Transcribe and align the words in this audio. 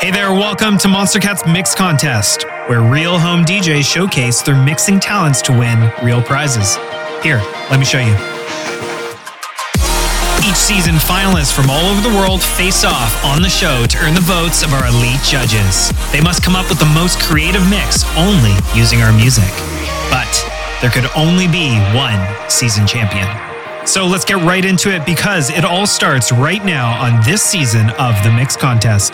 Hey 0.00 0.10
there, 0.10 0.32
welcome 0.32 0.78
to 0.78 0.88
Monstercat's 0.88 1.46
Mix 1.46 1.74
Contest, 1.74 2.46
where 2.68 2.80
real 2.80 3.18
home 3.18 3.44
DJs 3.44 3.84
showcase 3.84 4.40
their 4.40 4.56
mixing 4.56 4.98
talents 4.98 5.42
to 5.42 5.52
win 5.52 5.92
real 6.02 6.22
prizes. 6.22 6.76
Here, 7.22 7.36
let 7.68 7.78
me 7.78 7.84
show 7.84 7.98
you. 7.98 8.14
Each 10.40 10.56
season, 10.56 10.94
finalists 10.94 11.52
from 11.52 11.68
all 11.68 11.84
over 11.84 12.00
the 12.00 12.16
world 12.16 12.40
face 12.40 12.82
off 12.82 13.12
on 13.26 13.42
the 13.42 13.50
show 13.50 13.84
to 13.84 13.98
earn 13.98 14.14
the 14.14 14.24
votes 14.24 14.62
of 14.62 14.72
our 14.72 14.86
elite 14.86 15.20
judges. 15.20 15.92
They 16.12 16.22
must 16.22 16.42
come 16.42 16.56
up 16.56 16.70
with 16.70 16.78
the 16.78 16.90
most 16.94 17.20
creative 17.20 17.68
mix 17.68 18.02
only 18.16 18.56
using 18.74 19.02
our 19.02 19.12
music. 19.12 19.52
But 20.08 20.32
there 20.80 20.88
could 20.88 21.10
only 21.14 21.46
be 21.46 21.76
one 21.92 22.24
season 22.48 22.86
champion. 22.86 23.28
So 23.86 24.06
let's 24.06 24.24
get 24.24 24.38
right 24.38 24.64
into 24.64 24.88
it 24.94 25.04
because 25.04 25.50
it 25.50 25.66
all 25.66 25.86
starts 25.86 26.32
right 26.32 26.64
now 26.64 26.98
on 27.04 27.22
this 27.22 27.42
season 27.42 27.90
of 27.98 28.16
the 28.24 28.32
Mix 28.32 28.56
Contest. 28.56 29.12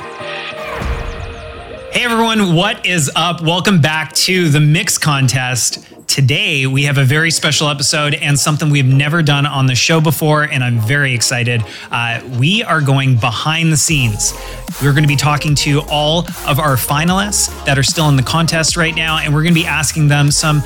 Hey 1.96 2.04
everyone, 2.04 2.54
what 2.54 2.84
is 2.84 3.10
up? 3.16 3.40
Welcome 3.40 3.80
back 3.80 4.12
to 4.12 4.50
the 4.50 4.60
Mix 4.60 4.98
Contest. 4.98 5.82
Today 6.06 6.66
we 6.66 6.82
have 6.82 6.98
a 6.98 7.04
very 7.04 7.30
special 7.30 7.70
episode 7.70 8.12
and 8.12 8.38
something 8.38 8.68
we've 8.68 8.84
never 8.84 9.22
done 9.22 9.46
on 9.46 9.64
the 9.64 9.74
show 9.74 10.02
before, 10.02 10.42
and 10.42 10.62
I'm 10.62 10.78
very 10.78 11.14
excited. 11.14 11.64
Uh, 11.90 12.20
we 12.38 12.62
are 12.62 12.82
going 12.82 13.16
behind 13.16 13.72
the 13.72 13.78
scenes. 13.78 14.34
We're 14.82 14.90
going 14.92 15.04
to 15.04 15.08
be 15.08 15.16
talking 15.16 15.54
to 15.54 15.80
all 15.88 16.26
of 16.46 16.58
our 16.58 16.76
finalists 16.76 17.64
that 17.64 17.78
are 17.78 17.82
still 17.82 18.10
in 18.10 18.16
the 18.16 18.22
contest 18.22 18.76
right 18.76 18.94
now, 18.94 19.16
and 19.16 19.32
we're 19.32 19.42
going 19.42 19.54
to 19.54 19.60
be 19.60 19.66
asking 19.66 20.08
them 20.08 20.30
some 20.30 20.60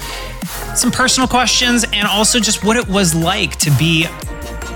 some 0.75 0.91
personal 0.91 1.29
questions 1.29 1.85
and 1.93 2.09
also 2.09 2.41
just 2.41 2.65
what 2.65 2.77
it 2.77 2.89
was 2.89 3.15
like 3.15 3.55
to 3.59 3.71
be 3.79 4.09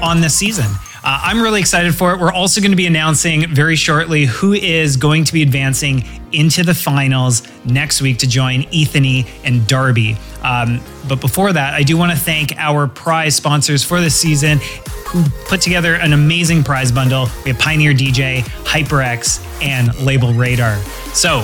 on 0.01 0.21
this 0.21 0.37
season. 0.37 0.71
Uh, 1.05 1.21
I'm 1.23 1.43
really 1.43 1.61
excited 1.61 1.95
for 1.95 2.15
it. 2.15 2.19
We're 2.19 2.33
also 2.33 2.63
going 2.63 2.71
to 2.71 2.79
be 2.79 2.87
announcing 2.87 3.47
very 3.55 3.77
shortly 3.77 4.25
who 4.25 4.55
is 4.55 4.97
going 4.97 5.25
to 5.25 5.35
be 5.35 5.43
advancing 5.43 6.03
into 6.33 6.63
the 6.63 6.73
finals 6.73 7.43
next 7.67 8.01
week 8.01 8.19
to 8.21 8.27
join 8.27 8.63
Ethani 8.65 9.29
and 9.45 9.67
Darby. 9.67 10.17
Um, 10.43 10.81
but 11.07 11.21
before 11.21 11.53
that, 11.53 11.75
I 11.75 11.83
do 11.83 11.99
want 11.99 12.13
to 12.13 12.19
thank 12.19 12.57
our 12.57 12.87
prize 12.87 13.37
sponsors 13.37 13.85
for 13.85 14.01
this 14.01 14.17
season 14.17 14.61
who 15.09 15.23
put 15.47 15.61
together 15.61 15.95
an 15.97 16.15
amazing 16.15 16.65
prize 16.65 16.91
bundle. 16.91 17.29
We 17.45 17.51
have 17.51 17.61
Pioneer 17.61 17.93
DJ, 17.93 18.41
HyperX, 18.65 19.45
and 19.63 19.91
LabelRadar. 19.91 20.79
So 21.15 21.43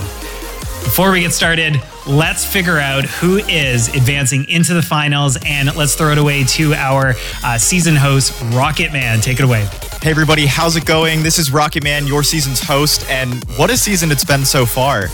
before 0.82 1.12
we 1.12 1.20
get 1.20 1.32
started, 1.32 1.80
let's 2.06 2.44
figure 2.44 2.78
out 2.78 3.04
who 3.04 3.38
is 3.38 3.88
advancing 3.88 4.48
into 4.48 4.74
the 4.74 4.82
finals 4.82 5.38
and 5.46 5.74
let's 5.76 5.94
throw 5.94 6.12
it 6.12 6.18
away 6.18 6.44
to 6.44 6.74
our 6.74 7.14
uh, 7.44 7.58
season 7.58 7.94
host, 7.94 8.32
Rocketman. 8.52 9.22
Take 9.22 9.38
it 9.38 9.44
away. 9.44 9.68
Hey, 10.02 10.10
everybody, 10.10 10.46
how's 10.46 10.76
it 10.76 10.86
going? 10.86 11.22
This 11.22 11.38
is 11.38 11.50
Rocketman, 11.50 12.08
your 12.08 12.22
season's 12.22 12.60
host, 12.60 13.08
and 13.10 13.44
what 13.56 13.70
a 13.70 13.76
season 13.76 14.10
it's 14.10 14.24
been 14.24 14.44
so 14.44 14.64
far. 14.64 15.08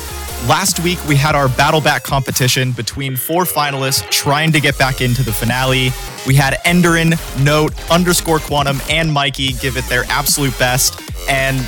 Last 0.48 0.80
week, 0.80 1.04
we 1.08 1.16
had 1.16 1.34
our 1.34 1.48
battle 1.48 1.80
back 1.80 2.04
competition 2.04 2.70
between 2.70 3.16
four 3.16 3.44
finalists 3.44 4.08
trying 4.10 4.52
to 4.52 4.60
get 4.60 4.78
back 4.78 5.00
into 5.00 5.24
the 5.24 5.32
finale. 5.32 5.90
We 6.26 6.34
had 6.36 6.54
Endaren, 6.64 7.18
Note, 7.44 7.74
underscore 7.90 8.38
Quantum, 8.38 8.80
and 8.88 9.10
Mikei 9.10 9.60
give 9.60 9.76
it 9.76 9.84
their 9.86 10.04
absolute 10.04 10.56
best. 10.58 11.00
And 11.28 11.58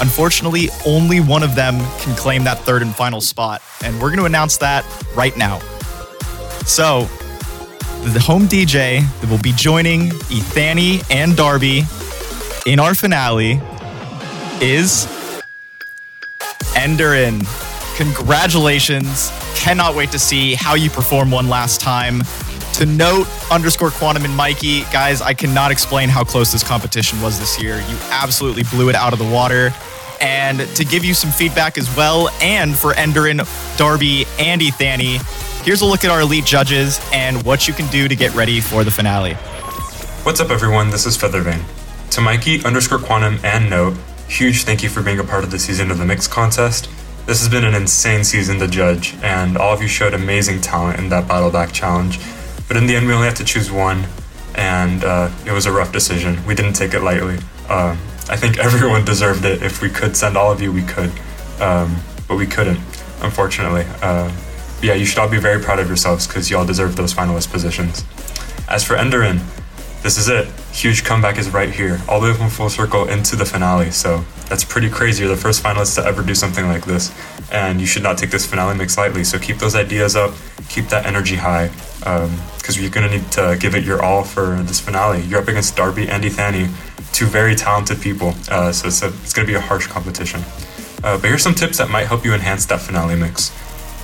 unfortunately, 0.00 0.68
only 0.86 1.20
one 1.20 1.42
of 1.42 1.54
them 1.54 1.78
can 2.00 2.14
claim 2.16 2.44
that 2.44 2.58
third 2.60 2.82
and 2.82 2.94
final 2.94 3.20
spot. 3.20 3.62
And 3.82 3.94
we're 4.00 4.08
going 4.08 4.20
to 4.20 4.26
announce 4.26 4.58
that 4.58 4.84
right 5.14 5.36
now. 5.36 5.58
So, 6.64 7.08
the 8.04 8.20
home 8.20 8.46
DJ 8.46 9.02
that 9.20 9.30
will 9.30 9.38
be 9.38 9.52
joining 9.52 10.10
Ethani 10.30 11.04
and 11.10 11.36
Darby 11.36 11.84
in 12.66 12.78
our 12.78 12.94
finale 12.94 13.60
is 14.60 15.06
Endaren. 16.74 17.46
Congratulations. 17.96 19.32
Cannot 19.56 19.96
wait 19.96 20.12
to 20.12 20.18
see 20.18 20.54
how 20.54 20.74
you 20.74 20.90
perform 20.90 21.30
one 21.30 21.48
last 21.48 21.80
time. 21.80 22.22
To 22.78 22.86
note, 22.86 23.26
underscore 23.50 23.90
quantum 23.90 24.24
and 24.24 24.38
Mikei, 24.38 24.88
guys, 24.92 25.20
I 25.20 25.34
cannot 25.34 25.72
explain 25.72 26.08
how 26.08 26.22
close 26.22 26.52
this 26.52 26.62
competition 26.62 27.20
was 27.20 27.40
this 27.40 27.60
year. 27.60 27.78
You 27.80 27.98
absolutely 28.10 28.62
blew 28.62 28.88
it 28.88 28.94
out 28.94 29.12
of 29.12 29.18
the 29.18 29.28
water. 29.28 29.74
And 30.20 30.60
to 30.76 30.84
give 30.84 31.04
you 31.04 31.12
some 31.12 31.32
feedback 31.32 31.76
as 31.76 31.92
well, 31.96 32.28
and 32.40 32.78
for 32.78 32.92
Endaren, 32.92 33.44
Darby, 33.76 34.26
and 34.38 34.60
Ethani, 34.60 35.20
here's 35.64 35.80
a 35.80 35.86
look 35.86 36.04
at 36.04 36.10
our 36.12 36.20
elite 36.20 36.44
judges 36.44 37.00
and 37.12 37.42
what 37.42 37.66
you 37.66 37.74
can 37.74 37.88
do 37.88 38.06
to 38.06 38.14
get 38.14 38.32
ready 38.36 38.60
for 38.60 38.84
the 38.84 38.92
finale. 38.92 39.34
What's 40.22 40.38
up, 40.38 40.50
everyone? 40.50 40.90
This 40.90 41.04
is 41.04 41.18
Feathervane. 41.18 41.64
To 42.10 42.20
Mikei, 42.20 42.64
underscore 42.64 43.00
quantum, 43.00 43.40
and 43.42 43.68
Note, 43.68 43.96
huge 44.28 44.62
thank 44.62 44.84
you 44.84 44.88
for 44.88 45.02
being 45.02 45.18
a 45.18 45.24
part 45.24 45.42
of 45.42 45.50
the 45.50 45.58
season 45.58 45.90
of 45.90 45.98
the 45.98 46.04
Mix 46.04 46.28
Contest. 46.28 46.88
This 47.26 47.40
has 47.40 47.48
been 47.48 47.64
an 47.64 47.74
insane 47.74 48.22
season 48.22 48.60
to 48.60 48.68
judge, 48.68 49.16
and 49.24 49.58
all 49.58 49.74
of 49.74 49.82
you 49.82 49.88
showed 49.88 50.14
amazing 50.14 50.60
talent 50.60 51.00
in 51.00 51.08
that 51.08 51.26
Battle 51.26 51.50
Back 51.50 51.72
Challenge. 51.72 52.20
But 52.68 52.76
in 52.76 52.86
the 52.86 52.94
end, 52.94 53.06
we 53.06 53.14
only 53.14 53.26
had 53.26 53.36
to 53.36 53.44
choose 53.44 53.70
one, 53.70 54.06
and 54.54 55.02
uh, 55.02 55.30
it 55.46 55.52
was 55.52 55.66
a 55.66 55.72
rough 55.72 55.90
decision. 55.90 56.44
We 56.46 56.54
didn't 56.54 56.74
take 56.74 56.94
it 56.94 57.00
lightly. 57.00 57.38
Uh, 57.68 57.96
I 58.28 58.36
think 58.36 58.58
everyone 58.58 59.04
deserved 59.04 59.44
it. 59.44 59.62
If 59.62 59.82
we 59.82 59.88
could 59.88 60.16
send 60.16 60.36
all 60.36 60.52
of 60.52 60.60
you, 60.60 60.72
we 60.72 60.82
could. 60.82 61.10
Um, 61.60 61.96
but 62.28 62.36
we 62.36 62.46
couldn't, 62.46 62.78
unfortunately. 63.22 63.86
Uh, 64.02 64.30
yeah, 64.82 64.94
you 64.94 65.06
should 65.06 65.18
all 65.18 65.28
be 65.28 65.38
very 65.38 65.60
proud 65.60 65.80
of 65.80 65.88
yourselves 65.88 66.26
because 66.26 66.50
you 66.50 66.56
all 66.56 66.66
deserve 66.66 66.94
those 66.94 67.12
finalist 67.12 67.50
positions. 67.50 68.04
As 68.68 68.84
for 68.84 68.94
Endaren, 68.94 69.40
this 70.02 70.18
is 70.18 70.28
it. 70.28 70.46
Huge 70.72 71.02
comeback 71.04 71.38
is 71.38 71.50
right 71.50 71.70
here, 71.70 72.00
all 72.08 72.20
the 72.20 72.30
way 72.30 72.36
from 72.36 72.48
full 72.48 72.70
circle 72.70 73.08
into 73.08 73.34
the 73.34 73.44
finale. 73.44 73.90
So 73.90 74.24
that's 74.48 74.62
pretty 74.64 74.88
crazy. 74.88 75.24
You're 75.24 75.34
the 75.34 75.40
first 75.40 75.62
finalist 75.62 75.96
to 75.96 76.04
ever 76.04 76.22
do 76.22 76.34
something 76.34 76.66
like 76.66 76.84
this, 76.84 77.12
and 77.50 77.80
you 77.80 77.86
should 77.86 78.02
not 78.02 78.18
take 78.18 78.30
this 78.30 78.46
finale 78.46 78.76
mix 78.76 78.96
lightly. 78.96 79.24
So 79.24 79.38
keep 79.38 79.56
those 79.56 79.74
ideas 79.74 80.14
up, 80.14 80.34
keep 80.68 80.86
that 80.88 81.06
energy 81.06 81.34
high, 81.34 81.70
because 82.68 82.82
you're 82.82 82.90
gonna 82.90 83.08
need 83.08 83.32
to 83.32 83.56
give 83.58 83.74
it 83.74 83.82
your 83.82 84.02
all 84.02 84.22
for 84.22 84.56
this 84.64 84.78
finale. 84.78 85.22
You're 85.22 85.40
up 85.40 85.48
against 85.48 85.74
Darby 85.74 86.06
and 86.06 86.22
Ethani, 86.22 86.68
two 87.14 87.24
very 87.24 87.54
talented 87.54 87.98
people. 87.98 88.34
Uh, 88.50 88.70
so 88.72 88.88
it's, 88.88 89.02
it's 89.02 89.32
gonna 89.32 89.46
be 89.46 89.54
a 89.54 89.60
harsh 89.60 89.86
competition. 89.86 90.42
Uh, 91.02 91.16
but 91.16 91.24
here's 91.30 91.42
some 91.42 91.54
tips 91.54 91.78
that 91.78 91.88
might 91.88 92.08
help 92.08 92.26
you 92.26 92.34
enhance 92.34 92.66
that 92.66 92.82
finale 92.82 93.16
mix. 93.16 93.56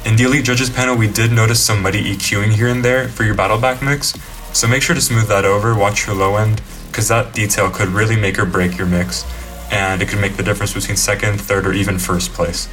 In 0.06 0.16
the 0.16 0.24
Elite 0.24 0.46
Judges 0.46 0.70
panel, 0.70 0.96
we 0.96 1.08
did 1.08 1.30
notice 1.30 1.62
some 1.62 1.82
muddy 1.82 2.16
EQing 2.16 2.52
here 2.52 2.68
and 2.68 2.82
there 2.82 3.06
for 3.08 3.24
your 3.24 3.34
battle 3.34 3.60
back 3.60 3.82
mix, 3.82 4.14
so 4.58 4.66
make 4.66 4.80
sure 4.80 4.94
to 4.94 5.00
smooth 5.02 5.28
that 5.28 5.44
over, 5.44 5.74
watch 5.74 6.06
your 6.06 6.16
low 6.16 6.36
end, 6.36 6.62
because 6.86 7.08
that 7.08 7.34
detail 7.34 7.68
could 7.68 7.88
really 7.88 8.16
make 8.16 8.38
or 8.38 8.46
break 8.46 8.78
your 8.78 8.86
mix, 8.86 9.26
and 9.72 10.00
it 10.00 10.08
could 10.08 10.22
make 10.22 10.38
the 10.38 10.42
difference 10.42 10.72
between 10.72 10.96
second, 10.96 11.38
third, 11.38 11.66
or 11.66 11.74
even 11.74 11.98
first 11.98 12.32
place. 12.32 12.66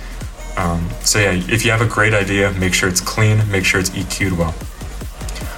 Um, 0.56 0.90
so 1.02 1.20
yeah, 1.20 1.34
if 1.34 1.66
you 1.66 1.72
have 1.72 1.82
a 1.82 1.86
great 1.86 2.14
idea, 2.14 2.54
make 2.54 2.74
sure 2.74 2.88
it's 2.88 3.02
clean, 3.02 3.42
make 3.52 3.66
sure 3.66 3.82
it's 3.82 3.90
EQ'd 3.90 4.38
well. 4.38 4.56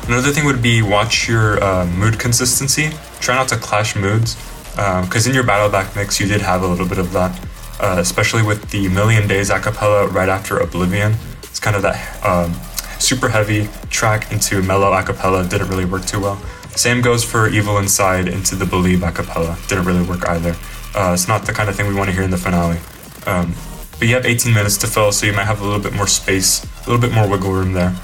Another 0.07 0.31
thing 0.31 0.45
would 0.45 0.61
be 0.61 0.81
watch 0.81 1.29
your 1.29 1.63
uh, 1.63 1.85
mood 1.85 2.19
consistency. 2.19 2.89
Try 3.21 3.35
not 3.35 3.47
to 3.49 3.57
clash 3.57 3.95
moods, 3.95 4.35
because 4.71 5.25
um, 5.25 5.29
in 5.29 5.33
your 5.33 5.45
battle 5.45 5.69
back 5.69 5.95
mix 5.95 6.19
you 6.19 6.27
did 6.27 6.41
have 6.41 6.61
a 6.61 6.67
little 6.67 6.87
bit 6.87 6.97
of 6.97 7.13
that, 7.13 7.39
uh, 7.79 7.95
especially 7.99 8.43
with 8.43 8.69
the 8.69 8.89
Million 8.89 9.27
Days 9.29 9.49
acapella 9.49 10.11
right 10.11 10.27
after 10.27 10.57
Oblivion. 10.57 11.13
It's 11.43 11.59
kind 11.59 11.77
of 11.77 11.83
that 11.83 12.25
um, 12.25 12.53
super 12.99 13.29
heavy 13.29 13.69
track 13.89 14.31
into 14.31 14.61
mellow 14.61 14.91
acapella 14.91 15.49
didn't 15.49 15.69
really 15.69 15.85
work 15.85 16.05
too 16.05 16.19
well. 16.19 16.35
Same 16.75 17.01
goes 17.01 17.23
for 17.23 17.47
Evil 17.47 17.77
Inside 17.77 18.27
into 18.27 18.55
the 18.55 18.65
Believe 18.65 18.99
acapella. 18.99 19.55
Didn't 19.69 19.85
really 19.85 20.05
work 20.05 20.27
either. 20.27 20.55
Uh, 20.95 21.11
it's 21.13 21.29
not 21.29 21.45
the 21.45 21.53
kind 21.53 21.69
of 21.69 21.75
thing 21.75 21.87
we 21.87 21.95
want 21.95 22.09
to 22.09 22.13
hear 22.13 22.23
in 22.23 22.31
the 22.31 22.37
finale. 22.37 22.79
Um, 23.25 23.53
but 23.99 24.07
you 24.07 24.15
have 24.15 24.25
18 24.25 24.53
minutes 24.53 24.77
to 24.79 24.87
fill, 24.87 25.11
so 25.13 25.25
you 25.25 25.33
might 25.33 25.45
have 25.45 25.61
a 25.61 25.63
little 25.63 25.79
bit 25.79 25.93
more 25.93 26.07
space, 26.07 26.63
a 26.63 26.89
little 26.89 26.99
bit 26.99 27.13
more 27.13 27.29
wiggle 27.29 27.53
room 27.53 27.71
there. 27.71 27.95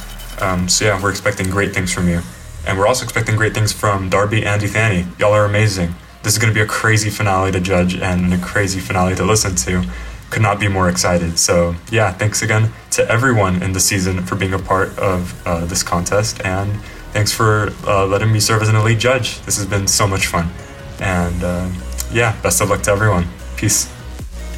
Um, 0.42 0.70
so 0.70 0.86
yeah, 0.86 1.02
we're 1.02 1.12
expecting 1.12 1.50
great 1.50 1.74
things 1.74 1.94
from 1.94 2.08
you. 2.08 2.22
And 2.68 2.78
we're 2.78 2.88
also 2.88 3.04
expecting 3.04 3.36
great 3.36 3.54
things 3.54 3.72
from 3.72 4.10
Darby 4.10 4.46
and 4.46 4.62
Ethani. 4.62 5.20
Y'all 5.20 5.34
are 5.34 5.46
amazing. 5.46 5.96
This 6.24 6.34
is 6.34 6.40
going 6.40 6.54
to 6.54 6.58
be 6.58 6.62
a 6.62 6.68
crazy 6.68 7.10
finale 7.10 7.52
to 7.52 7.60
judge 7.60 7.96
and 7.96 8.34
a 8.34 8.38
crazy 8.38 8.80
finale 8.80 9.16
to 9.16 9.24
listen 9.24 9.56
to 9.56 9.84
could 10.30 10.42
not 10.42 10.60
be 10.60 10.68
more 10.68 10.90
excited. 10.90 11.40
So, 11.40 11.76
yeah, 11.92 12.12
thanks 12.12 12.42
again 12.42 12.72
to 12.92 13.10
everyone 13.10 13.64
in 13.64 13.74
the 13.74 13.80
season 13.80 14.24
for 14.26 14.36
being 14.36 14.54
a 14.54 14.60
part 14.60 14.98
of 15.00 15.48
uh, 15.48 15.66
this 15.66 15.84
contest. 15.84 16.42
And 16.46 16.80
thanks 17.14 17.32
for 17.32 17.72
uh, 17.88 18.06
letting 18.06 18.32
me 18.32 18.40
serve 18.40 18.62
as 18.62 18.70
an 18.70 18.76
elite 18.76 19.00
judge. 19.00 19.42
This 19.42 19.58
has 19.58 19.66
been 19.66 19.88
so 19.88 20.08
much 20.08 20.28
fun. 20.28 20.50
And 21.00 21.44
uh, 21.44 21.70
yeah, 22.12 22.40
best 22.42 22.62
of 22.62 22.70
luck 22.70 22.82
to 22.84 22.92
everyone. 22.92 23.28
Peace. 23.58 23.99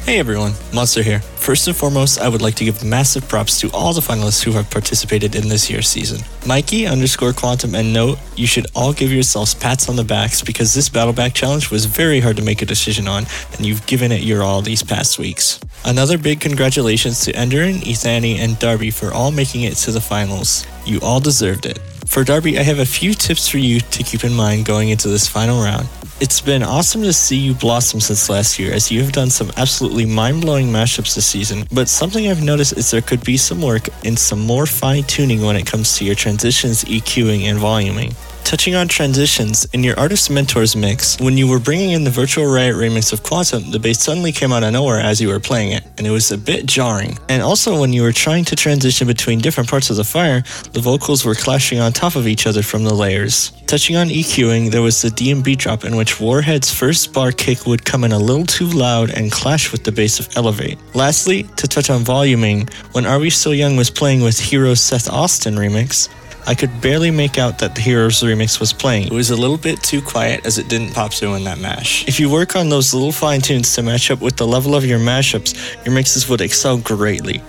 Hey 0.04 0.18
everyone, 0.18 0.50
Monst3r 0.72 1.04
here. 1.04 1.20
First 1.20 1.68
and 1.68 1.76
foremost, 1.76 2.20
I 2.20 2.28
would 2.28 2.42
like 2.42 2.56
to 2.56 2.64
give 2.64 2.82
massive 2.82 3.28
props 3.28 3.60
to 3.60 3.70
all 3.70 3.92
the 3.92 4.00
finalists 4.00 4.42
who 4.42 4.50
have 4.50 4.68
participated 4.68 5.36
in 5.36 5.48
this 5.48 5.70
year's 5.70 5.86
season. 5.86 6.18
Mikei 6.40 6.90
underscore 6.90 7.32
Quantum 7.32 7.76
and 7.76 7.92
Note, 7.92 8.18
you 8.34 8.48
should 8.48 8.66
all 8.74 8.92
give 8.92 9.12
yourselves 9.12 9.54
pats 9.54 9.88
on 9.88 9.94
the 9.94 10.02
backs 10.02 10.42
because 10.42 10.74
this 10.74 10.88
Battle 10.88 11.12
Back 11.12 11.34
challenge 11.34 11.70
was 11.70 11.84
very 11.84 12.18
hard 12.18 12.36
to 12.36 12.42
make 12.42 12.62
a 12.62 12.66
decision 12.66 13.06
on, 13.06 13.26
and 13.52 13.64
you've 13.64 13.86
given 13.86 14.10
it 14.10 14.22
your 14.22 14.42
all 14.42 14.60
these 14.60 14.82
past 14.82 15.20
weeks. 15.20 15.60
Another 15.84 16.18
big 16.18 16.40
congratulations 16.40 17.20
to 17.20 17.32
Endaren, 17.32 17.76
Ethani, 17.82 18.38
and 18.38 18.58
Darby 18.58 18.90
for 18.90 19.12
all 19.12 19.30
making 19.30 19.62
it 19.62 19.74
to 19.76 19.92
the 19.92 20.00
finals. 20.00 20.66
You 20.84 20.98
all 21.00 21.20
deserved 21.20 21.64
it. 21.64 21.78
For 22.12 22.24
Darby, 22.24 22.58
I 22.58 22.62
have 22.62 22.78
a 22.78 22.84
few 22.84 23.14
tips 23.14 23.48
for 23.48 23.56
you 23.56 23.80
to 23.80 24.02
keep 24.02 24.22
in 24.22 24.34
mind 24.34 24.66
going 24.66 24.90
into 24.90 25.08
this 25.08 25.26
final 25.26 25.64
round. 25.64 25.88
It's 26.20 26.42
been 26.42 26.62
awesome 26.62 27.00
to 27.04 27.12
see 27.14 27.38
you 27.38 27.54
blossom 27.54 28.00
since 28.00 28.28
last 28.28 28.58
year, 28.58 28.70
as 28.70 28.90
you 28.90 29.02
have 29.02 29.12
done 29.12 29.30
some 29.30 29.50
absolutely 29.56 30.04
mind 30.04 30.42
blowing 30.42 30.66
mashups 30.66 31.14
this 31.14 31.24
season. 31.24 31.66
But 31.72 31.88
something 31.88 32.28
I've 32.28 32.44
noticed 32.44 32.76
is 32.76 32.90
there 32.90 33.00
could 33.00 33.24
be 33.24 33.38
some 33.38 33.62
work 33.62 33.88
and 34.04 34.18
some 34.18 34.40
more 34.40 34.66
fine 34.66 35.04
tuning 35.04 35.40
when 35.40 35.56
it 35.56 35.64
comes 35.64 35.96
to 35.96 36.04
your 36.04 36.14
transitions, 36.14 36.84
EQing, 36.84 37.44
and 37.44 37.58
voluming. 37.58 38.14
Touching 38.44 38.74
on 38.74 38.86
transitions, 38.86 39.64
in 39.72 39.82
your 39.82 39.98
Artist 39.98 40.30
Mentors 40.30 40.76
mix, 40.76 41.18
when 41.18 41.38
you 41.38 41.48
were 41.48 41.58
bringing 41.58 41.92
in 41.92 42.04
the 42.04 42.10
Virtual 42.10 42.44
Riot 42.44 42.76
remix 42.76 43.12
of 43.12 43.22
Quantum, 43.22 43.70
the 43.70 43.78
bass 43.78 44.00
suddenly 44.00 44.30
came 44.30 44.52
out 44.52 44.62
of 44.62 44.72
nowhere 44.72 45.00
as 45.00 45.20
you 45.20 45.28
were 45.28 45.40
playing 45.40 45.72
it, 45.72 45.84
and 45.96 46.06
it 46.06 46.10
was 46.10 46.30
a 46.30 46.36
bit 46.36 46.66
jarring. 46.66 47.18
And 47.30 47.42
also, 47.42 47.80
when 47.80 47.94
you 47.94 48.02
were 48.02 48.12
trying 48.12 48.44
to 48.46 48.56
transition 48.56 49.06
between 49.06 49.38
different 49.38 49.70
parts 49.70 49.88
of 49.88 49.96
the 49.96 50.04
fire, 50.04 50.42
the 50.72 50.80
vocals 50.80 51.24
were 51.24 51.34
clashing 51.34 51.80
on 51.80 51.92
top 51.92 52.14
of 52.14 52.26
each 52.26 52.46
other 52.46 52.62
from 52.62 52.84
the 52.84 52.92
layers. 52.92 53.52
Touching 53.66 53.96
on 53.96 54.08
EQing, 54.08 54.70
there 54.70 54.82
was 54.82 55.00
the 55.00 55.08
DMB 55.08 55.56
drop 55.56 55.84
in 55.84 55.96
which 55.96 56.20
Warhead's 56.20 56.70
first 56.70 57.14
bar 57.14 57.32
kick 57.32 57.64
would 57.66 57.86
come 57.86 58.04
in 58.04 58.12
a 58.12 58.18
little 58.18 58.44
too 58.44 58.66
loud 58.66 59.10
and 59.10 59.32
clash 59.32 59.72
with 59.72 59.84
the 59.84 59.92
bass 59.92 60.20
of 60.20 60.28
Elevate. 60.36 60.78
Lastly, 60.94 61.44
to 61.56 61.66
touch 61.66 61.88
on 61.88 62.02
voluming, 62.04 62.70
when 62.92 63.06
Are 63.06 63.18
We 63.18 63.30
Still 63.30 63.54
Young 63.54 63.76
was 63.76 63.88
playing 63.88 64.20
with 64.20 64.38
Hero's 64.38 64.80
Seth 64.82 65.08
Austin 65.08 65.54
remix, 65.54 66.10
I 66.44 66.54
could 66.54 66.80
barely 66.80 67.10
make 67.10 67.38
out 67.38 67.58
that 67.58 67.74
the 67.74 67.80
Heroes 67.80 68.22
remix 68.22 68.58
was 68.58 68.72
playing. 68.72 69.06
It 69.06 69.12
was 69.12 69.30
a 69.30 69.36
little 69.36 69.56
bit 69.56 69.82
too 69.82 70.02
quiet 70.02 70.44
as 70.44 70.58
it 70.58 70.68
didn't 70.68 70.92
pop 70.92 71.12
through 71.12 71.34
in 71.34 71.44
that 71.44 71.58
mash. 71.58 72.06
If 72.08 72.18
you 72.18 72.28
work 72.28 72.56
on 72.56 72.68
those 72.68 72.92
little 72.92 73.12
fine 73.12 73.40
tunes 73.40 73.74
to 73.74 73.82
match 73.82 74.10
up 74.10 74.20
with 74.20 74.36
the 74.36 74.46
level 74.46 74.74
of 74.74 74.84
your 74.84 74.98
mashups, 74.98 75.84
your 75.84 75.94
mixes 75.94 76.28
would 76.28 76.40
excel 76.40 76.78
greatly. 76.78 77.42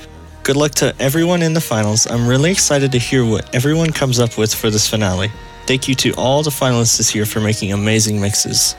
Good 0.44 0.56
luck 0.56 0.74
to 0.76 0.94
everyone 1.00 1.42
in 1.42 1.54
the 1.54 1.62
finals. 1.62 2.06
I'm 2.06 2.28
really 2.28 2.52
excited 2.52 2.92
to 2.92 3.00
hear 3.00 3.26
what 3.26 3.54
everyone 3.56 3.92
comes 3.92 4.20
up 4.20 4.38
with 4.38 4.54
for 4.54 4.70
this 4.70 4.88
finale. 4.88 5.32
Thank 5.66 5.88
you 5.88 5.96
to 5.96 6.12
all 6.14 6.44
the 6.44 6.52
finalists 6.52 6.98
this 6.98 7.16
year 7.16 7.26
for 7.26 7.40
making 7.40 7.72
amazing 7.72 8.22
mixes. 8.22 8.76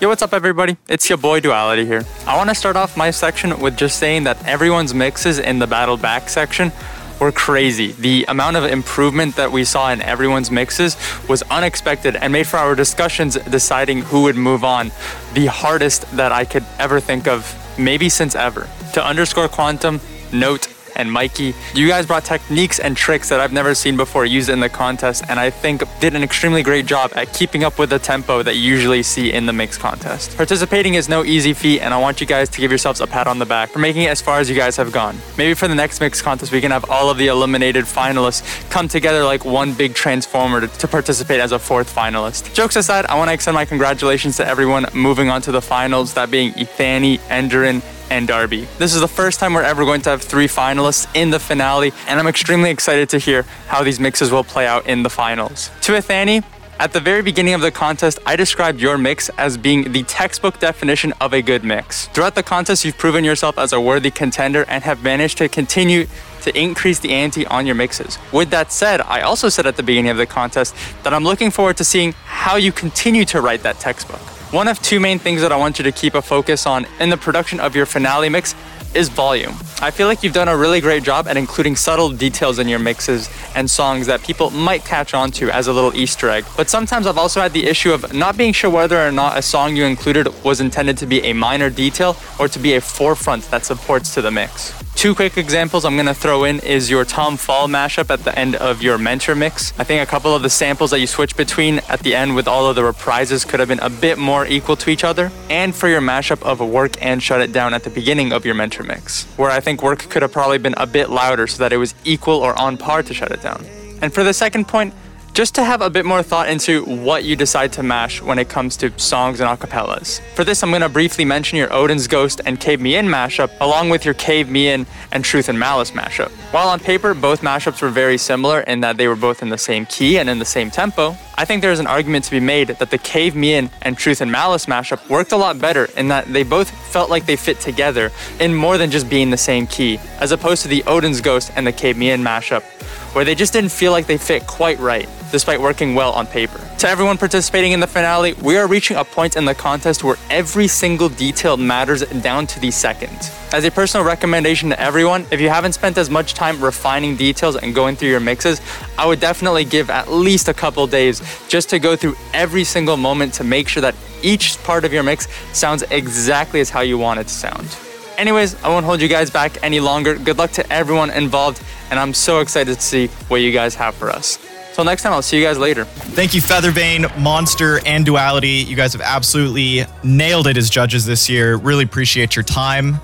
Yo, 0.00 0.08
what's 0.08 0.22
up, 0.22 0.32
everybody? 0.32 0.78
It's 0.88 1.10
your 1.10 1.18
boy 1.18 1.40
Duality 1.40 1.84
here. 1.84 2.06
I 2.26 2.34
want 2.34 2.48
to 2.48 2.54
start 2.54 2.74
off 2.74 2.96
my 2.96 3.10
section 3.10 3.60
with 3.60 3.76
just 3.76 3.98
saying 3.98 4.24
that 4.24 4.42
everyone's 4.46 4.94
mixes 4.94 5.38
in 5.38 5.58
the 5.58 5.66
Battle 5.66 5.98
Back 5.98 6.30
section 6.30 6.72
were 7.20 7.30
crazy. 7.30 7.92
The 7.92 8.24
amount 8.26 8.56
of 8.56 8.64
improvement 8.64 9.36
that 9.36 9.52
we 9.52 9.62
saw 9.62 9.92
in 9.92 10.00
everyone's 10.00 10.50
mixes 10.50 10.96
was 11.28 11.42
unexpected 11.50 12.16
and 12.16 12.32
made 12.32 12.46
for 12.46 12.56
our 12.56 12.74
discussions 12.74 13.34
deciding 13.50 14.00
who 14.00 14.22
would 14.22 14.36
move 14.36 14.64
on 14.64 14.90
the 15.34 15.44
hardest 15.44 16.10
that 16.16 16.32
I 16.32 16.46
could 16.46 16.64
ever 16.78 16.98
think 16.98 17.28
of, 17.28 17.54
maybe 17.78 18.08
since 18.08 18.34
ever. 18.34 18.70
To 18.94 19.04
underscore 19.04 19.48
quantum, 19.48 20.00
note 20.32 20.66
and 21.00 21.10
Mikei. 21.10 21.54
You 21.74 21.88
guys 21.88 22.06
brought 22.06 22.24
techniques 22.24 22.78
and 22.78 22.96
tricks 22.96 23.28
that 23.30 23.40
I've 23.40 23.52
never 23.52 23.74
seen 23.74 23.96
before 23.96 24.24
used 24.24 24.48
in 24.48 24.60
the 24.60 24.68
contest, 24.68 25.24
and 25.28 25.40
I 25.40 25.50
think 25.50 25.82
did 26.00 26.14
an 26.14 26.22
extremely 26.22 26.62
great 26.62 26.86
job 26.86 27.12
at 27.16 27.32
keeping 27.32 27.64
up 27.64 27.78
with 27.78 27.90
the 27.90 27.98
tempo 27.98 28.42
that 28.42 28.56
you 28.56 28.62
usually 28.62 29.02
see 29.02 29.32
in 29.32 29.46
the 29.46 29.52
mix 29.52 29.76
contest. 29.76 30.36
Participating 30.36 30.94
is 30.94 31.08
no 31.08 31.24
easy 31.24 31.52
feat, 31.54 31.80
and 31.80 31.94
I 31.94 31.98
want 31.98 32.20
you 32.20 32.26
guys 32.26 32.48
to 32.50 32.60
give 32.60 32.70
yourselves 32.70 33.00
a 33.00 33.06
pat 33.06 33.26
on 33.26 33.38
the 33.38 33.46
back 33.46 33.70
for 33.70 33.78
making 33.78 34.02
it 34.02 34.08
as 34.08 34.20
far 34.20 34.38
as 34.38 34.48
you 34.50 34.56
guys 34.56 34.76
have 34.76 34.92
gone. 34.92 35.16
Maybe 35.36 35.54
for 35.54 35.68
the 35.68 35.74
next 35.74 36.00
mix 36.00 36.20
contest, 36.20 36.52
we 36.52 36.60
can 36.60 36.70
have 36.70 36.88
all 36.90 37.10
of 37.10 37.18
the 37.18 37.28
eliminated 37.28 37.86
finalists 37.86 38.42
come 38.70 38.88
together 38.88 39.24
like 39.24 39.44
one 39.44 39.72
big 39.72 39.94
transformer 39.94 40.60
to, 40.60 40.68
to 40.68 40.88
participate 40.88 41.40
as 41.40 41.52
a 41.52 41.58
fourth 41.58 41.94
finalist. 41.94 42.52
Jokes 42.54 42.76
aside, 42.76 43.06
I 43.06 43.16
want 43.16 43.28
to 43.28 43.34
extend 43.34 43.54
my 43.54 43.64
congratulations 43.64 44.36
to 44.36 44.46
everyone 44.46 44.86
moving 44.92 45.30
on 45.30 45.40
to 45.42 45.52
the 45.52 45.62
finals, 45.62 46.14
that 46.14 46.30
being 46.30 46.52
Ethani, 46.52 47.18
Endaren, 47.28 47.82
and 48.10 48.28
Darby. 48.28 48.66
This 48.78 48.94
is 48.94 49.00
the 49.00 49.08
first 49.08 49.40
time 49.40 49.54
we're 49.54 49.62
ever 49.62 49.84
going 49.84 50.02
to 50.02 50.10
have 50.10 50.22
three 50.22 50.46
finalists 50.46 51.08
in 51.14 51.30
the 51.30 51.38
finale, 51.38 51.92
and 52.06 52.20
I'm 52.20 52.26
extremely 52.26 52.70
excited 52.70 53.08
to 53.10 53.18
hear 53.18 53.42
how 53.68 53.82
these 53.82 53.98
mixes 53.98 54.30
will 54.30 54.44
play 54.44 54.66
out 54.66 54.86
in 54.86 55.02
the 55.02 55.10
finals. 55.10 55.70
To 55.82 55.92
Ethani, 55.92 56.44
at 56.80 56.94
the 56.94 57.00
very 57.00 57.20
beginning 57.20 57.52
of 57.52 57.60
the 57.60 57.70
contest, 57.70 58.18
I 58.24 58.36
described 58.36 58.80
your 58.80 58.96
mix 58.96 59.28
as 59.36 59.58
being 59.58 59.92
the 59.92 60.02
textbook 60.04 60.58
definition 60.60 61.12
of 61.20 61.34
a 61.34 61.42
good 61.42 61.62
mix. 61.62 62.06
Throughout 62.08 62.34
the 62.34 62.42
contest, 62.42 62.86
you've 62.86 62.96
proven 62.96 63.22
yourself 63.22 63.58
as 63.58 63.74
a 63.74 63.80
worthy 63.80 64.10
contender 64.10 64.64
and 64.66 64.82
have 64.84 65.02
managed 65.02 65.36
to 65.38 65.48
continue 65.50 66.06
to 66.40 66.58
increase 66.58 66.98
the 66.98 67.12
ante 67.12 67.46
on 67.48 67.66
your 67.66 67.74
mixes. 67.74 68.18
With 68.32 68.48
that 68.50 68.72
said, 68.72 69.02
I 69.02 69.20
also 69.20 69.50
said 69.50 69.66
at 69.66 69.76
the 69.76 69.82
beginning 69.82 70.10
of 70.10 70.16
the 70.16 70.24
contest 70.24 70.74
that 71.02 71.12
I'm 71.12 71.22
looking 71.22 71.50
forward 71.50 71.76
to 71.76 71.84
seeing 71.84 72.12
how 72.24 72.56
you 72.56 72.72
continue 72.72 73.26
to 73.26 73.42
write 73.42 73.62
that 73.62 73.78
textbook. 73.78 74.22
One 74.52 74.66
of 74.66 74.82
two 74.82 74.98
main 74.98 75.20
things 75.20 75.42
that 75.42 75.52
I 75.52 75.56
want 75.56 75.78
you 75.78 75.84
to 75.84 75.92
keep 75.92 76.14
a 76.14 76.22
focus 76.22 76.66
on 76.66 76.84
in 76.98 77.08
the 77.08 77.16
production 77.16 77.60
of 77.60 77.76
your 77.76 77.86
finale 77.86 78.28
mix 78.28 78.56
is 78.96 79.08
volume. 79.08 79.54
I 79.80 79.92
feel 79.92 80.08
like 80.08 80.24
you've 80.24 80.32
done 80.32 80.48
a 80.48 80.56
really 80.56 80.80
great 80.80 81.04
job 81.04 81.28
at 81.28 81.36
including 81.36 81.76
subtle 81.76 82.10
details 82.10 82.58
in 82.58 82.66
your 82.66 82.80
mixes 82.80 83.30
and 83.54 83.70
songs 83.70 84.08
that 84.08 84.24
people 84.24 84.50
might 84.50 84.84
catch 84.84 85.14
on 85.14 85.30
to 85.32 85.50
as 85.50 85.68
a 85.68 85.72
little 85.72 85.94
Easter 85.94 86.28
egg. 86.28 86.44
But 86.56 86.68
sometimes 86.68 87.06
I've 87.06 87.16
also 87.16 87.40
had 87.40 87.52
the 87.52 87.64
issue 87.64 87.92
of 87.92 88.12
not 88.12 88.36
being 88.36 88.52
sure 88.52 88.70
whether 88.70 88.98
or 89.00 89.12
not 89.12 89.38
a 89.38 89.42
song 89.42 89.76
you 89.76 89.84
included 89.84 90.26
was 90.42 90.60
intended 90.60 90.98
to 90.98 91.06
be 91.06 91.22
a 91.22 91.32
minor 91.32 91.70
detail 91.70 92.16
or 92.40 92.48
to 92.48 92.58
be 92.58 92.74
a 92.74 92.80
forefront 92.80 93.48
that 93.52 93.64
supports 93.64 94.14
to 94.14 94.20
the 94.20 94.32
mix. 94.32 94.74
Two 95.00 95.14
quick 95.14 95.38
examples 95.38 95.86
I'm 95.86 95.96
gonna 95.96 96.12
throw 96.12 96.44
in 96.44 96.60
is 96.60 96.90
your 96.90 97.06
Tom 97.06 97.38
Fall 97.38 97.68
mashup 97.68 98.10
at 98.10 98.22
the 98.22 98.38
end 98.38 98.54
of 98.56 98.82
your 98.82 98.98
Mentor 98.98 99.34
mix. 99.34 99.72
I 99.78 99.84
think 99.84 100.06
a 100.06 100.10
couple 100.10 100.34
of 100.34 100.42
the 100.42 100.50
samples 100.50 100.90
that 100.90 101.00
you 101.00 101.06
switch 101.06 101.38
between 101.38 101.78
at 101.88 102.00
the 102.00 102.14
end 102.14 102.36
with 102.36 102.46
all 102.46 102.66
of 102.66 102.76
the 102.76 102.82
reprises 102.82 103.48
could 103.48 103.60
have 103.60 103.68
been 103.70 103.80
a 103.80 103.88
bit 103.88 104.18
more 104.18 104.46
equal 104.46 104.76
to 104.76 104.90
each 104.90 105.02
other. 105.02 105.32
And 105.48 105.74
for 105.74 105.88
your 105.88 106.02
mashup 106.02 106.42
of 106.42 106.60
Work 106.60 107.02
and 107.02 107.22
Shut 107.22 107.40
It 107.40 107.50
Down 107.50 107.72
at 107.72 107.82
the 107.82 107.88
beginning 107.88 108.30
of 108.30 108.44
your 108.44 108.54
Mentor 108.54 108.82
mix, 108.82 109.24
where 109.38 109.50
I 109.50 109.60
think 109.60 109.82
Work 109.82 110.00
could 110.10 110.20
have 110.20 110.32
probably 110.32 110.58
been 110.58 110.74
a 110.76 110.86
bit 110.86 111.08
louder 111.08 111.46
so 111.46 111.56
that 111.62 111.72
it 111.72 111.78
was 111.78 111.94
equal 112.04 112.34
or 112.34 112.54
on 112.60 112.76
par 112.76 113.02
to 113.02 113.14
Shut 113.14 113.32
It 113.32 113.40
Down. 113.40 113.64
And 114.02 114.12
for 114.12 114.22
the 114.22 114.34
second 114.34 114.68
point, 114.68 114.92
just 115.32 115.54
to 115.54 115.64
have 115.64 115.80
a 115.80 115.90
bit 115.90 116.04
more 116.04 116.22
thought 116.22 116.48
into 116.48 116.84
what 116.84 117.24
you 117.24 117.36
decide 117.36 117.72
to 117.72 117.82
mash 117.82 118.20
when 118.20 118.38
it 118.38 118.48
comes 118.48 118.76
to 118.78 118.96
songs 118.98 119.40
and 119.40 119.48
acapellas. 119.48 120.20
For 120.34 120.44
this, 120.44 120.62
I'm 120.62 120.70
going 120.70 120.82
to 120.82 120.88
briefly 120.88 121.24
mention 121.24 121.58
your 121.58 121.72
Odin's 121.72 122.06
Ghost 122.06 122.40
and 122.44 122.58
Cave 122.58 122.80
Me 122.80 122.96
In 122.96 123.06
mashup, 123.06 123.50
along 123.60 123.90
with 123.90 124.04
your 124.04 124.14
Cave 124.14 124.48
Me 124.48 124.68
In 124.68 124.86
and 125.12 125.24
Truth 125.24 125.48
and 125.48 125.58
Malice 125.58 125.92
mashup. 125.92 126.30
While 126.52 126.68
on 126.68 126.80
paper, 126.80 127.14
both 127.14 127.42
mashups 127.42 127.80
were 127.80 127.90
very 127.90 128.18
similar 128.18 128.60
in 128.62 128.80
that 128.80 128.96
they 128.96 129.08
were 129.08 129.16
both 129.16 129.42
in 129.42 129.48
the 129.48 129.58
same 129.58 129.86
key 129.86 130.18
and 130.18 130.28
in 130.28 130.38
the 130.38 130.44
same 130.44 130.70
tempo, 130.70 131.16
I 131.36 131.44
think 131.44 131.62
there's 131.62 131.80
an 131.80 131.86
argument 131.86 132.26
to 132.26 132.30
be 132.32 132.40
made 132.40 132.68
that 132.68 132.90
the 132.90 132.98
Cave 132.98 133.34
Me 133.34 133.54
In 133.54 133.70
and 133.82 133.96
Truth 133.96 134.20
and 134.20 134.30
Malice 134.30 134.66
mashup 134.66 135.08
worked 135.08 135.32
a 135.32 135.36
lot 135.36 135.58
better 135.58 135.86
in 135.96 136.08
that 136.08 136.30
they 136.30 136.42
both 136.42 136.70
felt 136.92 137.08
like 137.08 137.24
they 137.24 137.36
fit 137.36 137.60
together 137.60 138.10
in 138.40 138.54
more 138.54 138.76
than 138.76 138.90
just 138.90 139.08
being 139.08 139.30
the 139.30 139.38
same 139.38 139.66
key, 139.66 139.98
as 140.18 140.32
opposed 140.32 140.62
to 140.62 140.68
the 140.68 140.82
Odin's 140.84 141.20
Ghost 141.20 141.50
and 141.56 141.66
the 141.66 141.72
Cave 141.72 141.96
Me 141.96 142.10
In 142.10 142.20
mashup, 142.20 142.62
where 143.12 143.24
they 143.24 143.34
just 143.34 143.52
didn't 143.52 143.70
feel 143.70 143.92
like 143.92 144.06
they 144.06 144.18
fit 144.18 144.46
quite 144.46 144.78
right, 144.78 145.08
despite 145.32 145.60
working 145.60 145.94
well 145.94 146.12
on 146.12 146.26
paper. 146.26 146.58
To 146.78 146.88
everyone 146.88 147.18
participating 147.18 147.72
in 147.72 147.80
the 147.80 147.86
finale, 147.86 148.32
we 148.34 148.56
are 148.56 148.66
reaching 148.66 148.96
a 148.96 149.04
point 149.04 149.36
in 149.36 149.44
the 149.44 149.54
contest 149.54 150.02
where 150.02 150.16
every 150.30 150.66
single 150.68 151.08
detail 151.08 151.56
matters 151.56 152.02
down 152.22 152.46
to 152.48 152.60
the 152.60 152.70
second. 152.70 153.16
As 153.52 153.64
a 153.64 153.70
personal 153.70 154.06
recommendation 154.06 154.70
to 154.70 154.80
everyone, 154.80 155.26
if 155.30 155.40
you 155.40 155.48
haven't 155.48 155.72
spent 155.72 155.98
as 155.98 156.08
much 156.08 156.34
time 156.34 156.62
refining 156.62 157.16
details 157.16 157.56
and 157.56 157.74
going 157.74 157.96
through 157.96 158.10
your 158.10 158.20
mixes, 158.20 158.60
I 158.96 159.06
would 159.06 159.20
definitely 159.20 159.64
give 159.64 159.90
at 159.90 160.10
least 160.10 160.48
a 160.48 160.54
couple 160.54 160.86
days 160.86 161.20
just 161.48 161.68
to 161.70 161.78
go 161.78 161.96
through 161.96 162.16
every 162.32 162.64
single 162.64 162.96
moment 162.96 163.34
to 163.34 163.44
make 163.44 163.68
sure 163.68 163.80
that 163.80 163.94
each 164.22 164.56
part 164.62 164.84
of 164.84 164.92
your 164.92 165.02
mix 165.02 165.26
sounds 165.52 165.82
exactly 165.90 166.60
as 166.60 166.70
how 166.70 166.80
you 166.80 166.96
want 166.96 167.20
it 167.20 167.24
to 167.24 167.34
sound. 167.34 167.76
Anyways, 168.18 168.62
I 168.62 168.68
won't 168.68 168.84
hold 168.84 169.00
you 169.00 169.08
guys 169.08 169.30
back 169.30 169.62
any 169.62 169.80
longer. 169.80 170.14
Good 170.14 170.36
luck 170.36 170.50
to 170.52 170.72
everyone 170.72 171.10
involved, 171.10 171.62
and 171.90 171.98
I'm 171.98 172.14
so 172.14 172.40
excited 172.40 172.74
to 172.76 172.80
see 172.80 173.08
what 173.28 173.38
you 173.38 173.52
guys 173.52 173.74
have 173.74 173.94
for 173.94 174.10
us. 174.10 174.38
Till 174.74 174.84
next 174.84 175.02
time, 175.02 175.12
I'll 175.12 175.22
see 175.22 175.38
you 175.38 175.44
guys 175.44 175.58
later. 175.58 175.84
Thank 175.84 176.32
you, 176.32 176.40
Feathervane, 176.40 177.04
Monst3r, 177.16 177.82
and 177.86 178.06
Duality. 178.06 178.64
You 178.68 178.76
guys 178.76 178.92
have 178.92 179.02
absolutely 179.02 179.84
nailed 180.04 180.46
it 180.46 180.56
as 180.56 180.70
judges 180.70 181.04
this 181.04 181.28
year. 181.28 181.56
Really 181.56 181.84
appreciate 181.84 182.36
your 182.36 182.44
time. 182.44 183.00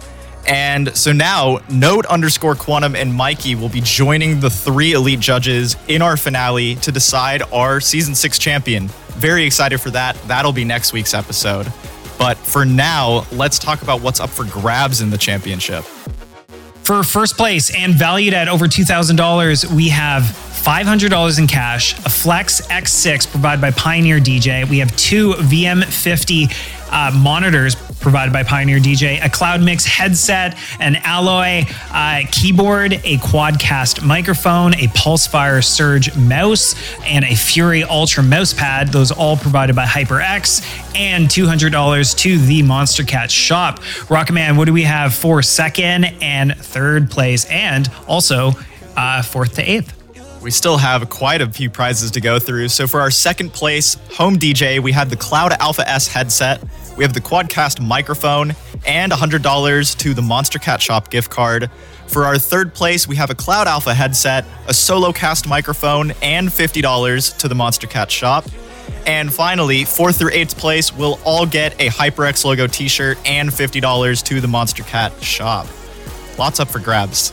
And 0.47 0.97
so 0.97 1.13
now, 1.13 1.59
Note 1.69 2.07
underscore 2.07 2.55
Quantum 2.55 2.95
and 2.95 3.13
Mikei 3.13 3.61
will 3.61 3.69
be 3.69 3.81
joining 3.81 4.39
the 4.39 4.49
three 4.49 4.93
elite 4.93 5.19
judges 5.19 5.77
in 5.89 6.03
our 6.03 6.17
finale 6.17 6.77
to 6.77 6.93
decide 6.93 7.43
our 7.53 7.81
season 7.81 8.15
six 8.15 8.39
champion. 8.39 8.87
Very 9.15 9.45
excited 9.45 9.81
for 9.81 9.91
that. 9.91 10.17
That'll 10.29 10.53
be 10.53 10.65
next 10.65 10.93
week's 10.93 11.15
episode. 11.15 11.67
But 12.17 12.37
for 12.39 12.65
now, 12.65 13.27
let's 13.33 13.59
talk 13.59 13.83
about 13.83 14.01
what's 14.01 14.21
up 14.21 14.31
for 14.31 14.45
grabs 14.45 15.01
in 15.01 15.11
the 15.11 15.19
championship. 15.19 15.85
For 16.87 17.03
first 17.03 17.37
place 17.37 17.75
and 17.75 17.95
valued 17.95 18.33
at 18.33 18.47
over 18.47 18.67
$2,000, 18.69 19.75
we 19.75 19.89
have 19.89 20.23
$500 20.67 21.39
in 21.39 21.47
cash, 21.47 21.97
a 22.05 22.11
Flex 22.11 22.61
X6 22.63 23.31
provided 23.31 23.61
by 23.61 23.71
Pioneer 23.71 24.19
DJ. 24.19 24.69
We 24.69 24.81
have 24.81 24.95
two 24.97 25.35
VM50 25.35 26.53
uh, 26.91 27.17
monitors 27.17 27.77
provided 28.01 28.33
by 28.33 28.43
Pioneer 28.43 28.81
DJ, 28.81 29.25
a 29.25 29.31
Cloud 29.31 29.63
Mix 29.63 29.85
headset, 29.85 30.59
an 30.81 30.97
Alloy 31.05 31.67
uh, 31.93 32.23
keyboard, 32.33 32.95
a 32.95 33.17
Quadcast 33.19 34.05
microphone, 34.05 34.75
a 34.75 34.89
Pulsefire 34.89 35.63
Surge 35.63 36.17
mouse, 36.17 36.75
and 37.05 37.25
a 37.25 37.37
Fury 37.37 37.85
Ultra 37.85 38.25
mouse 38.25 38.53
pad. 38.53 38.89
Those 38.89 39.13
all 39.13 39.37
provided 39.37 39.77
by 39.77 39.85
HyperX, 39.85 40.97
and 40.97 41.29
$200 41.29 42.19
to 42.19 42.39
the 42.39 42.63
Monstercat 42.65 43.31
shop. 43.31 43.79
Rocketman, 44.09 44.57
what 44.57 44.65
do 44.65 44.73
we 44.73 44.83
have 44.83 45.15
for 45.15 45.45
second 45.45 46.07
and 46.21 46.57
third 46.57 47.09
place, 47.09 47.45
and 47.45 47.89
also 48.09 48.51
uh, 48.97 49.23
fourth 49.23 49.55
to 49.55 49.63
eighth? 49.63 49.96
We 50.43 50.51
still 50.51 50.77
have 50.77 51.09
quite 51.09 51.41
a 51.41 51.51
few 51.51 51.71
prizes 51.71 52.11
to 52.13 52.21
go 52.21 52.39
through. 52.39 52.69
So 52.69 52.87
for 52.87 53.01
our 53.01 53.11
second 53.11 53.53
place 53.53 53.97
home 54.13 54.37
DJ, 54.37 54.81
we 54.81 54.93
have 54.93 55.11
the 55.11 55.17
Cloud 55.17 55.53
Alpha 55.61 55.89
S 55.89 56.07
headset, 56.07 56.63
we 56.97 57.05
have 57.05 57.15
the 57.15 57.21
Quadcast 57.21 57.81
microphone, 57.81 58.55
and 58.87 59.11
$100 59.13 59.99
to 59.99 60.15
the 60.15 60.23
Monstercat 60.23 60.81
Shop 60.81 61.11
gift 61.11 61.31
card. 61.31 61.71
For 62.07 62.25
our 62.25 62.39
third 62.39 62.75
place, 62.75 63.09
we 63.09 63.17
have 63.17 63.31
a 63.31 63.35
Cloud 63.35 63.67
Alpha 63.67 63.93
headset, 63.93 64.45
a 64.69 64.73
Solocast 64.73 65.49
microphone, 65.49 66.13
and 66.23 66.49
$50 66.49 67.39
to 67.39 67.49
the 67.49 67.55
Monstercat 67.55 68.11
Shop. 68.11 68.45
And 69.07 69.33
finally, 69.33 69.85
fourth 69.85 70.19
through 70.19 70.33
eighth 70.33 70.57
place 70.57 70.93
will 70.93 71.19
all 71.25 71.47
get 71.47 71.73
a 71.81 71.89
HyperX 71.89 72.45
logo 72.45 72.67
t 72.67 72.89
shirt 72.89 73.19
and 73.25 73.51
$50 73.51 74.23
to 74.25 74.41
the 74.41 74.49
Monstercat 74.49 75.23
Shop. 75.23 75.67
Lots 76.39 76.61
up 76.61 76.69
for 76.69 76.79
grabs. 76.79 77.33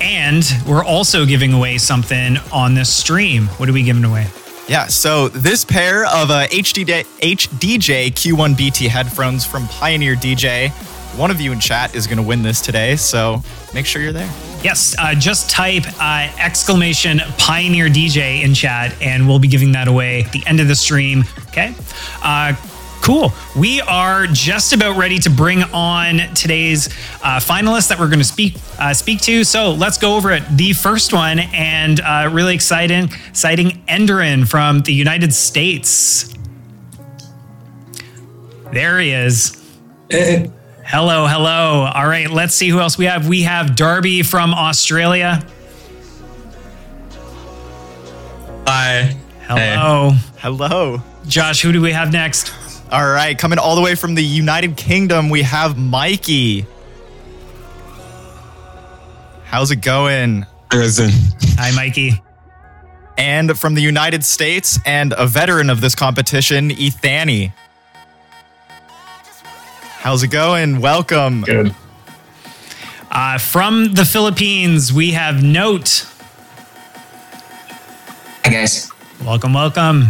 And 0.00 0.44
we're 0.66 0.84
also 0.84 1.26
giving 1.26 1.52
away 1.52 1.78
something 1.78 2.36
on 2.52 2.74
this 2.74 2.92
stream. 2.92 3.46
What 3.58 3.68
are 3.68 3.72
we 3.72 3.82
giving 3.82 4.04
away? 4.04 4.26
Yeah, 4.68 4.86
so 4.86 5.28
this 5.28 5.64
pair 5.64 6.04
of 6.04 6.30
uh, 6.30 6.46
HD 6.48 6.84
HDJ 6.84 8.10
Q1BT 8.12 8.88
headphones 8.88 9.44
from 9.46 9.66
Pioneer 9.68 10.14
DJ, 10.14 10.70
one 11.18 11.30
of 11.30 11.40
you 11.40 11.52
in 11.52 11.58
chat 11.58 11.94
is 11.94 12.06
going 12.06 12.18
to 12.18 12.22
win 12.22 12.42
this 12.42 12.60
today, 12.60 12.94
so 12.96 13.42
make 13.72 13.86
sure 13.86 14.02
you're 14.02 14.12
there. 14.12 14.30
Yes, 14.62 14.94
uh, 14.98 15.14
just 15.14 15.48
type 15.48 15.84
uh, 15.98 16.30
exclamation 16.38 17.20
Pioneer 17.38 17.88
DJ 17.88 18.42
in 18.42 18.52
chat, 18.52 18.94
and 19.00 19.26
we'll 19.26 19.38
be 19.38 19.48
giving 19.48 19.72
that 19.72 19.88
away 19.88 20.24
at 20.24 20.32
the 20.32 20.44
end 20.46 20.60
of 20.60 20.68
the 20.68 20.76
stream. 20.76 21.24
Okay. 21.48 21.74
Uh, 22.22 22.54
Cool. 23.02 23.32
We 23.56 23.80
are 23.80 24.26
just 24.26 24.72
about 24.72 24.98
ready 24.98 25.18
to 25.20 25.30
bring 25.30 25.62
on 25.62 26.18
today's 26.34 26.88
uh, 27.22 27.40
finalists 27.40 27.88
that 27.88 27.98
we're 27.98 28.08
going 28.08 28.18
to 28.18 28.24
speak 28.24 28.54
uh, 28.78 28.92
speak 28.92 29.20
to. 29.22 29.44
So 29.44 29.72
let's 29.72 29.96
go 29.96 30.16
over 30.16 30.30
it. 30.32 30.42
The 30.50 30.72
first 30.74 31.12
one, 31.12 31.38
and 31.38 32.00
uh, 32.00 32.28
really 32.30 32.54
exciting, 32.54 33.10
exciting 33.28 33.82
Endaren 33.88 34.46
from 34.46 34.82
the 34.82 34.92
United 34.92 35.32
States. 35.32 36.34
There 38.72 39.00
he 39.00 39.12
is. 39.12 39.54
Hello, 40.10 41.26
hello. 41.26 41.90
All 41.94 42.06
right, 42.06 42.30
let's 42.30 42.54
see 42.54 42.68
who 42.68 42.80
else 42.80 42.98
we 42.98 43.06
have. 43.06 43.28
We 43.28 43.42
have 43.42 43.76
Darby 43.76 44.22
from 44.22 44.52
Australia. 44.52 45.46
Hi. 48.66 49.16
Hello. 49.46 50.10
Hey. 50.10 50.18
Hello. 50.40 51.02
Josh, 51.26 51.62
who 51.62 51.72
do 51.72 51.80
we 51.80 51.92
have 51.92 52.12
next? 52.12 52.52
All 52.90 53.06
right, 53.06 53.36
coming 53.36 53.58
all 53.58 53.74
the 53.74 53.82
way 53.82 53.94
from 53.94 54.14
the 54.14 54.24
United 54.24 54.74
Kingdom, 54.78 55.28
we 55.28 55.42
have 55.42 55.74
Mikei. 55.74 56.64
How's 59.44 59.70
it 59.70 59.82
going? 59.82 60.46
Prison. 60.70 61.10
Hi, 61.58 61.70
Mikei. 61.72 62.18
And 63.18 63.58
from 63.58 63.74
the 63.74 63.82
United 63.82 64.24
States, 64.24 64.78
and 64.86 65.12
a 65.18 65.26
veteran 65.26 65.68
of 65.68 65.82
this 65.82 65.94
competition, 65.94 66.70
Ethani. 66.70 67.52
How's 69.98 70.22
it 70.22 70.28
going? 70.28 70.80
Welcome. 70.80 71.42
Good. 71.42 71.74
Uh, 73.10 73.36
from 73.36 73.92
the 73.92 74.06
Philippines, 74.06 74.94
we 74.94 75.10
have 75.10 75.42
Note. 75.42 76.06
Hi, 78.44 78.50
guys. 78.50 78.90
Welcome, 79.22 79.52
welcome. 79.52 80.08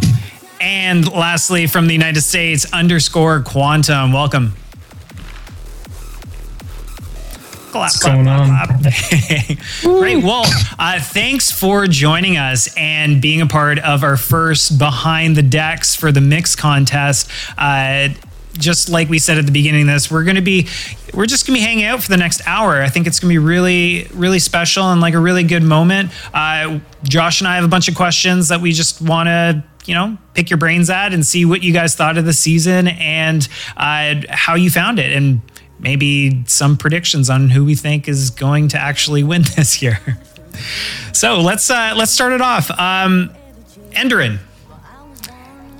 And 0.60 1.10
lastly, 1.10 1.66
from 1.66 1.86
the 1.86 1.92
United 1.92 2.22
States, 2.22 2.70
underscore 2.72 3.42
quantum. 3.42 4.12
Welcome. 4.12 4.54
Clap, 7.70 7.82
What's 7.82 7.98
going 8.02 8.24
clap, 8.24 8.70
on? 8.70 8.82
Great. 9.98 10.24
Well, 10.24 10.44
uh, 10.78 11.00
thanks 11.00 11.50
for 11.50 11.86
joining 11.86 12.38
us 12.38 12.74
and 12.76 13.20
being 13.20 13.42
a 13.42 13.46
part 13.46 13.78
of 13.78 14.02
our 14.02 14.16
first 14.16 14.78
behind 14.78 15.36
the 15.36 15.42
decks 15.42 15.94
for 15.94 16.10
the 16.10 16.22
mix 16.22 16.56
contest. 16.56 17.30
Uh, 17.58 18.08
just 18.54 18.88
like 18.88 19.08
we 19.08 19.18
said 19.18 19.38
at 19.38 19.46
the 19.46 19.52
beginning 19.52 19.82
of 19.82 19.88
this, 19.88 20.10
we're 20.10 20.24
going 20.24 20.36
to 20.36 20.42
be, 20.42 20.66
we're 21.14 21.26
just 21.26 21.46
going 21.46 21.56
to 21.56 21.60
be 21.60 21.64
hanging 21.64 21.84
out 21.84 22.02
for 22.02 22.08
the 22.08 22.16
next 22.16 22.40
hour. 22.46 22.82
I 22.82 22.88
think 22.88 23.06
it's 23.06 23.20
going 23.20 23.28
to 23.32 23.40
be 23.40 23.46
really, 23.46 24.08
really 24.14 24.38
special 24.38 24.90
and 24.90 25.00
like 25.00 25.14
a 25.14 25.20
really 25.20 25.44
good 25.44 25.62
moment. 25.62 26.10
Uh, 26.34 26.80
Josh 27.04 27.40
and 27.40 27.48
I 27.48 27.56
have 27.56 27.64
a 27.64 27.68
bunch 27.68 27.88
of 27.88 27.94
questions 27.94 28.48
that 28.48 28.60
we 28.60 28.72
just 28.72 29.00
want 29.00 29.28
to 29.28 29.62
you 29.88 29.94
know 29.94 30.16
pick 30.34 30.50
your 30.50 30.58
brains 30.58 30.90
at 30.90 31.12
and 31.12 31.26
see 31.26 31.44
what 31.44 31.62
you 31.62 31.72
guys 31.72 31.94
thought 31.94 32.18
of 32.18 32.24
the 32.24 32.32
season 32.32 32.88
and 32.88 33.48
uh, 33.76 34.14
how 34.28 34.54
you 34.54 34.70
found 34.70 34.98
it 34.98 35.12
and 35.12 35.40
maybe 35.80 36.44
some 36.46 36.76
predictions 36.76 37.30
on 37.30 37.48
who 37.48 37.64
we 37.64 37.74
think 37.74 38.08
is 38.08 38.30
going 38.30 38.68
to 38.68 38.78
actually 38.78 39.22
win 39.22 39.42
this 39.56 39.80
year. 39.82 39.98
So 41.12 41.40
let's 41.40 41.70
uh, 41.70 41.94
let's 41.96 42.12
start 42.12 42.32
it 42.32 42.40
off. 42.40 42.70
Um, 42.70 43.30
Endaren 43.90 44.38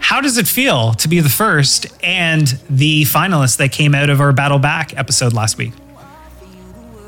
how 0.08 0.22
does 0.22 0.38
it 0.38 0.48
feel 0.48 0.94
to 0.94 1.06
be 1.06 1.20
the 1.20 1.28
first 1.28 1.86
and 2.02 2.46
the 2.70 3.02
finalist 3.02 3.58
that 3.58 3.70
came 3.72 3.94
out 3.94 4.08
of 4.08 4.22
our 4.22 4.32
battle 4.32 4.58
back 4.58 4.96
episode 4.96 5.34
last 5.34 5.58
week? 5.58 5.74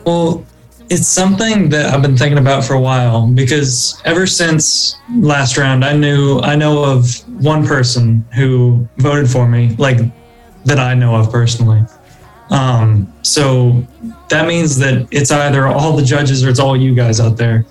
Well 0.05 0.45
it's 0.91 1.07
something 1.07 1.69
that 1.69 1.95
I've 1.95 2.03
been 2.03 2.17
thinking 2.17 2.39
about 2.39 2.65
for 2.65 2.75
a 2.75 2.81
while 2.81 3.29
because 3.29 4.03
ever 4.05 4.27
since 4.27 4.97
last 5.15 5.57
round, 5.57 5.85
I 5.85 5.93
knew 5.93 6.41
I 6.41 6.57
know 6.57 6.85
of 6.85 7.15
one 7.41 7.65
person 7.65 8.27
who 8.35 8.89
voted 8.97 9.31
for 9.31 9.49
me, 9.49 9.77
like 9.79 9.99
that 10.65 10.81
I 10.81 10.95
know 10.95 11.15
of 11.15 11.31
personally. 11.31 11.83
Um, 12.51 13.13
so 13.23 13.87
that 14.31 14.49
means 14.49 14.77
that 14.79 15.07
it's 15.13 15.31
either 15.31 15.69
all 15.69 15.97
the 15.97 16.03
judges 16.03 16.45
or 16.45 16.49
it's 16.49 16.59
all 16.59 16.77
you 16.77 16.93
guys 16.93 17.21
out 17.21 17.37
there. 17.37 17.65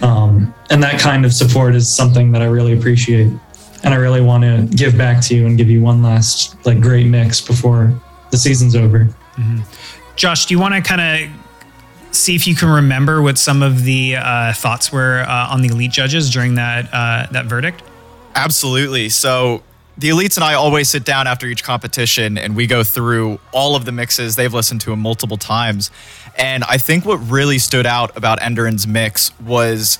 Um, 0.00 0.54
and 0.70 0.80
that 0.80 1.00
kind 1.00 1.24
of 1.24 1.32
support 1.32 1.74
is 1.74 1.92
something 1.92 2.30
that 2.30 2.40
I 2.40 2.46
really 2.46 2.72
appreciate. 2.72 3.32
And 3.82 3.92
I 3.92 3.96
really 3.96 4.20
want 4.20 4.44
to 4.44 4.76
give 4.76 4.96
back 4.96 5.24
to 5.24 5.34
you 5.34 5.46
and 5.46 5.58
give 5.58 5.68
you 5.68 5.82
one 5.82 6.04
last 6.04 6.54
like 6.64 6.80
great 6.80 7.08
mix 7.08 7.40
before 7.40 8.00
the 8.30 8.36
season's 8.36 8.76
over. 8.76 9.06
Mm-hmm. 9.34 9.60
Josh, 10.14 10.46
do 10.46 10.54
you 10.54 10.60
want 10.60 10.74
to 10.74 10.82
kind 10.82 11.00
of 11.00 11.49
see 12.12 12.34
if 12.34 12.46
you 12.46 12.54
can 12.54 12.68
remember 12.68 13.22
what 13.22 13.38
some 13.38 13.62
of 13.62 13.84
the 13.84 14.16
uh, 14.16 14.52
thoughts 14.52 14.92
were 14.92 15.24
uh, 15.26 15.48
on 15.48 15.62
the 15.62 15.68
elite 15.68 15.92
judges 15.92 16.30
during 16.30 16.54
that 16.54 16.88
uh, 16.92 17.26
that 17.30 17.46
verdict. 17.46 17.82
Absolutely. 18.34 19.08
So 19.08 19.62
the 19.98 20.08
elites 20.08 20.36
and 20.36 20.44
I 20.44 20.54
always 20.54 20.88
sit 20.88 21.04
down 21.04 21.26
after 21.26 21.46
each 21.46 21.64
competition 21.64 22.38
and 22.38 22.56
we 22.56 22.66
go 22.66 22.84
through 22.84 23.38
all 23.52 23.76
of 23.76 23.84
the 23.84 23.92
mixes. 23.92 24.36
They've 24.36 24.52
listened 24.52 24.80
to 24.82 24.90
them 24.90 25.00
multiple 25.00 25.36
times, 25.36 25.90
and 26.36 26.64
I 26.64 26.78
think 26.78 27.04
what 27.04 27.16
really 27.16 27.58
stood 27.58 27.86
out 27.86 28.16
about 28.16 28.40
Endaren's 28.40 28.86
mix 28.86 29.38
was 29.40 29.98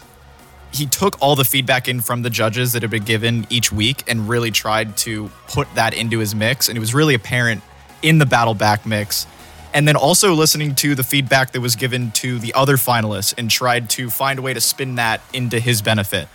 he 0.72 0.86
took 0.86 1.20
all 1.20 1.34
the 1.34 1.44
feedback 1.44 1.88
in 1.88 2.00
from 2.00 2.22
the 2.22 2.30
judges 2.30 2.72
that 2.72 2.82
had 2.82 2.90
been 2.92 3.02
given 3.02 3.46
each 3.50 3.72
week 3.72 4.04
and 4.06 4.28
really 4.28 4.52
tried 4.52 4.96
to 4.98 5.28
put 5.48 5.72
that 5.74 5.94
into 5.94 6.18
his 6.18 6.34
mix, 6.34 6.68
and 6.68 6.76
it 6.76 6.80
was 6.80 6.94
really 6.94 7.14
apparent 7.14 7.62
in 8.02 8.18
the 8.18 8.26
battle 8.26 8.54
back 8.54 8.86
mix 8.86 9.26
and 9.72 9.86
then 9.86 9.96
also 9.96 10.34
listening 10.34 10.74
to 10.76 10.94
the 10.94 11.02
feedback 11.02 11.52
that 11.52 11.60
was 11.60 11.76
given 11.76 12.10
to 12.12 12.38
the 12.38 12.52
other 12.54 12.76
finalists 12.76 13.34
and 13.36 13.50
tried 13.50 13.90
to 13.90 14.10
find 14.10 14.38
a 14.38 14.42
way 14.42 14.54
to 14.54 14.60
spin 14.60 14.96
that 14.96 15.20
into 15.32 15.60
his 15.60 15.82
benefit. 15.82 16.28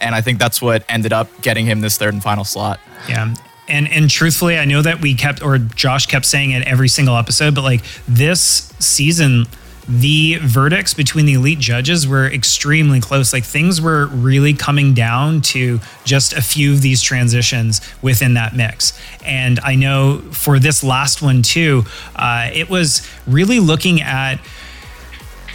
And 0.00 0.14
I 0.14 0.20
think 0.20 0.38
that's 0.38 0.62
what 0.62 0.84
ended 0.88 1.12
up 1.12 1.28
getting 1.42 1.66
him 1.66 1.80
this 1.80 1.98
third 1.98 2.14
and 2.14 2.22
final 2.22 2.44
slot. 2.44 2.80
Yeah. 3.08 3.34
And 3.68 3.88
and 3.88 4.08
truthfully, 4.08 4.58
I 4.58 4.64
know 4.64 4.80
that 4.80 5.02
we 5.02 5.14
kept 5.14 5.42
or 5.42 5.58
Josh 5.58 6.06
kept 6.06 6.24
saying 6.24 6.52
it 6.52 6.66
every 6.66 6.88
single 6.88 7.16
episode, 7.16 7.54
but 7.54 7.62
like 7.62 7.82
this 8.06 8.72
season 8.78 9.46
the 9.88 10.36
verdicts 10.42 10.92
between 10.92 11.24
the 11.24 11.34
elite 11.34 11.58
judges 11.58 12.06
were 12.06 12.26
extremely 12.26 13.00
close. 13.00 13.32
Like 13.32 13.44
things 13.44 13.80
were 13.80 14.06
really 14.06 14.52
coming 14.52 14.92
down 14.92 15.40
to 15.42 15.80
just 16.04 16.34
a 16.34 16.42
few 16.42 16.72
of 16.72 16.82
these 16.82 17.00
transitions 17.00 17.80
within 18.02 18.34
that 18.34 18.54
mix. 18.54 18.98
And 19.24 19.58
I 19.60 19.74
know 19.74 20.18
for 20.32 20.58
this 20.58 20.84
last 20.84 21.22
one 21.22 21.42
too, 21.42 21.84
uh, 22.14 22.50
it 22.52 22.68
was 22.68 23.08
really 23.26 23.60
looking 23.60 24.02
at 24.02 24.36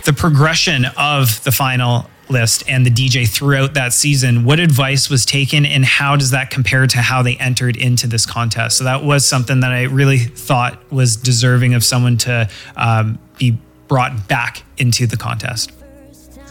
the 0.06 0.14
progression 0.14 0.86
of 0.98 1.44
the 1.44 1.52
final 1.52 2.10
list 2.30 2.64
and 2.68 2.86
the 2.86 2.90
DJ 2.90 3.28
throughout 3.28 3.76
that 3.76 3.94
season. 3.94 4.44
What 4.44 4.60
advice 4.60 5.10
was 5.10 5.26
taken, 5.26 5.66
and 5.66 5.86
how 5.86 6.16
does 6.16 6.32
that 6.32 6.50
compare 6.50 6.88
to 6.88 6.98
how 6.98 7.22
they 7.22 7.36
entered 7.36 7.76
into 7.76 8.08
this 8.08 8.26
contest? 8.26 8.78
So 8.78 8.86
that 8.86 9.04
was 9.04 9.26
something 9.26 9.60
that 9.60 9.72
I 9.72 9.84
really 9.84 10.18
thought 10.18 10.92
was 10.92 11.16
deserving 11.16 11.74
of 11.74 11.84
someone 11.84 12.18
to 12.20 12.50
um, 12.76 13.20
be 13.38 13.58
brought 13.88 14.28
back 14.28 14.64
into 14.78 15.06
the 15.08 15.18
contest. 15.18 15.72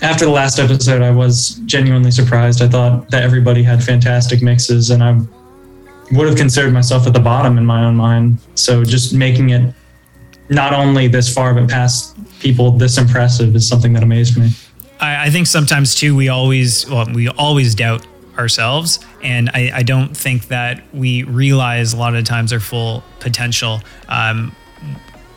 after 0.02 0.24
the 0.24 0.30
last 0.30 0.58
episode, 0.58 1.00
I 1.00 1.10
was 1.10 1.60
genuinely 1.66 2.10
surprised. 2.10 2.60
I 2.60 2.68
thought 2.68 3.10
that 3.10 3.22
everybody 3.22 3.62
had 3.62 3.82
fantastic 3.82 4.42
mixes, 4.42 4.90
and 4.90 5.02
I 5.02 5.20
would 6.12 6.26
have 6.28 6.36
considered 6.36 6.72
myself 6.72 7.06
at 7.06 7.12
the 7.12 7.20
bottom 7.20 7.56
in 7.56 7.64
my 7.64 7.84
own 7.84 7.96
mind. 7.96 8.38
So 8.56 8.84
just 8.84 9.14
making 9.14 9.50
it 9.50 9.72
not 10.48 10.74
only 10.74 11.06
this 11.08 11.32
far, 11.32 11.54
but 11.54 11.68
past 11.70 12.16
people 12.40 12.72
this 12.72 12.98
impressive 12.98 13.54
is 13.54 13.66
something 13.66 13.92
that 13.92 14.02
amazed 14.02 14.36
me. 14.36 14.50
I, 15.00 15.26
I 15.26 15.30
think 15.30 15.46
sometimes 15.46 15.94
too, 15.94 16.14
we 16.16 16.28
always, 16.28 16.88
well, 16.90 17.06
we 17.12 17.28
always 17.28 17.74
doubt 17.74 18.04
ourselves. 18.36 18.98
And 19.22 19.50
I, 19.54 19.70
I 19.72 19.82
don't 19.84 20.16
think 20.16 20.48
that 20.48 20.82
we 20.92 21.22
realize 21.22 21.92
a 21.92 21.96
lot 21.96 22.16
of 22.16 22.24
times 22.24 22.52
our 22.52 22.60
full 22.60 23.04
potential 23.20 23.80
um, 24.08 24.54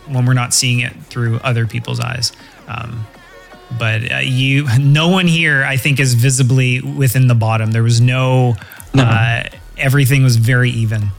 when 0.07 0.25
we're 0.25 0.33
not 0.33 0.53
seeing 0.53 0.79
it 0.79 0.93
through 1.05 1.38
other 1.43 1.65
people's 1.67 2.00
eyes. 2.00 2.31
Um, 2.67 3.05
but 3.77 4.12
uh, 4.12 4.17
you, 4.17 4.67
no 4.79 5.09
one 5.09 5.27
here, 5.27 5.63
I 5.63 5.77
think, 5.77 6.00
is 6.00 6.13
visibly 6.13 6.81
within 6.81 7.27
the 7.27 7.35
bottom. 7.35 7.71
There 7.71 7.83
was 7.83 8.00
no, 8.01 8.55
No. 8.93 9.03
Uh, 9.03 9.43
everything 9.77 10.24
was 10.24 10.38
very 10.38 10.69
even. 10.71 11.09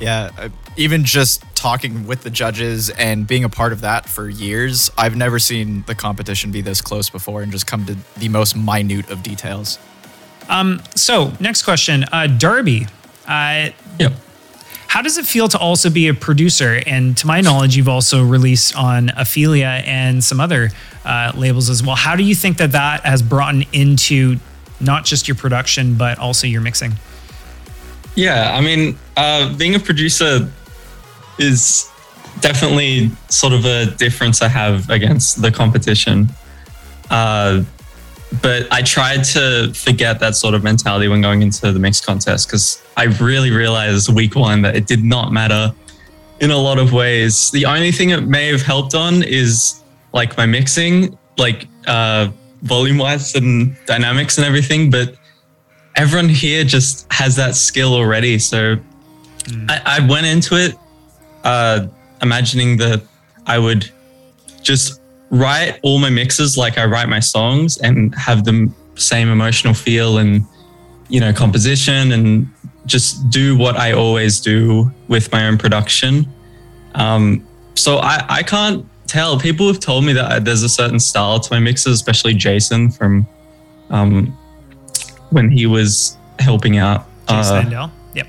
Yeah, 0.00 0.30
uh, 0.38 0.48
even 0.76 1.04
just 1.04 1.44
talking 1.54 2.06
with 2.06 2.22
the 2.22 2.30
judges 2.30 2.90
and 2.90 3.24
being 3.26 3.44
a 3.44 3.48
part 3.48 3.72
of 3.72 3.82
that 3.82 4.08
for 4.08 4.28
years, 4.28 4.90
I've 4.98 5.14
never 5.16 5.38
seen 5.38 5.84
the 5.86 5.94
competition 5.94 6.50
be 6.50 6.60
this 6.60 6.80
close 6.80 7.08
before 7.10 7.42
and 7.42 7.52
just 7.52 7.66
come 7.66 7.84
to 7.86 7.96
the 8.18 8.28
most 8.28 8.56
minute 8.56 9.10
of 9.10 9.22
details. 9.22 9.78
Um, 10.48 10.82
So, 10.96 11.32
next 11.38 11.62
question, 11.62 12.04
uh, 12.10 12.26
Darby. 12.26 12.86
Uh, 13.28 13.70
Yep. 14.00 14.12
How 14.92 15.00
does 15.00 15.16
it 15.16 15.24
feel 15.24 15.48
to 15.48 15.56
also 15.56 15.88
be 15.88 16.08
a 16.08 16.12
producer? 16.12 16.82
And 16.86 17.16
to 17.16 17.26
my 17.26 17.40
knowledge, 17.40 17.78
you've 17.78 17.88
also 17.88 18.22
released 18.22 18.76
on 18.76 19.08
Ophelia 19.16 19.82
and 19.86 20.22
some 20.22 20.38
other 20.38 20.68
uh, 21.06 21.32
labels 21.34 21.70
as 21.70 21.82
well. 21.82 21.96
How 21.96 22.14
do 22.14 22.22
you 22.22 22.34
think 22.34 22.58
that 22.58 22.72
that 22.72 23.00
has 23.06 23.22
brought 23.22 23.54
into 23.72 24.36
not 24.80 25.06
just 25.06 25.28
your 25.28 25.34
production, 25.34 25.94
but 25.94 26.18
also 26.18 26.46
your 26.46 26.60
mixing? 26.60 26.92
Yeah, 28.16 28.52
I 28.54 28.60
mean, 28.60 28.98
uh, 29.16 29.56
being 29.56 29.74
a 29.74 29.80
producer 29.80 30.46
is 31.38 31.90
definitely 32.40 33.12
sort 33.30 33.54
of 33.54 33.64
a 33.64 33.86
difference 33.86 34.42
I 34.42 34.48
have 34.48 34.90
against 34.90 35.40
the 35.40 35.50
competition. 35.50 36.28
Uh, 37.08 37.62
but 38.40 38.72
I 38.72 38.82
tried 38.82 39.24
to 39.24 39.72
forget 39.74 40.20
that 40.20 40.36
sort 40.36 40.54
of 40.54 40.62
mentality 40.62 41.08
when 41.08 41.20
going 41.20 41.42
into 41.42 41.70
the 41.72 41.78
mix 41.78 42.00
contest 42.00 42.48
because 42.48 42.82
I 42.96 43.04
really 43.04 43.50
realized 43.50 44.12
week 44.14 44.34
one 44.36 44.62
that 44.62 44.74
it 44.74 44.86
did 44.86 45.04
not 45.04 45.32
matter 45.32 45.74
in 46.40 46.50
a 46.50 46.56
lot 46.56 46.78
of 46.78 46.92
ways. 46.92 47.50
The 47.50 47.66
only 47.66 47.92
thing 47.92 48.10
it 48.10 48.26
may 48.26 48.48
have 48.48 48.62
helped 48.62 48.94
on 48.94 49.22
is 49.22 49.82
like 50.12 50.36
my 50.36 50.46
mixing, 50.46 51.18
like 51.36 51.66
uh, 51.86 52.30
volume 52.62 52.98
wise 52.98 53.34
and 53.34 53.76
dynamics 53.86 54.38
and 54.38 54.46
everything. 54.46 54.90
But 54.90 55.14
everyone 55.96 56.28
here 56.28 56.64
just 56.64 57.06
has 57.12 57.36
that 57.36 57.54
skill 57.54 57.92
already. 57.94 58.38
So 58.38 58.76
I, 59.68 59.98
I 60.00 60.06
went 60.06 60.26
into 60.26 60.56
it 60.56 60.74
uh, 61.44 61.86
imagining 62.22 62.78
that 62.78 63.02
I 63.46 63.58
would 63.58 63.90
just 64.62 65.01
write 65.32 65.80
all 65.82 65.98
my 65.98 66.10
mixes 66.10 66.56
like 66.56 66.78
I 66.78 66.84
write 66.84 67.08
my 67.08 67.18
songs 67.18 67.78
and 67.78 68.14
have 68.14 68.44
the 68.44 68.72
same 68.94 69.28
emotional 69.28 69.74
feel 69.74 70.18
and 70.18 70.44
you 71.08 71.18
know 71.18 71.32
composition 71.32 72.12
and 72.12 72.48
just 72.86 73.30
do 73.30 73.56
what 73.56 73.76
I 73.76 73.92
always 73.92 74.40
do 74.40 74.92
with 75.08 75.32
my 75.32 75.46
own 75.46 75.56
production. 75.56 76.28
Um, 76.94 77.46
so 77.74 77.98
I, 77.98 78.24
I 78.28 78.42
can't 78.42 78.84
tell. 79.06 79.38
People 79.38 79.66
have 79.68 79.80
told 79.80 80.04
me 80.04 80.12
that 80.12 80.44
there's 80.44 80.62
a 80.62 80.68
certain 80.68 81.00
style 81.00 81.40
to 81.40 81.52
my 81.52 81.60
mixes, 81.60 81.94
especially 81.94 82.34
Jason 82.34 82.90
from 82.90 83.26
um, 83.90 84.36
when 85.30 85.50
he 85.50 85.66
was 85.66 86.16
helping 86.38 86.78
out. 86.78 87.06
Jason 87.28 87.72
Uh? 87.72 87.88
Yep. 88.14 88.26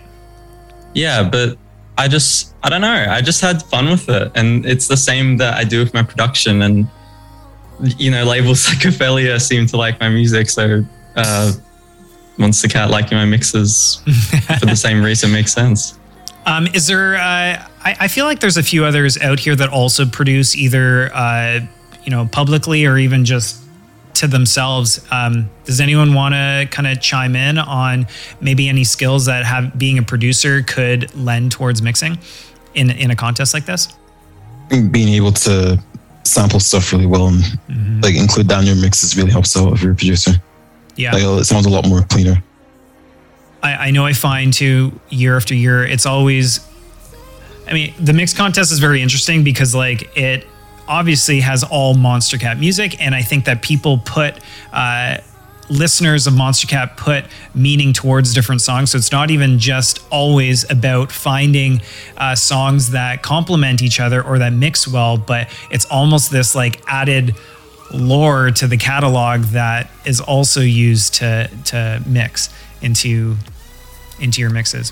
yeah, 0.93 1.29
but 1.29 1.57
I 1.97 2.07
just 2.07 2.53
I 2.63 2.69
don't 2.69 2.81
know. 2.81 3.07
I 3.09 3.21
just 3.21 3.41
had 3.41 3.61
fun 3.63 3.89
with 3.89 4.09
it, 4.09 4.31
and 4.35 4.65
it's 4.65 4.87
the 4.87 4.97
same 4.97 5.37
that 5.37 5.55
I 5.55 5.63
do 5.63 5.79
with 5.79 5.93
my 5.93 6.03
production. 6.03 6.61
And 6.61 6.87
you 7.97 8.11
know, 8.11 8.23
labels 8.23 8.67
like 8.69 8.85
Ophelia 8.85 9.39
seem 9.39 9.67
to 9.67 9.77
like 9.77 9.99
my 9.99 10.09
music, 10.09 10.49
so 10.49 10.83
uh, 11.15 11.51
Monstercat 12.37 12.89
liking 12.89 13.17
my 13.17 13.25
mixes 13.25 14.01
for 14.59 14.65
the 14.65 14.75
same 14.75 15.03
reason 15.03 15.31
makes 15.31 15.53
sense. 15.53 15.99
Um, 16.45 16.67
is 16.73 16.87
there? 16.87 17.15
Uh, 17.15 17.21
I, 17.85 17.95
I 18.01 18.07
feel 18.09 18.25
like 18.25 18.41
there's 18.41 18.57
a 18.57 18.63
few 18.63 18.83
others 18.83 19.17
out 19.19 19.39
here 19.39 19.55
that 19.55 19.69
also 19.69 20.05
produce 20.05 20.57
either, 20.57 21.09
uh, 21.13 21.61
you 22.03 22.11
know, 22.11 22.27
publicly 22.29 22.85
or 22.85 22.97
even 22.97 23.23
just 23.23 23.62
to 24.15 24.27
themselves. 24.27 25.05
Um, 25.11 25.49
does 25.65 25.79
anyone 25.79 26.13
want 26.13 26.33
to 26.35 26.67
kind 26.71 26.87
of 26.87 27.01
chime 27.01 27.35
in 27.35 27.57
on 27.57 28.07
maybe 28.41 28.69
any 28.69 28.83
skills 28.83 29.25
that 29.25 29.45
have 29.45 29.77
being 29.77 29.97
a 29.97 30.03
producer 30.03 30.61
could 30.61 31.13
lend 31.15 31.51
towards 31.51 31.81
mixing 31.81 32.17
in 32.73 32.89
in 32.91 33.11
a 33.11 33.15
contest 33.15 33.53
like 33.53 33.65
this? 33.65 33.89
being 34.91 35.09
able 35.09 35.31
to 35.31 35.79
sample 36.23 36.59
stuff 36.59 36.91
really 36.91 37.05
well 37.05 37.27
and 37.27 38.03
like 38.03 38.15
include 38.15 38.47
that 38.47 38.61
in 38.61 38.65
your 38.65 38.75
mixes 38.75 39.15
really 39.15 39.29
helps 39.29 39.55
out 39.57 39.73
if 39.73 39.83
you're 39.83 39.91
a 39.91 39.95
producer. 39.95 40.31
Yeah. 40.95 41.13
Like 41.13 41.23
it 41.23 41.45
sounds 41.45 41.65
a 41.65 41.69
lot 41.69 41.87
more 41.87 42.01
cleaner. 42.03 42.41
I, 43.61 43.87
I 43.87 43.91
know 43.91 44.05
I 44.05 44.13
find 44.13 44.53
too 44.53 44.99
year 45.09 45.35
after 45.35 45.53
year, 45.53 45.85
it's 45.85 46.05
always. 46.05 46.67
I 47.65 47.71
mean, 47.73 47.93
the 47.97 48.11
mix 48.11 48.33
contest 48.33 48.73
is 48.73 48.79
very 48.79 49.01
interesting 49.01 49.43
because 49.43 49.73
like 49.73 50.17
it 50.17 50.45
obviously 50.87 51.39
has 51.41 51.63
all 51.63 51.95
Monstercat 51.95 52.59
music, 52.59 52.99
and 53.01 53.15
I 53.15 53.21
think 53.21 53.45
that 53.45 53.61
people 53.61 53.99
put. 53.99 54.39
Uh, 54.71 55.17
listeners 55.69 56.27
of 56.27 56.33
Monstercat 56.33 56.97
put 56.97 57.23
meaning 57.55 57.93
towards 57.93 58.33
different 58.33 58.61
songs. 58.61 58.91
So 58.91 58.97
it's 58.97 59.13
not 59.13 59.31
even 59.31 59.59
just 59.59 60.05
always 60.11 60.69
about 60.69 61.09
finding 61.09 61.81
uh, 62.17 62.35
songs 62.35 62.91
that 62.91 63.23
complement 63.23 63.81
each 63.81 63.99
other 64.01 64.21
or 64.21 64.39
that 64.39 64.51
mix 64.51 64.87
well, 64.87 65.17
but 65.17 65.49
it's 65.71 65.85
almost 65.85 66.31
this 66.31 66.53
like 66.53 66.81
added 66.85 67.35
lore 67.93 68.51
to 68.51 68.67
the 68.67 68.77
catalog 68.77 69.41
that 69.41 69.89
is 70.05 70.19
also 70.19 70.59
used 70.61 71.15
to 71.15 71.49
to 71.65 72.01
mix 72.05 72.49
into 72.81 73.37
into 74.19 74.41
your 74.41 74.49
mixes. 74.49 74.91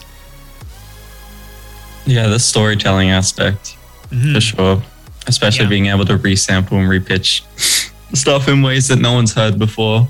Yeah, 2.06 2.28
the 2.28 2.40
storytelling 2.40 3.10
aspect 3.10 3.76
for 4.10 4.42
sure, 4.42 4.84
especially 5.28 5.64
Yeah. 5.66 5.70
being 5.70 5.86
able 5.88 6.06
to 6.06 6.18
resample 6.18 6.74
and 6.74 6.88
repitch 6.90 7.42
stuff 8.14 8.48
in 8.48 8.62
ways 8.62 8.88
that 8.90 9.00
no 9.00 9.14
one's 9.14 9.34
heard 9.34 9.58
before. 9.60 10.08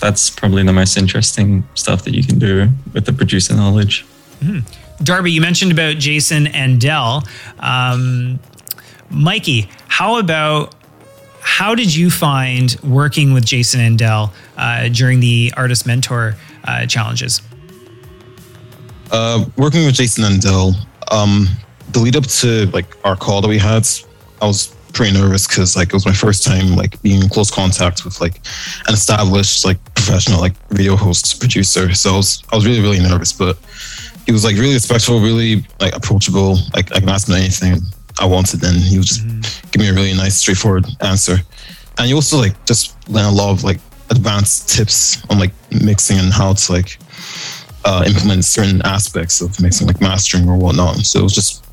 That's 0.00 0.30
probably 0.30 0.62
the 0.64 0.72
most 0.72 0.96
interesting 0.96 1.64
stuff 1.74 2.04
that 2.04 2.14
you 2.14 2.24
can 2.24 2.38
do 2.38 2.68
with 2.92 3.04
the 3.04 3.12
producer 3.12 3.54
knowledge. 3.54 4.04
Darby, 5.02 5.30
you 5.32 5.40
mentioned 5.40 5.70
about 5.72 5.96
Jason 5.98 6.46
and 6.48 6.80
Dell. 6.80 7.24
Um, 7.60 8.38
Mikei, 9.12 9.68
how 9.88 10.18
about 10.18 10.74
how 11.40 11.74
did 11.74 11.94
you 11.94 12.10
find 12.10 12.76
working 12.82 13.32
with 13.32 13.44
Jason 13.44 13.80
and 13.80 13.98
Dell 13.98 14.32
uh, 14.56 14.88
during 14.88 15.20
the 15.20 15.52
artist 15.56 15.86
mentor 15.86 16.36
uh, 16.64 16.86
challenges? 16.86 17.42
Uh, 19.10 19.44
working 19.56 19.84
with 19.84 19.94
Jason 19.94 20.24
and 20.24 20.40
Dell, 20.40 20.74
um, 21.10 21.48
the 21.92 21.98
lead 22.00 22.16
up 22.16 22.24
to 22.26 22.66
like 22.72 22.96
our 23.04 23.14
call 23.16 23.40
that 23.42 23.48
we 23.48 23.58
had, 23.58 23.86
I 24.42 24.46
was 24.46 24.74
pretty 24.92 25.18
nervous 25.18 25.46
because 25.46 25.76
like 25.76 25.88
it 25.88 25.94
was 25.94 26.04
my 26.04 26.12
first 26.12 26.44
time 26.44 26.76
like 26.76 27.00
being 27.00 27.22
in 27.22 27.28
close 27.28 27.50
contact 27.50 28.04
with 28.04 28.20
like 28.20 28.36
an 28.88 28.94
established 28.94 29.64
like 29.64 29.82
professional 29.94 30.40
like 30.40 30.54
radio 30.70 30.96
host 30.96 31.40
producer. 31.40 31.94
So 31.94 32.14
I 32.14 32.16
was 32.16 32.42
I 32.52 32.56
was 32.56 32.66
really 32.66 32.80
really 32.80 33.00
nervous, 33.00 33.32
but 33.32 33.56
he 34.26 34.32
was 34.32 34.44
like 34.44 34.56
really 34.56 34.74
respectful, 34.74 35.20
really 35.20 35.64
like 35.80 35.94
approachable. 35.94 36.58
Like 36.74 36.94
I 36.94 37.00
can 37.00 37.08
ask 37.08 37.28
him 37.28 37.36
anything 37.36 37.80
I 38.20 38.26
wanted, 38.26 38.62
and 38.64 38.76
he 38.76 38.98
would 38.98 39.06
just 39.06 39.22
give 39.72 39.80
me 39.80 39.88
a 39.88 39.94
really 39.94 40.14
nice, 40.14 40.36
straightforward 40.36 40.86
answer. 41.00 41.36
And 41.98 42.06
he 42.08 42.14
also 42.14 42.36
like 42.38 42.52
just 42.66 42.96
lent 43.08 43.26
a 43.26 43.30
lot 43.30 43.52
of 43.52 43.64
like 43.64 43.80
advanced 44.10 44.68
tips 44.68 45.24
on 45.30 45.38
like 45.38 45.52
mixing 45.70 46.18
and 46.18 46.32
how 46.32 46.52
to 46.52 46.72
like 46.72 46.98
uh, 47.84 48.04
implement 48.06 48.44
certain 48.44 48.82
aspects 48.82 49.40
of 49.40 49.60
mixing, 49.60 49.86
like 49.86 50.00
mastering 50.00 50.48
or 50.48 50.56
whatnot. 50.56 50.96
So 50.98 51.20
it 51.20 51.22
was 51.22 51.34
just 51.34 51.64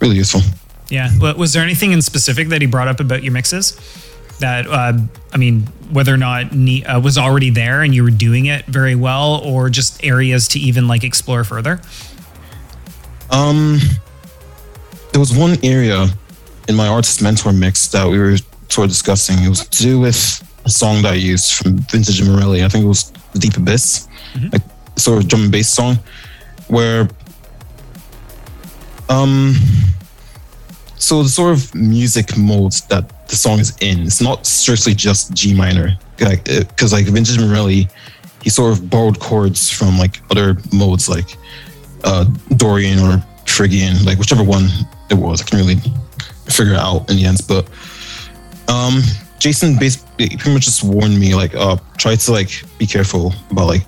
really 0.00 0.16
useful. 0.16 0.40
Yeah. 0.90 1.10
Wa- 1.18 1.34
Was 1.34 1.52
there 1.52 1.62
anything 1.62 1.92
in 1.92 2.02
specific 2.02 2.48
that 2.48 2.60
he 2.60 2.66
brought 2.66 2.88
up 2.88 3.00
about 3.00 3.22
your 3.22 3.32
mixes 3.32 3.76
that, 4.40 4.66
uh, 4.66 4.92
I 5.32 5.36
mean, 5.36 5.62
whether 5.90 6.12
or 6.14 6.16
not 6.18 6.54
ne- 6.54 6.84
uh, 6.84 7.00
was 7.00 7.18
already 7.18 7.50
there 7.50 7.82
and 7.82 7.94
you 7.94 8.02
were 8.04 8.10
doing 8.10 8.46
it 8.46 8.64
very 8.66 8.94
well, 8.94 9.40
or 9.44 9.68
just 9.70 10.02
areas 10.04 10.48
to 10.48 10.58
even 10.58 10.86
like 10.88 11.04
explore 11.04 11.44
further? 11.44 11.80
Um, 13.30 13.78
there 15.12 15.20
was 15.20 15.36
one 15.36 15.56
area 15.62 16.06
in 16.68 16.74
my 16.76 16.86
artist 16.88 17.20
mentor 17.22 17.52
mix 17.52 17.88
that 17.88 18.06
we 18.08 18.18
were 18.18 18.36
sort 18.68 18.84
of 18.86 18.90
discussing. 18.90 19.42
It 19.42 19.48
was 19.48 19.66
to 19.66 19.82
do 19.82 19.98
with 20.00 20.44
a 20.64 20.70
song 20.70 21.02
that 21.02 21.12
I 21.12 21.16
used 21.16 21.54
from 21.54 21.78
Vintage 21.78 22.20
and 22.20 22.30
Morelli. 22.30 22.64
I 22.64 22.68
think 22.68 22.84
it 22.84 22.88
was 22.88 23.10
The 23.32 23.38
Deep 23.38 23.56
Abyss, 23.56 24.06
like 24.52 24.62
sort 24.96 25.22
of 25.22 25.28
drum 25.28 25.42
and 25.44 25.52
bass 25.52 25.68
song, 25.68 25.98
where 26.68 27.08
um, 29.08 29.54
so 30.98 31.22
the 31.22 31.28
sort 31.28 31.52
of 31.52 31.74
music 31.74 32.36
mode 32.36 32.72
that 32.88 33.28
the 33.28 33.36
song 33.36 33.60
is 33.60 33.76
in, 33.80 34.00
it's 34.00 34.20
not 34.20 34.46
strictly 34.46 34.94
just 34.94 35.32
G 35.32 35.54
minor. 35.54 35.96
like 36.20 36.44
because 36.44 36.92
like 36.92 37.06
Vintage 37.06 37.38
Morelli, 37.38 37.88
he 38.42 38.50
sort 38.50 38.72
of 38.72 38.90
borrowed 38.90 39.20
chords 39.20 39.70
from 39.70 39.96
like 39.96 40.20
other 40.30 40.56
modes 40.72 41.08
like 41.08 41.36
uh, 42.04 42.24
Dorian 42.56 42.98
or 42.98 43.22
Phrygian, 43.46 44.04
like 44.04 44.18
whichever 44.18 44.42
one 44.42 44.68
it 45.10 45.14
was. 45.14 45.40
I 45.40 45.44
can 45.44 45.58
really 45.58 45.76
figure 46.46 46.74
it 46.74 46.78
out 46.78 47.08
in 47.10 47.16
the 47.16 47.26
end. 47.26 47.40
But 47.46 47.68
um, 48.68 49.00
Jason 49.38 49.78
basically 49.78 50.30
pretty 50.30 50.52
much 50.52 50.64
just 50.64 50.82
warned 50.82 51.18
me 51.18 51.34
like, 51.34 51.54
uh, 51.54 51.76
try 51.96 52.16
to 52.16 52.32
like 52.32 52.50
be 52.78 52.86
careful 52.86 53.32
about 53.50 53.66
like 53.66 53.82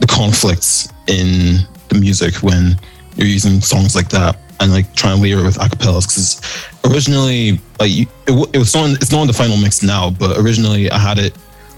the 0.00 0.06
conflicts 0.06 0.92
in 1.08 1.66
the 1.88 1.98
music 1.98 2.36
when 2.36 2.78
you're 3.16 3.26
using 3.26 3.60
songs 3.60 3.96
like 3.96 4.08
that 4.10 4.38
and 4.60 4.72
like 4.72 4.92
trying 4.94 5.16
to 5.16 5.22
layer 5.22 5.38
it 5.38 5.44
with 5.44 5.58
acapellas 5.58 6.06
because 6.08 6.40
originally 6.84 7.60
like 7.80 7.90
you, 7.90 8.06
it, 8.26 8.50
it 8.54 8.58
was 8.58 8.74
on 8.74 8.90
it's 8.92 9.12
not 9.12 9.20
on 9.20 9.26
the 9.26 9.32
final 9.32 9.56
mix 9.56 9.82
now 9.82 10.10
but 10.10 10.36
originally 10.38 10.90
i 10.90 10.98
had 10.98 11.18
it 11.18 11.32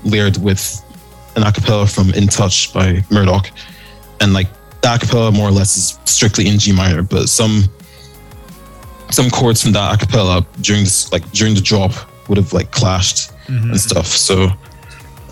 layered 0.04 0.36
with 0.38 0.82
an 1.36 1.42
acapella 1.42 1.92
from 1.92 2.10
in 2.14 2.26
touch 2.26 2.72
by 2.72 3.04
murdoch 3.10 3.50
and 4.20 4.32
like 4.32 4.48
the 4.82 4.88
acapella 4.88 5.32
more 5.34 5.48
or 5.48 5.52
less 5.52 5.76
is 5.76 5.98
strictly 6.04 6.48
in 6.48 6.58
g 6.58 6.72
minor 6.72 7.02
but 7.02 7.28
some 7.28 7.64
some 9.10 9.28
chords 9.30 9.62
from 9.62 9.72
that 9.72 9.98
acapella 9.98 10.44
during 10.62 10.84
this 10.84 11.12
like 11.12 11.28
during 11.32 11.54
the 11.54 11.60
drop 11.60 11.92
would 12.28 12.38
have 12.38 12.52
like 12.52 12.70
clashed 12.70 13.32
Mhm. 13.48 13.70
and 13.70 13.80
stuff 13.80 14.06
so 14.06 14.46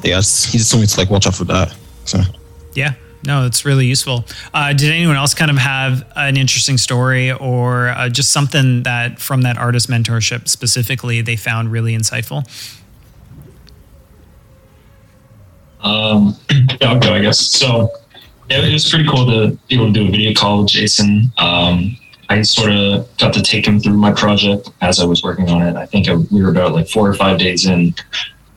yeah 0.03 0.17
he 0.17 0.59
just 0.59 0.71
told 0.71 0.81
me 0.81 0.87
to 0.87 0.99
like 1.01 1.09
watch 1.11 1.27
out 1.27 1.35
for 1.37 1.45
that 1.45 1.73
so 2.05 2.21
Yeah. 2.75 2.95
No, 3.25 3.47
it's 3.47 3.65
really 3.65 3.87
useful. 3.87 4.25
Uh, 4.55 4.73
did 4.73 4.93
anyone 4.93 5.17
else 5.17 5.35
kind 5.35 5.51
of 5.51 5.59
have 5.59 6.07
an 6.15 6.37
interesting 6.37 6.79
story 6.79 7.33
or 7.33 7.89
uh, 7.89 8.09
just 8.09 8.33
something 8.33 8.85
that 8.85 9.19
from 9.19 9.43
that 9.43 9.59
artist 9.59 9.91
mentorship 9.91 10.49
specifically 10.49 11.21
they 11.21 11.37
found 11.37 11.73
really 11.73 11.97
insightful? 11.97 12.47
Um, 15.81 16.37
yeah, 16.81 16.93
I'll 16.93 17.01
go, 17.01 17.13
I 17.13 17.21
guess. 17.21 17.41
So 17.41 17.91
it 18.49 18.73
was 18.73 18.89
pretty 18.89 19.09
cool 19.09 19.27
to 19.27 19.59
be 19.69 19.75
able 19.75 19.87
to 19.87 19.93
do 19.93 20.09
a 20.09 20.11
video 20.11 20.33
call 20.33 20.63
with 20.63 20.69
Jason. 20.69 21.33
Um, 21.39 21.97
I 22.29 22.43
sort 22.43 22.73
of 22.73 23.09
got 23.17 23.33
to 23.35 23.43
take 23.43 23.67
him 23.67 23.81
through 23.81 23.95
my 23.95 24.13
project 24.13 24.71
as 24.81 25.01
I 25.01 25.07
was 25.07 25.23
working 25.23 25.49
on 25.49 25.63
it. 25.63 25.77
I 25.77 25.87
think 25.87 26.09
I, 26.09 26.17
we 26.17 26.43
were 26.43 26.51
about 26.51 26.73
like 26.73 26.89
four 26.89 27.09
or 27.09 27.15
five 27.15 27.39
days 27.39 27.67
in. 27.67 27.95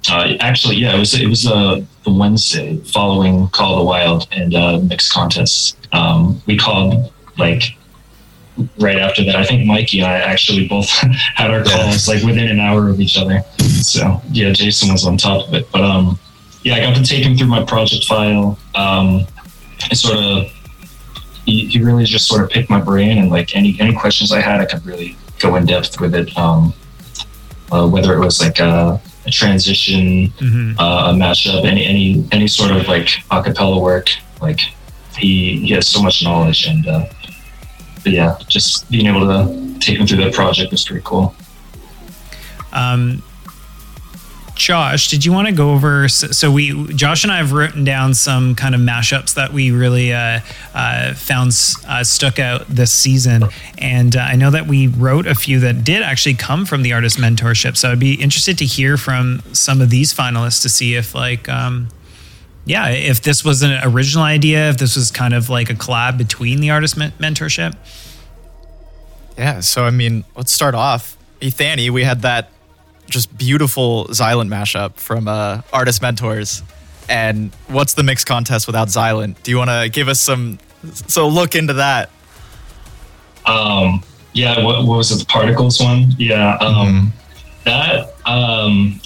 Uh, 0.09 0.33
actually, 0.39 0.77
yeah, 0.77 0.95
it 0.95 0.99
was 0.99 1.13
it 1.13 1.27
was 1.27 1.45
uh, 1.45 1.81
the 2.03 2.11
Wednesday 2.11 2.77
following 2.77 3.47
Call 3.49 3.73
of 3.73 3.79
the 3.79 3.85
Wild 3.85 4.27
and 4.31 4.55
uh, 4.55 4.79
mixed 4.79 5.13
contests. 5.13 5.75
Um, 5.91 6.41
we 6.47 6.57
called 6.57 7.13
like 7.37 7.75
right 8.79 8.97
after 8.97 9.23
that. 9.25 9.35
I 9.35 9.45
think 9.45 9.69
Mikei 9.69 9.99
and 9.99 10.07
I 10.07 10.17
actually 10.19 10.67
both 10.67 10.89
had 11.35 11.51
our 11.51 11.63
calls 11.63 12.07
like 12.07 12.23
within 12.23 12.47
an 12.47 12.59
hour 12.59 12.89
of 12.89 12.99
each 12.99 13.17
other. 13.17 13.41
So 13.59 14.21
yeah, 14.31 14.51
Jason 14.51 14.91
was 14.91 15.05
on 15.05 15.17
top 15.17 15.47
of 15.47 15.53
it. 15.53 15.71
But 15.71 15.81
um, 15.81 16.19
yeah, 16.63 16.75
I 16.75 16.79
got 16.81 16.95
to 16.95 17.03
take 17.03 17.23
him 17.23 17.37
through 17.37 17.47
my 17.47 17.63
project 17.63 18.05
file. 18.05 18.57
Um, 18.75 19.25
and 19.89 19.97
sort 19.97 20.17
of, 20.17 20.51
he, 21.45 21.65
he 21.67 21.81
really 21.81 22.05
just 22.05 22.27
sort 22.27 22.43
of 22.43 22.49
picked 22.49 22.69
my 22.69 22.79
brain 22.79 23.17
and 23.17 23.29
like 23.29 23.55
any 23.55 23.75
any 23.79 23.95
questions 23.95 24.31
I 24.31 24.41
had, 24.41 24.61
I 24.61 24.65
could 24.65 24.85
really 24.85 25.17
go 25.39 25.55
in 25.55 25.65
depth 25.65 25.99
with 25.99 26.15
it. 26.15 26.35
Um, 26.37 26.73
uh, 27.71 27.87
whether 27.87 28.13
it 28.13 28.19
was 28.19 28.41
like 28.41 28.59
a, 28.59 29.01
a 29.25 29.29
transition, 29.31 30.33
Mhm. 30.39 30.75
uh, 30.79 31.11
a 31.11 31.13
mashup, 31.13 31.65
any 31.65 31.85
any 31.85 32.25
any 32.31 32.47
sort 32.47 32.71
of 32.71 32.87
like 32.87 33.07
acapella 33.31 33.79
work, 33.81 34.09
like 34.41 34.59
he 35.17 35.59
he 35.65 35.73
has 35.73 35.87
so 35.87 36.01
much 36.01 36.23
knowledge 36.23 36.65
and. 36.65 36.87
Uh, 36.87 37.05
but 38.03 38.13
yeah, 38.13 38.35
just 38.47 38.89
being 38.89 39.05
able 39.05 39.27
to 39.27 39.77
take 39.79 39.99
him 39.99 40.07
through 40.07 40.17
that 40.23 40.33
project 40.33 40.71
was 40.71 40.83
pretty 40.83 41.03
cool. 41.05 41.35
Um, 42.73 43.21
Josh, 44.55 45.09
did 45.09 45.25
you 45.25 45.31
want 45.31 45.47
to 45.47 45.53
go 45.53 45.71
over? 45.71 46.07
So, 46.07 46.51
we, 46.51 46.93
Josh 46.93 47.23
and 47.23 47.31
I 47.31 47.37
have 47.37 47.51
written 47.51 47.83
down 47.83 48.13
some 48.13 48.55
kind 48.55 48.75
of 48.75 48.81
mashups 48.81 49.33
that 49.35 49.53
we 49.53 49.71
really 49.71 50.13
uh, 50.13 50.41
uh, 50.73 51.13
found 51.13 51.49
uh, 51.87 52.03
stuck 52.03 52.37
out 52.39 52.67
this 52.67 52.91
season, 52.91 53.45
and 53.77 54.15
uh, 54.15 54.19
I 54.19 54.35
know 54.35 54.51
that 54.51 54.67
we 54.67 54.87
wrote 54.87 55.25
a 55.25 55.35
few 55.35 55.59
that 55.61 55.83
did 55.83 56.03
actually 56.03 56.35
come 56.35 56.65
from 56.65 56.83
the 56.83 56.93
artist 56.93 57.17
mentorship. 57.17 57.75
So 57.77 57.91
I'd 57.91 57.99
be 57.99 58.13
interested 58.13 58.57
to 58.59 58.65
hear 58.65 58.97
from 58.97 59.41
some 59.53 59.81
of 59.81 59.89
these 59.89 60.13
finalists 60.13 60.61
to 60.63 60.69
see 60.69 60.95
if 60.95 61.15
like. 61.15 61.49
Um, 61.49 61.89
yeah, 62.63 62.89
if 62.89 63.21
this 63.21 63.43
was 63.43 63.63
an 63.63 63.79
original 63.83 64.23
idea, 64.23 64.69
if 64.69 64.77
this 64.77 64.95
was 64.95 65.09
kind 65.09 65.33
of 65.33 65.49
like 65.49 65.71
a 65.71 65.73
collab 65.73 66.19
between 66.19 66.61
the 66.61 66.69
artist 66.69 66.95
men- 66.95 67.11
mentorship. 67.13 67.75
Yeah, 69.35 69.61
so 69.61 69.85
I 69.85 69.89
mean, 69.89 70.25
let's 70.35 70.51
start 70.51 70.75
off. 70.75 71.17
Ethani, 71.41 71.89
we 71.89 72.03
had 72.03 72.21
that 72.21 72.51
just 73.11 73.37
beautiful 73.37 74.05
Xylent 74.05 74.49
mashup 74.49 74.95
from 74.95 75.27
uh, 75.27 75.61
Artist 75.71 76.01
Mentors. 76.01 76.63
And 77.07 77.53
what's 77.67 77.93
the 77.93 78.03
mix 78.03 78.23
contest 78.23 78.67
without 78.67 78.87
Xylent? 78.87 79.41
Do 79.43 79.51
you 79.51 79.57
want 79.57 79.69
to 79.69 79.89
give 79.91 80.07
us 80.07 80.19
some 80.19 80.59
so 81.07 81.27
look 81.27 81.55
into 81.55 81.73
that? 81.73 82.09
Um, 83.45 84.03
yeah, 84.33 84.63
what, 84.63 84.85
what 84.87 84.97
was 84.97 85.11
it? 85.11 85.19
The 85.19 85.25
particles 85.25 85.79
one? 85.79 86.11
Yeah. 86.17 86.55
Um, 86.57 87.13
That 87.65 88.15
um, 88.25 88.99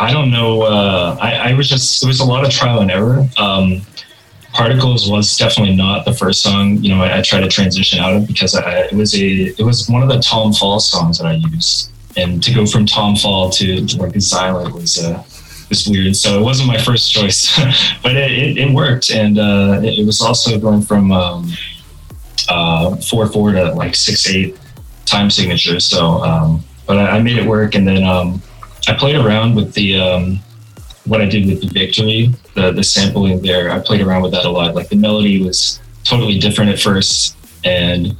I 0.00 0.12
don't 0.12 0.32
know. 0.32 0.62
Uh, 0.62 1.16
I, 1.20 1.50
I 1.50 1.54
was 1.54 1.68
just 1.68 2.00
there 2.00 2.08
was 2.08 2.18
a 2.18 2.24
lot 2.24 2.44
of 2.44 2.50
trial 2.50 2.80
and 2.80 2.90
error. 2.90 3.28
Um, 3.38 3.82
particles 4.52 5.08
was 5.08 5.36
definitely 5.36 5.76
not 5.76 6.04
the 6.04 6.12
first 6.12 6.42
song. 6.42 6.78
You 6.78 6.88
know, 6.94 7.02
I, 7.02 7.18
I 7.18 7.22
tried 7.22 7.42
to 7.42 7.48
transition 7.48 8.00
out 8.00 8.16
of 8.16 8.26
because 8.26 8.56
I, 8.56 8.80
it 8.80 8.94
was 8.94 9.14
a 9.14 9.54
it 9.56 9.62
was 9.62 9.88
one 9.88 10.02
of 10.02 10.08
the 10.08 10.18
Tom 10.18 10.52
Fall 10.52 10.80
songs 10.80 11.18
that 11.18 11.26
I 11.28 11.34
used, 11.34 11.91
and 12.16 12.42
to 12.42 12.52
go 12.52 12.66
from 12.66 12.86
Tom 12.86 13.16
Fall 13.16 13.50
to, 13.50 13.80
like 13.96 14.12
Xylent 14.12 14.72
was. 14.72 15.02
Uh, 15.02 15.22
was 15.68 15.88
weird, 15.88 16.14
so 16.14 16.38
it 16.38 16.42
wasn't 16.42 16.68
my 16.68 16.76
first 16.76 17.10
choice, 17.10 17.58
but 18.02 18.14
it, 18.14 18.30
it, 18.30 18.58
it 18.58 18.74
worked, 18.74 19.10
and 19.10 19.38
uh, 19.38 19.80
it, 19.82 20.00
it 20.00 20.06
was 20.06 20.20
also 20.20 20.58
going 20.58 20.82
from 20.82 21.10
um, 21.12 21.50
uh, 22.50 22.94
four 22.96 23.26
four 23.26 23.52
to 23.52 23.72
like 23.72 23.94
six 23.94 24.28
eight 24.28 24.54
time 25.06 25.30
signature. 25.30 25.80
So, 25.80 26.22
um, 26.22 26.62
but 26.86 26.98
I, 26.98 27.16
I 27.16 27.22
made 27.22 27.38
it 27.38 27.46
work, 27.46 27.74
and 27.74 27.88
then 27.88 28.04
um, 28.04 28.42
I 28.86 28.94
played 28.94 29.16
around 29.16 29.54
with 29.54 29.72
the 29.72 29.98
um, 29.98 30.40
what 31.04 31.20
I 31.20 31.26
did 31.26 31.46
with 31.46 31.60
the 31.62 31.68
victory, 31.68 32.30
the 32.54 32.72
the 32.72 32.84
sampling 32.84 33.40
there. 33.40 33.70
I 33.70 33.78
played 33.78 34.02
around 34.02 34.22
with 34.22 34.32
that 34.32 34.44
a 34.44 34.50
lot. 34.50 34.74
Like 34.74 34.88
the 34.88 34.96
melody 34.96 35.42
was 35.42 35.80
totally 36.04 36.38
different 36.38 36.70
at 36.70 36.80
first, 36.80 37.36
and 37.64 38.16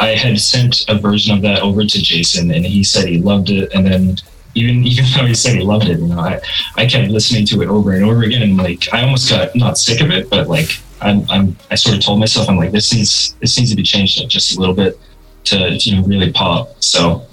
I 0.00 0.08
had 0.08 0.38
sent 0.40 0.84
a 0.88 0.98
version 0.98 1.34
of 1.34 1.42
that 1.42 1.62
over 1.62 1.84
to 1.84 2.02
Jason, 2.02 2.50
and 2.50 2.64
he 2.64 2.84
said 2.84 3.08
he 3.08 3.18
loved 3.18 3.50
it. 3.50 3.72
And 3.74 3.86
then 3.86 4.16
even 4.54 4.84
even 4.86 5.04
though 5.16 5.26
he 5.26 5.34
said 5.34 5.56
he 5.56 5.62
loved 5.62 5.88
it, 5.88 5.98
you 5.98 6.06
know, 6.06 6.20
I 6.20 6.40
I 6.76 6.86
kept 6.86 7.10
listening 7.10 7.46
to 7.46 7.62
it 7.62 7.68
over 7.68 7.92
and 7.92 8.04
over 8.04 8.22
again, 8.22 8.42
and 8.42 8.56
like 8.56 8.92
I 8.92 9.02
almost 9.02 9.30
got 9.30 9.54
not 9.54 9.78
sick 9.78 10.00
of 10.00 10.10
it, 10.10 10.30
but 10.30 10.48
like 10.48 10.70
I'm, 11.00 11.28
I'm 11.30 11.56
I 11.70 11.74
sort 11.74 11.96
of 11.96 12.02
told 12.04 12.20
myself 12.20 12.48
I'm 12.48 12.56
like 12.56 12.72
this 12.72 12.92
needs 12.92 13.34
this 13.40 13.58
needs 13.58 13.70
to 13.70 13.76
be 13.76 13.82
changed 13.82 14.28
just 14.28 14.56
a 14.56 14.60
little 14.60 14.74
bit 14.74 14.98
to 15.44 15.74
you 15.74 15.96
know 15.96 16.06
really 16.06 16.32
pop. 16.32 16.82
So 16.82 17.26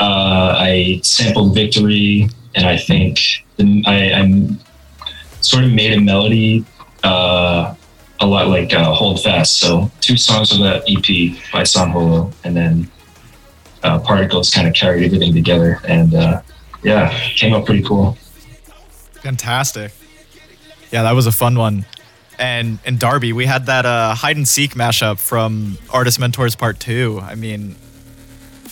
uh, 0.00 0.56
I 0.58 1.00
sampled 1.02 1.54
Victory, 1.54 2.28
and 2.54 2.66
I 2.66 2.76
think 2.76 3.20
the, 3.56 3.82
I, 3.86 4.12
I'm 4.12 4.58
sort 5.40 5.64
of 5.64 5.72
made 5.72 5.92
a 5.92 6.00
melody 6.00 6.64
uh, 7.02 7.74
a 8.24 8.26
lot 8.26 8.48
like 8.48 8.72
uh, 8.72 8.92
Hold 8.92 9.22
Fast. 9.22 9.58
So 9.58 9.90
two 10.00 10.16
songs 10.16 10.50
of 10.52 10.58
that 10.60 10.84
EP 10.88 11.38
by 11.52 11.64
San 11.64 11.90
Holo, 11.90 12.32
and 12.42 12.56
then 12.56 12.90
uh, 13.82 14.00
Particles 14.00 14.50
kind 14.50 14.66
of 14.66 14.74
carried 14.74 15.04
everything 15.04 15.34
together, 15.34 15.80
and 15.86 16.14
uh, 16.14 16.42
yeah, 16.82 17.16
came 17.36 17.52
out 17.54 17.66
pretty 17.66 17.82
cool. 17.82 18.16
Fantastic. 19.22 19.92
Yeah, 20.90 21.02
that 21.02 21.12
was 21.12 21.26
a 21.26 21.32
fun 21.32 21.56
one. 21.56 21.86
And 22.38 22.78
in 22.84 22.98
Darby, 22.98 23.32
we 23.32 23.46
had 23.46 23.66
that 23.66 23.86
uh, 23.86 24.14
hide 24.14 24.36
and 24.36 24.46
seek 24.48 24.74
mashup 24.74 25.18
from 25.18 25.78
Artist 25.90 26.18
Mentors 26.18 26.56
Part 26.56 26.80
2. 26.80 27.20
I 27.22 27.36
mean, 27.36 27.76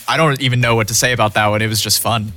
I 0.07 0.17
don't 0.17 0.41
even 0.41 0.59
know 0.59 0.75
what 0.75 0.89
to 0.89 0.95
say 0.95 1.13
about 1.13 1.33
that 1.35 1.47
one. 1.47 1.61
It 1.61 1.67
was 1.67 1.79
just 1.79 2.01
fun. 2.01 2.33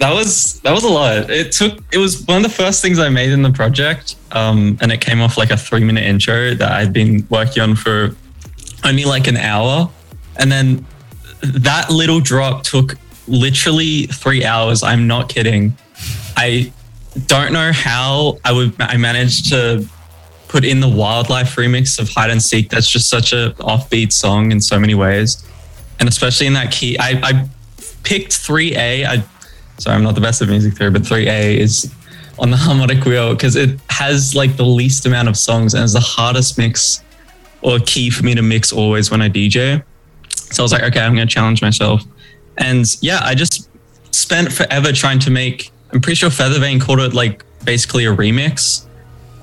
That 0.00 0.14
was 0.14 0.60
that 0.60 0.72
was 0.72 0.82
a 0.82 0.88
lot. 0.88 1.28
It 1.28 1.52
took 1.52 1.78
it 1.92 1.98
was 1.98 2.24
one 2.24 2.38
of 2.38 2.42
the 2.42 2.48
first 2.48 2.80
things 2.80 2.98
I 2.98 3.10
made 3.10 3.32
in 3.32 3.42
the 3.42 3.52
project, 3.52 4.16
um, 4.32 4.78
and 4.80 4.90
it 4.90 5.02
came 5.02 5.20
off 5.20 5.36
like 5.36 5.50
a 5.50 5.58
three 5.58 5.84
minute 5.84 6.04
intro 6.04 6.54
that 6.54 6.72
I'd 6.72 6.92
been 6.92 7.26
working 7.28 7.62
on 7.62 7.76
for 7.76 8.16
only 8.82 9.04
like 9.04 9.26
an 9.26 9.36
hour, 9.36 9.90
and 10.38 10.50
then 10.50 10.86
that 11.42 11.90
little 11.90 12.18
drop 12.18 12.62
took 12.62 12.96
literally 13.28 14.06
three 14.06 14.42
hours. 14.42 14.82
I'm 14.82 15.06
not 15.06 15.28
kidding. 15.28 15.76
I 16.34 16.72
don't 17.26 17.52
know 17.52 17.70
how 17.70 18.38
I 18.42 18.52
would 18.52 18.80
I 18.80 18.96
managed 18.96 19.50
to 19.50 19.86
put 20.48 20.64
in 20.64 20.80
the 20.80 20.88
wildlife 20.88 21.56
remix 21.56 21.98
of 21.98 22.08
hide 22.08 22.30
and 22.30 22.42
seek. 22.42 22.70
That's 22.70 22.90
just 22.90 23.10
such 23.10 23.34
a 23.34 23.54
offbeat 23.58 24.12
song 24.12 24.50
in 24.50 24.62
so 24.62 24.78
many 24.78 24.94
ways, 24.94 25.46
and 25.98 26.08
especially 26.08 26.46
in 26.46 26.54
that 26.54 26.72
key. 26.72 26.96
I, 26.98 27.20
I 27.22 27.48
picked 28.02 28.32
three 28.32 28.74
A. 28.76 29.04
I 29.04 29.24
sorry, 29.80 29.96
I'm 29.96 30.02
not 30.02 30.14
the 30.14 30.20
best 30.20 30.42
at 30.42 30.48
music 30.48 30.74
theory, 30.74 30.90
but 30.90 31.06
three 31.06 31.28
A 31.28 31.58
is 31.58 31.92
on 32.38 32.50
the 32.50 32.56
harmonic 32.56 33.04
wheel 33.04 33.34
because 33.34 33.56
it 33.56 33.78
has 33.90 34.34
like 34.34 34.56
the 34.56 34.64
least 34.64 35.06
amount 35.06 35.28
of 35.28 35.36
songs 35.36 35.74
and 35.74 35.82
it's 35.82 35.92
the 35.92 36.00
hardest 36.00 36.58
mix 36.58 37.02
or 37.62 37.78
key 37.80 38.10
for 38.10 38.24
me 38.24 38.34
to 38.34 38.42
mix 38.42 38.72
always 38.72 39.10
when 39.10 39.20
I 39.20 39.28
DJ. 39.28 39.82
So 40.34 40.62
I 40.62 40.64
was 40.64 40.72
like, 40.72 40.82
okay, 40.82 41.00
I'm 41.00 41.14
going 41.14 41.26
to 41.26 41.32
challenge 41.32 41.62
myself. 41.62 42.02
And 42.58 42.84
yeah, 43.02 43.20
I 43.22 43.34
just 43.34 43.68
spent 44.14 44.52
forever 44.52 44.92
trying 44.92 45.18
to 45.20 45.30
make, 45.30 45.70
I'm 45.92 46.00
pretty 46.00 46.16
sure 46.16 46.30
Feathervane 46.30 46.80
called 46.80 47.00
it 47.00 47.14
like 47.14 47.44
basically 47.64 48.06
a 48.06 48.14
remix, 48.14 48.86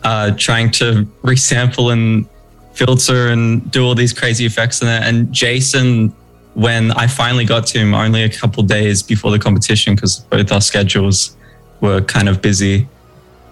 uh, 0.04 0.32
trying 0.38 0.72
to 0.72 1.06
resample 1.24 1.94
and 1.94 2.28
filter 2.74 3.30
and 3.30 3.70
do 3.72 3.84
all 3.84 3.96
these 3.96 4.14
crazy 4.14 4.46
effects 4.46 4.82
in 4.82 4.88
it. 4.88 5.04
And 5.04 5.32
Jason, 5.32 6.16
when 6.58 6.92
I 6.94 7.06
finally 7.06 7.46
got 7.46 7.68
to 7.68 7.78
him 7.78 7.94
only 7.94 8.24
a 8.24 8.30
couple 8.30 8.64
days 8.64 9.04
before 9.04 9.30
the 9.30 9.38
competition, 9.38 9.94
because 9.94 10.22
both 10.22 10.52
our 10.52 10.60
schedules 10.60 11.38
were 11.82 12.02
kind 12.02 12.28
of 12.28 12.42
busy, 12.42 12.88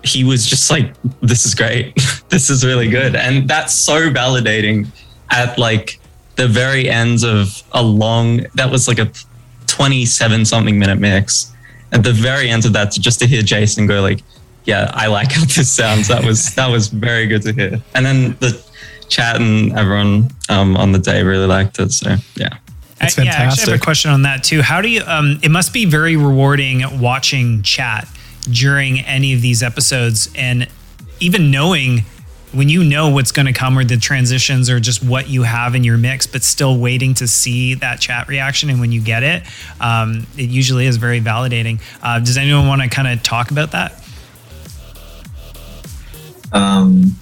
he 0.03 0.23
was 0.23 0.47
just 0.47 0.71
like, 0.71 0.91
"This 1.21 1.45
is 1.45 1.53
great. 1.53 1.93
this 2.29 2.49
is 2.49 2.65
really 2.65 2.89
good," 2.89 3.15
and 3.15 3.47
that's 3.47 3.75
so 3.75 4.09
validating. 4.09 4.87
At 5.29 5.59
like 5.59 5.99
the 6.35 6.47
very 6.47 6.89
ends 6.89 7.23
of 7.23 7.61
a 7.73 7.83
long, 7.83 8.47
that 8.55 8.71
was 8.71 8.87
like 8.87 8.97
a 8.97 9.11
twenty-seven 9.67 10.43
something 10.43 10.79
minute 10.79 10.99
mix. 10.99 11.53
At 11.91 12.03
the 12.03 12.11
very 12.11 12.49
end 12.49 12.65
of 12.65 12.73
that, 12.73 12.91
just 12.93 13.19
to 13.19 13.27
hear 13.27 13.43
Jason 13.43 13.85
go 13.85 14.01
like, 14.01 14.23
"Yeah, 14.63 14.89
I 14.95 15.05
like 15.07 15.31
how 15.31 15.45
this 15.45 15.71
sounds." 15.71 16.07
That 16.07 16.25
was 16.25 16.55
that 16.55 16.71
was 16.71 16.87
very 16.87 17.27
good 17.27 17.43
to 17.43 17.53
hear. 17.53 17.83
And 17.93 18.03
then 18.03 18.35
the 18.39 18.59
chat 19.09 19.35
and 19.35 19.77
everyone 19.77 20.31
um, 20.49 20.75
on 20.75 20.91
the 20.91 20.99
day 20.99 21.21
really 21.21 21.45
liked 21.45 21.77
it. 21.77 21.91
So 21.91 22.15
yeah. 22.35 22.57
It's 23.01 23.17
yeah, 23.17 23.23
I 23.23 23.45
actually 23.45 23.73
have 23.73 23.81
a 23.81 23.84
question 23.84 24.12
on 24.12 24.21
that 24.21 24.43
too. 24.43 24.62
How 24.62 24.81
do 24.81 24.89
you? 24.89 25.01
Um, 25.05 25.39
it 25.43 25.51
must 25.51 25.73
be 25.73 25.86
very 25.86 26.15
rewarding 26.15 26.99
watching 26.99 27.62
chat 27.62 28.08
during 28.49 28.99
any 29.01 29.34
of 29.34 29.41
these 29.41 29.62
episodes, 29.62 30.29
and 30.36 30.67
even 31.19 31.51
knowing 31.51 32.05
when 32.53 32.69
you 32.69 32.84
know 32.86 33.10
what's 33.10 33.34
going 33.34 33.47
to 33.47 33.53
come 33.53 33.77
or 33.77 33.84
the 33.84 33.97
transitions 33.97 34.69
or 34.69 34.79
just 34.79 35.03
what 35.03 35.27
you 35.27 35.43
have 35.43 35.75
in 35.75 35.84
your 35.84 35.97
mix, 35.97 36.25
but 36.25 36.41
still 36.41 36.77
waiting 36.77 37.13
to 37.15 37.27
see 37.27 37.73
that 37.73 37.99
chat 37.99 38.29
reaction. 38.29 38.69
And 38.69 38.79
when 38.79 38.93
you 38.93 39.01
get 39.01 39.23
it, 39.23 39.43
um, 39.81 40.25
it 40.38 40.49
usually 40.49 40.86
is 40.86 40.95
very 40.95 41.19
validating. 41.19 41.81
Uh, 42.01 42.19
does 42.19 42.38
anyone 42.38 42.67
want 42.67 42.81
to 42.81 42.88
kind 42.88 43.10
of 43.10 43.21
talk 43.23 43.51
about 43.51 43.71
that? 43.71 44.01
Um, 46.53 47.17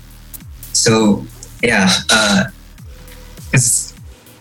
so 0.74 1.26
yeah, 1.64 1.90
because 3.52 3.93
uh, 3.93 3.93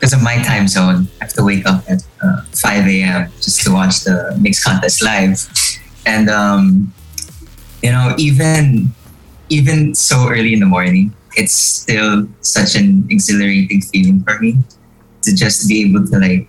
because 0.03 0.12
of 0.12 0.21
my 0.21 0.43
time 0.43 0.67
zone, 0.67 1.07
I 1.21 1.25
have 1.31 1.33
to 1.35 1.45
wake 1.45 1.65
up 1.65 1.85
at 1.88 2.03
uh, 2.21 2.43
5 2.51 2.88
a.m. 2.88 3.31
just 3.41 3.62
to 3.62 3.71
watch 3.71 4.01
the 4.01 4.37
mix 4.37 4.65
contest 4.65 5.01
live, 5.01 5.38
and 6.05 6.29
um, 6.29 6.93
you 7.83 7.93
know 7.93 8.12
even 8.19 8.91
even 9.49 9.95
so 9.95 10.29
early 10.29 10.55
in 10.55 10.59
the 10.59 10.67
morning, 10.67 11.15
it's 11.37 11.55
still 11.55 12.27
such 12.41 12.75
an 12.75 13.07
exhilarating 13.11 13.81
feeling 13.81 14.25
for 14.25 14.41
me 14.41 14.59
to 15.23 15.37
just 15.37 15.69
be 15.69 15.87
able 15.87 16.05
to 16.05 16.19
like 16.19 16.49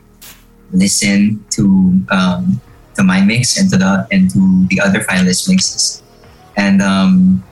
listen 0.71 1.45
to 1.51 2.01
um, 2.09 2.59
to 2.95 3.03
my 3.03 3.21
mix 3.21 3.59
and 3.59 3.69
to 3.69 3.77
the 3.77 4.07
and 4.09 4.31
to 4.31 4.65
the 4.71 4.81
other 4.81 5.01
finalist 5.01 5.47
mixes, 5.47 6.01
and 6.57 6.81
um, 6.81 7.43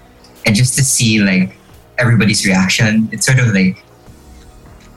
and 0.47 0.55
just 0.55 0.73
to 0.79 0.83
see 0.83 1.19
like 1.19 1.55
everybody's 1.99 2.43
reaction. 2.43 3.07
It's 3.11 3.27
sort 3.27 3.37
of 3.37 3.53
like 3.53 3.85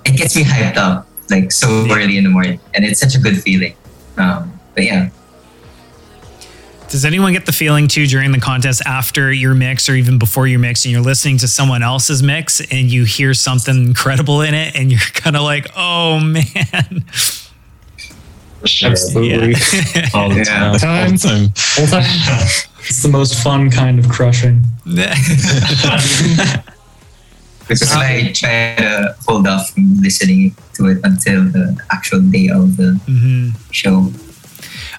it 0.05 0.17
gets 0.17 0.37
me 0.37 0.45
hyped 0.45 0.77
up 0.77 1.07
like 1.31 1.53
so 1.53 1.87
early 1.91 2.19
in 2.19 2.25
the 2.25 2.31
morning, 2.31 2.61
and 2.75 2.85
it's 2.85 3.01
such 3.01 3.15
a 3.15 3.19
good 3.19 3.43
feeling. 3.43 3.75
Um, 4.17 4.59
but 4.75 4.85
yeah. 4.85 5.11
Does 6.89 7.05
anyone 7.05 7.33
get 7.33 7.47
the 7.47 7.53
feeling 7.53 7.89
too 7.89 8.07
during 8.07 8.31
the 8.31 8.39
contest 8.39 8.83
after 8.87 9.33
your 9.33 9.55
mix 9.55 9.89
or 9.89 9.95
even 9.95 10.19
before 10.19 10.47
your 10.47 10.61
mix 10.61 10.85
and 10.85 10.93
you're 10.93 11.03
listening 11.03 11.39
to 11.39 11.49
someone 11.49 11.83
else's 11.83 12.23
mix 12.23 12.61
and 12.61 12.93
you 12.93 13.05
hear 13.05 13.35
something 13.35 13.75
incredible 13.75 14.43
in 14.43 14.55
it 14.55 14.77
and 14.77 14.93
you're 14.93 15.01
kind 15.15 15.35
of 15.35 15.43
like, 15.43 15.67
oh 15.77 16.21
man. 16.21 17.05
Absolutely. 18.83 19.55
Yeah. 19.73 20.09
All 20.15 20.29
the 20.29 20.45
time. 20.45 20.63
All 20.63 20.73
the 20.73 20.79
time. 20.79 21.53
All 21.79 21.87
the 21.87 21.91
time. 21.91 22.05
it's 22.79 23.03
the 23.03 23.09
most 23.09 23.43
fun 23.43 23.71
kind 23.71 23.99
of 23.99 24.09
crushing. 24.09 24.63
because 27.69 27.93
I 27.93 28.33
try 28.33 28.75
to 28.77 29.17
hold 29.27 29.47
off 29.47 29.71
from 29.71 30.01
listening 30.01 30.55
to 30.75 30.87
it 30.87 30.99
until 31.05 31.45
the 31.45 31.81
actual 31.91 32.21
day 32.21 32.49
of 32.49 32.77
the 32.77 33.01
mm-hmm. 33.07 33.51
show. 33.71 34.11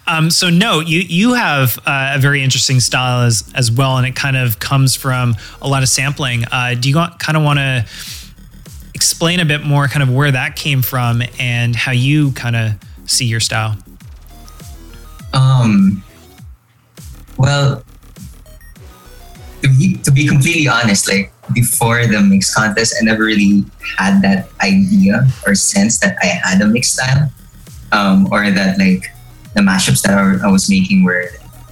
Um, 0.07 0.29
so 0.29 0.49
no, 0.49 0.81
you 0.81 0.99
you 0.99 1.33
have 1.33 1.79
uh, 1.85 2.13
a 2.15 2.19
very 2.19 2.43
interesting 2.43 2.79
style 2.79 3.23
as 3.23 3.51
as 3.55 3.71
well, 3.71 3.97
and 3.97 4.05
it 4.05 4.15
kind 4.15 4.37
of 4.37 4.59
comes 4.59 4.95
from 4.95 5.35
a 5.61 5.67
lot 5.67 5.83
of 5.83 5.89
sampling. 5.89 6.45
Uh, 6.51 6.75
do 6.79 6.89
you 6.89 6.95
want, 6.95 7.19
kind 7.19 7.37
of 7.37 7.43
want 7.43 7.59
to 7.59 7.85
explain 8.93 9.39
a 9.39 9.45
bit 9.45 9.63
more, 9.63 9.87
kind 9.87 10.03
of 10.03 10.13
where 10.13 10.31
that 10.31 10.55
came 10.55 10.81
from, 10.81 11.23
and 11.39 11.75
how 11.75 11.91
you 11.91 12.31
kind 12.33 12.55
of 12.55 12.73
see 13.05 13.25
your 13.25 13.39
style? 13.39 13.77
Um. 15.33 16.03
Well, 17.37 17.83
to 19.63 19.67
be 19.67 19.97
to 20.03 20.11
be 20.11 20.27
completely 20.27 20.67
honest, 20.67 21.09
like 21.09 21.31
before 21.53 22.05
the 22.07 22.21
mix 22.21 22.53
contest, 22.53 22.95
I 22.99 23.03
never 23.03 23.23
really 23.23 23.65
had 23.97 24.21
that 24.21 24.49
idea 24.61 25.27
or 25.45 25.55
sense 25.55 25.99
that 25.99 26.17
I 26.21 26.25
had 26.25 26.61
a 26.61 26.67
mix 26.67 26.93
style, 26.93 27.31
um, 27.91 28.27
or 28.31 28.49
that 28.49 28.77
like 28.79 29.11
the 29.53 29.61
mashups 29.61 30.01
that 30.03 30.17
I, 30.17 30.51
was 30.51 30.69
making 30.69 31.03
were 31.03 31.29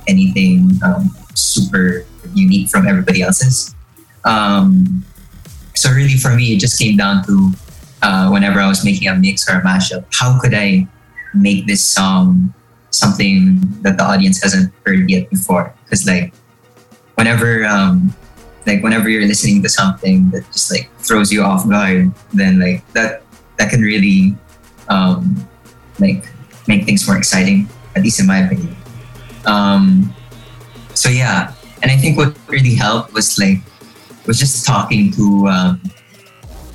anything 0.07 0.71
um, 0.83 1.09
super 1.35 2.05
unique 2.33 2.69
from 2.69 2.87
everybody 2.87 3.21
else's. 3.21 3.75
Um, 4.23 5.03
so 5.75 5.91
really, 5.91 6.17
for 6.17 6.35
me, 6.35 6.53
it 6.53 6.59
just 6.59 6.79
came 6.79 6.97
down 6.97 7.25
to 7.25 7.51
uh, 8.01 8.29
whenever 8.29 8.59
I 8.59 8.67
was 8.67 8.85
making 8.85 9.07
a 9.07 9.15
mix 9.15 9.49
or 9.49 9.57
a 9.57 9.61
mashup, 9.61 10.05
how 10.11 10.39
could 10.39 10.53
I 10.53 10.87
make 11.33 11.67
this 11.67 11.83
song 11.83 12.53
something 12.91 13.59
that 13.81 13.97
the 13.97 14.03
audience 14.03 14.43
hasn't 14.43 14.71
heard 14.85 15.09
yet 15.09 15.29
before? 15.29 15.73
Because 15.83 16.05
like 16.05 16.33
whenever 17.15 17.65
um, 17.65 18.13
like 18.65 18.83
whenever 18.83 19.09
you're 19.09 19.27
listening 19.27 19.61
to 19.63 19.69
something 19.69 20.29
that 20.31 20.49
just 20.51 20.71
like 20.71 20.89
throws 20.99 21.31
you 21.31 21.43
off 21.43 21.67
guard, 21.67 22.11
then 22.33 22.59
like 22.59 22.85
that 22.93 23.23
that 23.57 23.69
can 23.69 23.81
really 23.81 24.35
um, 24.89 25.47
like 25.99 26.25
make 26.67 26.85
things 26.85 27.07
more 27.07 27.17
exciting, 27.17 27.67
at 27.95 28.03
least 28.03 28.19
in 28.19 28.27
my 28.27 28.39
opinion. 28.39 28.75
Um, 29.45 30.13
so 30.93 31.09
yeah, 31.09 31.53
and 31.81 31.91
I 31.91 31.97
think 31.97 32.17
what 32.17 32.37
really 32.47 32.75
helped 32.75 33.13
was 33.13 33.37
like 33.37 33.59
was 34.25 34.39
just 34.39 34.65
talking 34.65 35.11
to 35.11 35.47
um, 35.47 35.81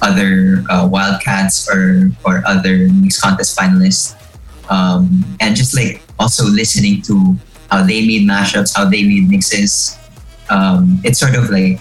other 0.03 0.64
uh, 0.70 0.87
Wildcats 0.87 1.68
or 1.68 2.11
or 2.24 2.42
other 2.46 2.88
mix 2.92 3.20
contest 3.20 3.59
finalists, 3.59 4.14
um, 4.70 5.24
and 5.40 5.57
just 5.57 5.74
like 5.74 6.03
also 6.18 6.44
listening 6.44 7.03
to 7.03 7.37
how 7.70 7.83
they 7.83 8.07
made 8.07 8.29
mashups, 8.29 8.77
how 8.77 8.85
they 8.85 9.03
made 9.03 9.29
mixes, 9.29 9.97
um, 10.50 11.00
it 11.04 11.16
sort 11.16 11.34
of 11.34 11.50
like 11.50 11.80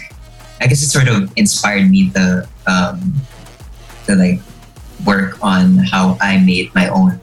I 0.59 0.67
guess 0.67 0.81
it 0.81 0.87
sort 0.87 1.07
of 1.07 1.31
inspired 1.35 1.89
me 1.89 2.09
to 2.11 2.47
um, 2.65 3.13
to 4.05 4.15
like 4.15 4.39
work 5.05 5.43
on 5.43 5.77
how 5.77 6.17
I 6.19 6.39
made 6.39 6.73
my 6.73 6.87
own 6.89 7.19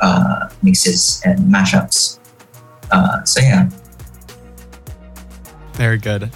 uh, 0.00 0.50
mixes 0.62 1.22
and 1.24 1.38
mashups. 1.52 2.18
Uh, 2.90 3.24
so 3.24 3.40
yeah. 3.40 3.70
Very 5.74 5.98
good. 5.98 6.30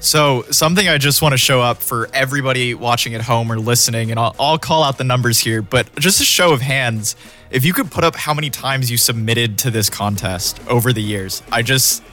So 0.00 0.42
something 0.50 0.88
I 0.88 0.96
just 0.96 1.22
want 1.22 1.32
to 1.32 1.38
show 1.38 1.60
up 1.60 1.78
for 1.78 2.08
everybody 2.14 2.72
watching 2.72 3.14
at 3.16 3.20
home 3.22 3.50
or 3.50 3.58
listening, 3.58 4.12
and 4.12 4.20
I'll, 4.20 4.34
I'll 4.38 4.58
call 4.58 4.84
out 4.84 4.96
the 4.96 5.04
numbers 5.04 5.40
here, 5.40 5.60
but 5.60 5.92
just 5.96 6.20
a 6.20 6.24
show 6.24 6.52
of 6.52 6.60
hands. 6.60 7.16
If 7.50 7.64
you 7.64 7.72
could 7.72 7.90
put 7.90 8.04
up 8.04 8.14
how 8.14 8.32
many 8.32 8.48
times 8.48 8.90
you 8.90 8.96
submitted 8.96 9.58
to 9.58 9.72
this 9.72 9.90
contest 9.90 10.60
over 10.68 10.92
the 10.92 11.02
years, 11.02 11.42
I 11.50 11.62
just 11.62 12.04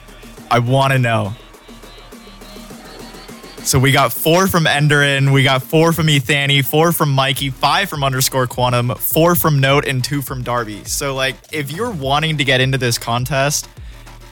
I 0.50 0.58
want 0.58 0.92
to 0.94 0.98
know. 0.98 1.32
So 3.66 3.80
we 3.80 3.90
got 3.90 4.12
four 4.12 4.46
from 4.46 4.66
Endaren, 4.66 5.32
we 5.32 5.42
got 5.42 5.60
four 5.60 5.92
from 5.92 6.06
Ethani, 6.06 6.64
four 6.64 6.92
from 6.92 7.16
Mikei, 7.16 7.52
five 7.52 7.88
from 7.88 8.04
underscore 8.04 8.46
quantum, 8.46 8.94
four 8.94 9.34
from 9.34 9.60
Note, 9.60 9.88
and 9.88 10.04
two 10.04 10.22
from 10.22 10.44
Darby. 10.44 10.84
So 10.84 11.16
like 11.16 11.34
if 11.50 11.72
you're 11.72 11.90
wanting 11.90 12.38
to 12.38 12.44
get 12.44 12.60
into 12.60 12.78
this 12.78 12.96
contest, 12.96 13.68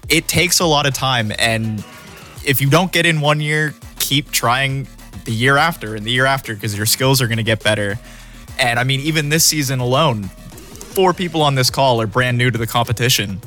it 0.08 0.28
takes 0.28 0.60
a 0.60 0.64
lot 0.64 0.86
of 0.86 0.94
time. 0.94 1.32
And 1.36 1.84
if 2.44 2.60
you 2.60 2.70
don't 2.70 2.92
get 2.92 3.06
in 3.06 3.20
one 3.20 3.40
year, 3.40 3.74
keep 3.98 4.30
trying 4.30 4.86
the 5.24 5.32
year 5.32 5.56
after 5.56 5.96
and 5.96 6.06
the 6.06 6.12
year 6.12 6.26
after 6.26 6.54
because 6.54 6.76
your 6.76 6.86
skills 6.86 7.20
are 7.20 7.26
gonna 7.26 7.42
get 7.42 7.60
better. 7.60 7.98
And 8.60 8.78
I 8.78 8.84
mean, 8.84 9.00
even 9.00 9.30
this 9.30 9.42
season 9.44 9.80
alone, 9.80 10.22
four 10.22 11.12
people 11.12 11.42
on 11.42 11.56
this 11.56 11.70
call 11.70 12.00
are 12.00 12.06
brand 12.06 12.38
new 12.38 12.52
to 12.52 12.56
the 12.56 12.68
competition. 12.68 13.40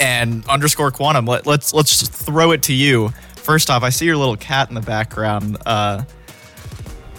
And 0.00 0.48
underscore 0.48 0.90
quantum, 0.90 1.26
let, 1.26 1.46
let's 1.46 1.74
let's 1.74 2.08
throw 2.08 2.52
it 2.52 2.62
to 2.62 2.72
you 2.72 3.12
First 3.40 3.70
off, 3.70 3.82
I 3.82 3.88
see 3.88 4.04
your 4.04 4.18
little 4.18 4.36
cat 4.36 4.68
in 4.68 4.74
the 4.74 4.80
background. 4.82 5.56
Uh, 5.64 6.04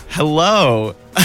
hello. 0.10 0.95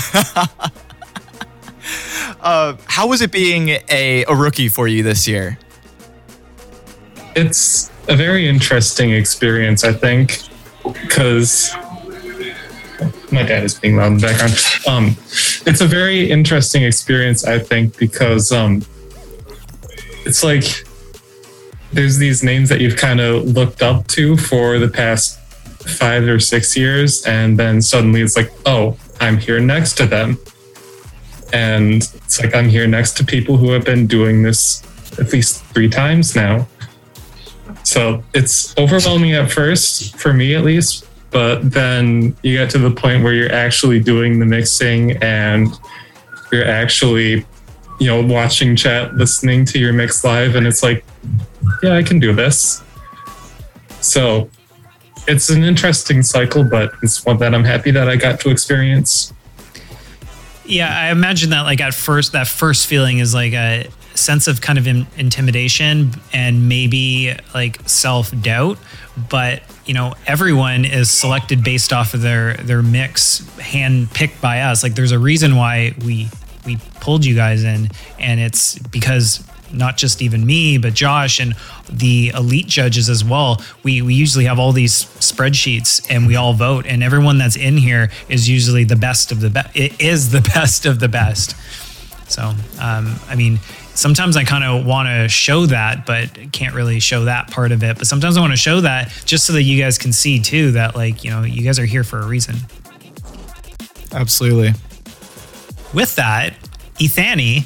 uh, 2.41 2.77
how 2.87 3.07
was 3.07 3.21
it 3.21 3.31
being 3.31 3.69
a, 3.91 4.25
a 4.25 4.35
rookie 4.35 4.69
for 4.69 4.89
you 4.89 5.03
this 5.03 5.29
year? 5.29 5.59
It's 7.37 7.91
a 8.09 8.17
very 8.17 8.49
interesting 8.49 9.11
experience, 9.11 9.85
I 9.85 9.93
think, 9.93 10.41
because 10.83 11.75
my 13.31 13.43
dad 13.43 13.65
is 13.65 13.75
being 13.75 13.97
loud 13.97 14.13
in 14.13 14.19
the 14.19 14.27
background. 14.27 14.55
Um, 14.89 15.17
it's 15.67 15.83
a 15.83 15.87
very 15.87 16.31
interesting 16.31 16.85
experience, 16.85 17.45
I 17.45 17.59
think, 17.59 17.99
because 17.99 18.51
um, 18.51 18.83
it's 20.25 20.43
like 20.43 20.86
there's 21.97 22.19
these 22.19 22.43
names 22.43 22.69
that 22.69 22.81
you've 22.81 22.97
kind 22.97 23.21
of 23.21 23.45
looked 23.45 23.83
up 23.83 24.07
to 24.09 24.37
for 24.37 24.79
the 24.79 24.89
past 24.89 25.41
five 25.81 26.25
or 26.25 26.39
six 26.39 26.77
years, 26.77 27.25
and 27.27 27.59
then 27.59 27.81
suddenly 27.81 28.21
it's 28.21 28.37
like, 28.37 28.51
oh, 28.67 28.97
I'm 29.21 29.39
here 29.39 29.61
next 29.61 29.95
to 29.99 30.07
them. 30.07 30.39
And 31.53 32.03
it's 32.03 32.41
like 32.41 32.55
I'm 32.55 32.69
here 32.69 32.87
next 32.87 33.17
to 33.19 33.25
people 33.25 33.57
who 33.57 33.71
have 33.71 33.85
been 33.85 34.07
doing 34.07 34.43
this 34.43 34.83
at 35.19 35.33
least 35.33 35.65
three 35.67 35.89
times 35.89 36.37
now. 36.37 36.67
So 37.83 38.23
it's 38.35 38.77
overwhelming 38.77 39.35
at 39.35 39.51
first, 39.51 40.17
for 40.17 40.33
me 40.33 40.55
at 40.55 40.65
least, 40.65 41.07
but 41.31 41.71
then 41.71 42.37
you 42.43 42.57
get 42.57 42.71
to 42.71 42.79
the 42.79 42.91
point 42.91 43.23
where 43.23 43.33
you're 43.33 43.53
actually 43.53 44.01
doing 44.01 44.39
the 44.39 44.47
mixing 44.47 45.17
and 45.23 45.69
you're 46.51 46.67
actually, 46.67 47.47
you 47.99 48.07
know, 48.07 48.23
watching 48.23 48.77
chat, 48.77 49.15
listening 49.15 49.65
to 49.67 49.79
your 49.79 49.93
mix 49.93 50.23
live, 50.25 50.55
and 50.55 50.67
it's 50.67 50.83
like, 50.83 51.05
yeah, 51.83 51.95
I 51.95 52.03
can 52.03 52.19
do 52.19 52.33
this. 52.33 52.83
So 54.01 54.49
it's 55.27 55.51
an 55.51 55.65
interesting 55.65 56.23
cycle, 56.23 56.65
but 56.65 56.93
it's 57.03 57.25
one 57.25 57.39
that 57.39 57.55
I'm 57.55 57.65
happy 57.65 57.91
that 57.93 58.09
I 58.09 58.17
got 58.17 58.41
to 58.41 58.51
experience. 58.51 59.33
Yeah, 60.65 60.95
I 60.95 61.11
imagine 61.11 61.51
that 61.51 61.63
like 61.63 61.81
at 61.81 61.95
first, 61.95 62.33
that 62.33 62.47
first 62.47 62.87
feeling 62.87 63.19
is 63.19 63.35
like 63.35 63.53
a 63.53 63.89
sense 64.15 64.49
of 64.49 64.61
kind 64.61 64.79
of 64.79 64.87
in- 64.87 65.07
intimidation 65.17 66.13
and 66.33 66.69
maybe 66.69 67.35
like 67.55 67.89
self 67.89 68.39
doubt. 68.43 68.79
But 69.29 69.63
you 69.87 69.95
know, 69.95 70.15
everyone 70.27 70.85
is 70.85 71.11
selected 71.11 71.63
based 71.63 71.93
off 71.93 72.15
of 72.15 72.23
their 72.23 72.55
their 72.55 72.83
mix, 72.83 73.47
hand 73.59 74.11
picked 74.11 74.41
by 74.41 74.63
us. 74.63 74.83
Like, 74.83 74.95
there's 74.95 75.13
a 75.13 75.19
reason 75.19 75.57
why 75.57 75.95
we 76.05 76.29
we 76.67 76.79
pulled 77.01 77.25
you 77.25 77.35
guys 77.35 77.65
in, 77.65 77.89
and 78.19 78.41
it's 78.41 78.79
because 78.79 79.43
not 79.73 79.97
just 79.97 80.23
even 80.23 80.45
me, 80.47 80.79
but 80.79 80.95
Josh 80.95 81.41
and 81.41 81.55
the 81.91 82.33
elite 82.35 82.67
judges 82.67 83.09
as 83.09 83.25
well. 83.25 83.63
We 83.83 84.03
we 84.03 84.15
usually 84.15 84.45
have 84.45 84.59
all 84.59 84.73
these 84.73 85.05
spreadsheets 85.05 86.07
and 86.11 86.27
we 86.27 86.37
all 86.37 86.53
vote, 86.53 86.87
and 86.87 87.03
everyone 87.03 87.39
that's 87.39 87.57
in 87.57 87.77
here 87.77 88.11
is 88.29 88.49
usually 88.49 88.85
the 88.85 88.97
best 88.97 89.33
of 89.33 89.41
the 89.41 89.51
best. 89.51 89.77
It 89.77 90.01
is 90.01 90.31
the 90.31 90.41
best 90.55 90.87
of 90.87 91.01
the 91.01 91.09
best. 91.09 91.57
So, 92.29 92.43
um, 92.81 93.15
I 93.29 93.37
mean, 93.37 93.61
sometimes 93.95 94.37
I 94.37 94.43
kind 94.43 94.65
of 94.65 94.85
want 94.85 95.09
to 95.09 95.29
show 95.29 95.67
that, 95.67 96.07
but 96.07 96.53
can't 96.53 96.75
really 96.75 96.99
show 96.99 97.25
that 97.25 97.51
part 97.51 97.71
of 97.71 97.85
it. 97.85 97.99
But 97.99 98.07
sometimes 98.09 98.37
I 98.37 98.41
want 98.41 98.53
to 98.53 98.59
show 98.59 98.81
that 98.81 99.11
just 99.25 99.47
so 99.47 99.53
that 99.53 99.63
you 99.63 99.81
guys 99.81 99.97
can 99.97 100.13
see 100.13 100.41
too 100.41 100.73
that 100.73 100.97
like 100.97 101.25
you 101.25 101.31
know 101.31 101.43
you 101.43 101.63
guys 101.63 101.79
are 101.79 101.87
here 101.87 102.05
for 102.05 102.21
a 102.21 102.27
reason. 102.27 102.57
Absolutely. 104.13 104.73
With 105.97 106.17
that, 106.17 106.53
Ethani, 106.97 107.65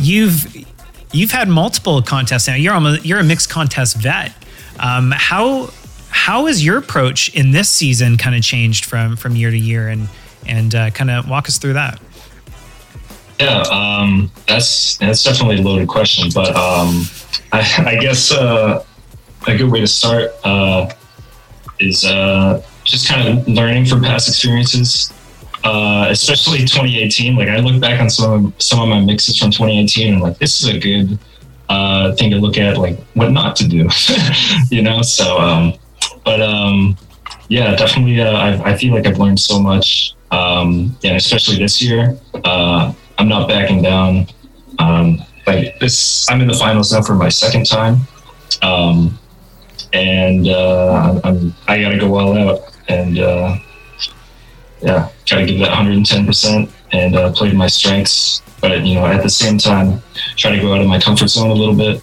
you've 0.00 0.64
you've 1.12 1.32
had 1.32 1.48
multiple 1.48 2.00
contests 2.02 2.46
now. 2.46 2.54
You're 2.54 2.72
almost, 2.72 3.04
you're 3.04 3.18
a 3.18 3.24
mixed 3.24 3.50
contest 3.50 3.96
vet. 3.96 4.32
Um, 4.78 5.12
how 5.12 5.70
how 6.08 6.46
has 6.46 6.64
your 6.64 6.78
approach 6.78 7.34
in 7.34 7.50
this 7.50 7.68
season 7.68 8.16
kind 8.16 8.36
of 8.36 8.42
changed 8.42 8.84
from 8.84 9.16
from 9.16 9.34
year 9.34 9.50
to 9.50 9.58
year, 9.58 9.88
and 9.88 10.08
and 10.46 10.72
uh, 10.72 10.90
kind 10.90 11.10
of 11.10 11.28
walk 11.28 11.48
us 11.48 11.58
through 11.58 11.72
that? 11.72 12.00
Yeah, 13.40 13.64
um, 13.72 14.30
that's 14.46 14.96
that's 14.98 15.24
definitely 15.24 15.56
a 15.56 15.62
loaded 15.62 15.88
question, 15.88 16.28
but 16.32 16.54
um, 16.54 17.06
I, 17.50 17.84
I, 17.86 17.96
guess 17.96 18.30
uh, 18.30 18.84
a 19.48 19.56
good 19.56 19.68
way 19.68 19.80
to 19.80 19.88
start 19.88 20.30
uh, 20.44 20.92
is 21.80 22.04
uh, 22.04 22.62
just 22.84 23.08
kind 23.08 23.36
of 23.36 23.48
learning 23.48 23.86
from 23.86 24.00
past 24.00 24.28
experiences, 24.28 25.12
uh, 25.68 26.06
especially 26.08 26.60
2018. 26.60 27.36
Like 27.36 27.48
I 27.48 27.58
look 27.58 27.78
back 27.80 28.00
on 28.00 28.08
some 28.08 28.46
of, 28.46 28.62
some 28.62 28.80
of 28.80 28.88
my 28.88 29.00
mixes 29.00 29.38
from 29.38 29.50
2018, 29.50 30.14
and 30.14 30.22
like 30.22 30.38
this 30.38 30.62
is 30.62 30.68
a 30.68 30.78
good 30.78 31.18
uh, 31.68 32.14
thing 32.14 32.30
to 32.30 32.38
look 32.38 32.56
at, 32.56 32.78
like 32.78 32.98
what 33.12 33.30
not 33.32 33.54
to 33.56 33.68
do, 33.68 33.86
you 34.70 34.80
know. 34.80 35.02
So, 35.02 35.38
um, 35.38 35.74
but 36.24 36.40
um, 36.40 36.96
yeah, 37.48 37.76
definitely, 37.76 38.20
uh, 38.20 38.32
I, 38.32 38.72
I 38.72 38.76
feel 38.78 38.94
like 38.94 39.06
I've 39.06 39.18
learned 39.18 39.40
so 39.40 39.60
much, 39.60 40.14
um, 40.30 40.96
and 41.04 41.16
especially 41.16 41.58
this 41.58 41.82
year. 41.82 42.18
uh, 42.44 42.92
I'm 43.18 43.28
not 43.28 43.48
backing 43.48 43.82
down. 43.82 44.28
Um, 44.78 45.20
like 45.46 45.78
this, 45.80 46.30
I'm 46.30 46.40
in 46.40 46.46
the 46.46 46.54
finals 46.54 46.92
now 46.92 47.02
for 47.02 47.14
my 47.14 47.28
second 47.28 47.66
time, 47.66 47.96
um, 48.62 49.18
and 49.92 50.48
uh, 50.48 51.20
I'm, 51.24 51.52
I 51.66 51.80
got 51.82 51.90
to 51.90 51.98
go 51.98 52.16
all 52.16 52.38
out 52.38 52.74
and 52.88 53.18
uh, 53.18 53.56
yeah, 54.80 55.08
try 55.24 55.40
to 55.40 55.46
give 55.46 55.58
that 55.60 55.68
110 55.68 56.26
percent 56.26 56.70
and 56.92 57.16
uh, 57.16 57.32
play 57.32 57.50
to 57.50 57.56
my 57.56 57.66
strengths. 57.66 58.42
But 58.60 58.84
you 58.84 58.94
know, 58.94 59.06
at 59.06 59.22
the 59.22 59.30
same 59.30 59.58
time, 59.58 60.02
try 60.36 60.54
to 60.54 60.60
go 60.60 60.74
out 60.74 60.80
of 60.80 60.86
my 60.86 61.00
comfort 61.00 61.28
zone 61.28 61.50
a 61.50 61.54
little 61.54 61.74
bit 61.74 62.02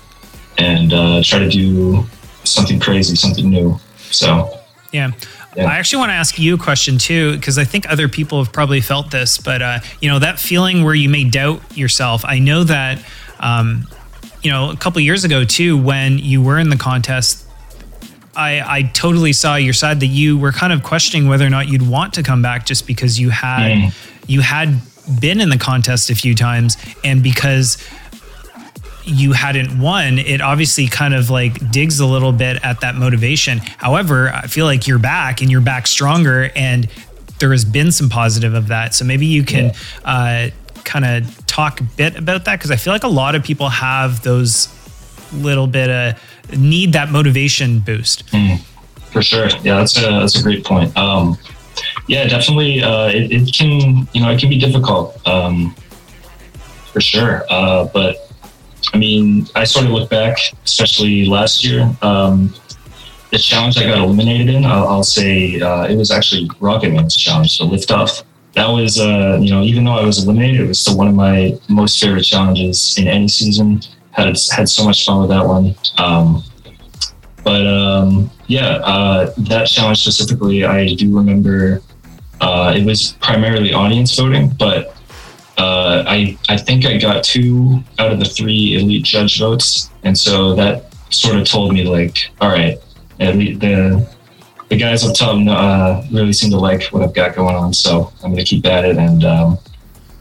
and 0.57 0.93
uh, 0.93 1.21
try 1.23 1.39
to 1.39 1.49
do 1.49 2.05
something 2.43 2.79
crazy, 2.79 3.15
something 3.15 3.49
new. 3.49 3.79
So 4.11 4.59
yeah. 4.91 5.11
Yeah. 5.55 5.67
I 5.67 5.77
actually 5.77 5.99
want 5.99 6.09
to 6.09 6.15
ask 6.15 6.37
you 6.37 6.55
a 6.55 6.57
question 6.57 6.97
too, 6.97 7.37
because 7.37 7.57
I 7.57 7.63
think 7.63 7.89
other 7.89 8.09
people 8.09 8.43
have 8.43 8.51
probably 8.51 8.81
felt 8.81 9.09
this, 9.11 9.37
but 9.37 9.61
uh, 9.61 9.79
you 10.01 10.09
know 10.09 10.19
that 10.19 10.37
feeling 10.37 10.83
where 10.83 10.93
you 10.93 11.07
may 11.07 11.23
doubt 11.23 11.61
yourself. 11.77 12.25
I 12.25 12.39
know 12.39 12.65
that, 12.65 13.01
um, 13.39 13.87
you 14.41 14.51
know, 14.51 14.69
a 14.69 14.75
couple 14.75 14.99
years 14.99 15.23
ago 15.23 15.45
too, 15.45 15.77
when 15.77 16.17
you 16.17 16.41
were 16.41 16.59
in 16.59 16.69
the 16.69 16.75
contest, 16.75 17.44
I, 18.35 18.77
I 18.77 18.81
totally 18.83 19.33
saw 19.33 19.55
your 19.55 19.73
side 19.73 19.99
that 20.01 20.07
you 20.07 20.37
were 20.37 20.51
kind 20.51 20.73
of 20.73 20.83
questioning 20.83 21.27
whether 21.27 21.45
or 21.45 21.49
not 21.49 21.67
you'd 21.67 21.87
want 21.87 22.13
to 22.15 22.23
come 22.23 22.41
back 22.41 22.65
just 22.65 22.87
because 22.87 23.19
you 23.19 23.29
had 23.29 23.71
mm. 23.71 23.93
you 24.27 24.41
had 24.41 24.79
been 25.19 25.39
in 25.39 25.49
the 25.49 25.57
contest 25.57 26.09
a 26.09 26.15
few 26.15 26.35
times 26.35 26.77
and 27.03 27.21
because 27.21 27.77
you 29.05 29.33
hadn't 29.33 29.79
won, 29.79 30.17
it 30.17 30.41
obviously 30.41 30.87
kind 30.87 31.13
of 31.13 31.29
like 31.29 31.71
digs 31.71 31.99
a 31.99 32.05
little 32.05 32.31
bit 32.31 32.63
at 32.63 32.81
that 32.81 32.95
motivation. 32.95 33.59
However, 33.77 34.29
I 34.29 34.47
feel 34.47 34.65
like 34.65 34.87
you're 34.87 34.99
back 34.99 35.41
and 35.41 35.51
you're 35.51 35.61
back 35.61 35.87
stronger, 35.87 36.51
and 36.55 36.89
there 37.39 37.51
has 37.51 37.65
been 37.65 37.91
some 37.91 38.09
positive 38.09 38.53
of 38.53 38.67
that. 38.69 38.95
So 38.95 39.05
maybe 39.05 39.25
you 39.25 39.43
can 39.43 39.73
uh, 40.03 40.49
kind 40.83 41.05
of 41.05 41.45
talk 41.45 41.81
a 41.81 41.83
bit 41.83 42.17
about 42.17 42.45
that 42.45 42.57
because 42.57 42.71
I 42.71 42.77
feel 42.77 42.93
like 42.93 43.03
a 43.03 43.09
lot 43.09 43.35
of 43.35 43.43
people 43.43 43.69
have 43.69 44.23
those 44.23 44.69
little 45.33 45.67
bit 45.67 45.89
of 45.89 46.19
need 46.57 46.93
that 46.93 47.11
motivation 47.11 47.79
boost. 47.79 48.25
Mm, 48.27 48.59
for 49.11 49.21
sure, 49.21 49.47
yeah, 49.63 49.77
that's 49.77 49.97
a 49.97 50.01
that's 50.01 50.39
a 50.39 50.43
great 50.43 50.65
point. 50.65 50.95
Um, 50.97 51.37
yeah, 52.07 52.27
definitely, 52.27 52.83
uh, 52.83 53.07
it, 53.07 53.31
it, 53.31 53.53
can 53.53 54.07
you 54.13 54.21
know 54.21 54.29
it 54.31 54.39
can 54.39 54.49
be 54.49 54.59
difficult 54.59 55.25
um, 55.27 55.75
for 56.91 57.01
sure, 57.01 57.43
uh, 57.49 57.85
but 57.93 58.25
I 58.93 58.97
mean, 58.97 59.47
I 59.55 59.63
sort 59.63 59.85
of 59.85 59.91
look 59.91 60.09
back, 60.09 60.37
especially 60.63 61.25
last 61.25 61.63
year. 61.63 61.89
Um, 62.01 62.53
the 63.31 63.37
challenge 63.37 63.77
I 63.77 63.85
got 63.85 63.97
eliminated 63.97 64.53
in, 64.53 64.65
I'll, 64.65 64.87
I'll 64.87 65.03
say 65.03 65.59
uh, 65.59 65.85
it 65.85 65.95
was 65.97 66.11
actually 66.11 66.47
Rocketman's 66.61 67.15
challenge, 67.15 67.57
so 67.57 67.65
lift 67.65 67.91
off. 67.91 68.23
That 68.53 68.67
was, 68.69 68.99
uh, 68.99 69.37
you 69.41 69.51
know, 69.51 69.63
even 69.63 69.83
though 69.83 69.97
I 69.97 70.05
was 70.05 70.23
eliminated, 70.23 70.61
it 70.61 70.67
was 70.67 70.79
still 70.79 70.97
one 70.97 71.07
of 71.07 71.15
my 71.15 71.57
most 71.67 71.99
favorite 71.99 72.23
challenges 72.23 72.97
in 72.97 73.07
any 73.07 73.27
season. 73.27 73.81
Had 74.15 74.35
had 74.55 74.69
so 74.69 74.85
much 74.85 75.05
fun 75.05 75.21
with 75.21 75.29
that 75.29 75.45
one. 75.45 75.75
Um, 75.97 76.41
but 77.43 77.67
um, 77.67 78.31
yeah, 78.47 78.77
uh, 78.77 79.33
that 79.37 79.67
challenge 79.67 79.99
specifically, 79.99 80.65
I 80.65 80.93
do 80.95 81.15
remember. 81.15 81.81
Uh, 82.41 82.73
it 82.75 82.83
was 82.85 83.13
primarily 83.21 83.73
audience 83.73 84.17
voting, 84.17 84.49
but 84.57 84.95
uh, 85.57 86.03
I 86.07 86.37
I 86.49 86.57
think 86.57 86.85
I 86.85 86.97
got 86.97 87.23
two 87.23 87.83
out 87.99 88.11
of 88.11 88.19
the 88.19 88.25
three 88.25 88.77
elite 88.77 89.03
judge 89.03 89.39
votes, 89.39 89.89
and 90.03 90.17
so 90.17 90.55
that 90.55 90.93
sort 91.09 91.35
of 91.35 91.45
told 91.45 91.73
me 91.73 91.83
like, 91.83 92.31
all 92.41 92.49
right, 92.49 92.77
least 93.19 93.59
the 93.59 94.07
the 94.69 94.77
guys 94.77 95.05
up 95.05 95.15
top 95.15 95.35
uh, 95.47 96.01
really 96.11 96.33
seem 96.33 96.51
to 96.51 96.57
like 96.57 96.83
what 96.85 97.03
I've 97.03 97.13
got 97.13 97.35
going 97.35 97.55
on, 97.55 97.73
so 97.73 98.11
I'm 98.23 98.31
gonna 98.31 98.43
keep 98.43 98.65
at 98.65 98.85
it. 98.85 98.97
And 98.97 99.23
um, 99.23 99.57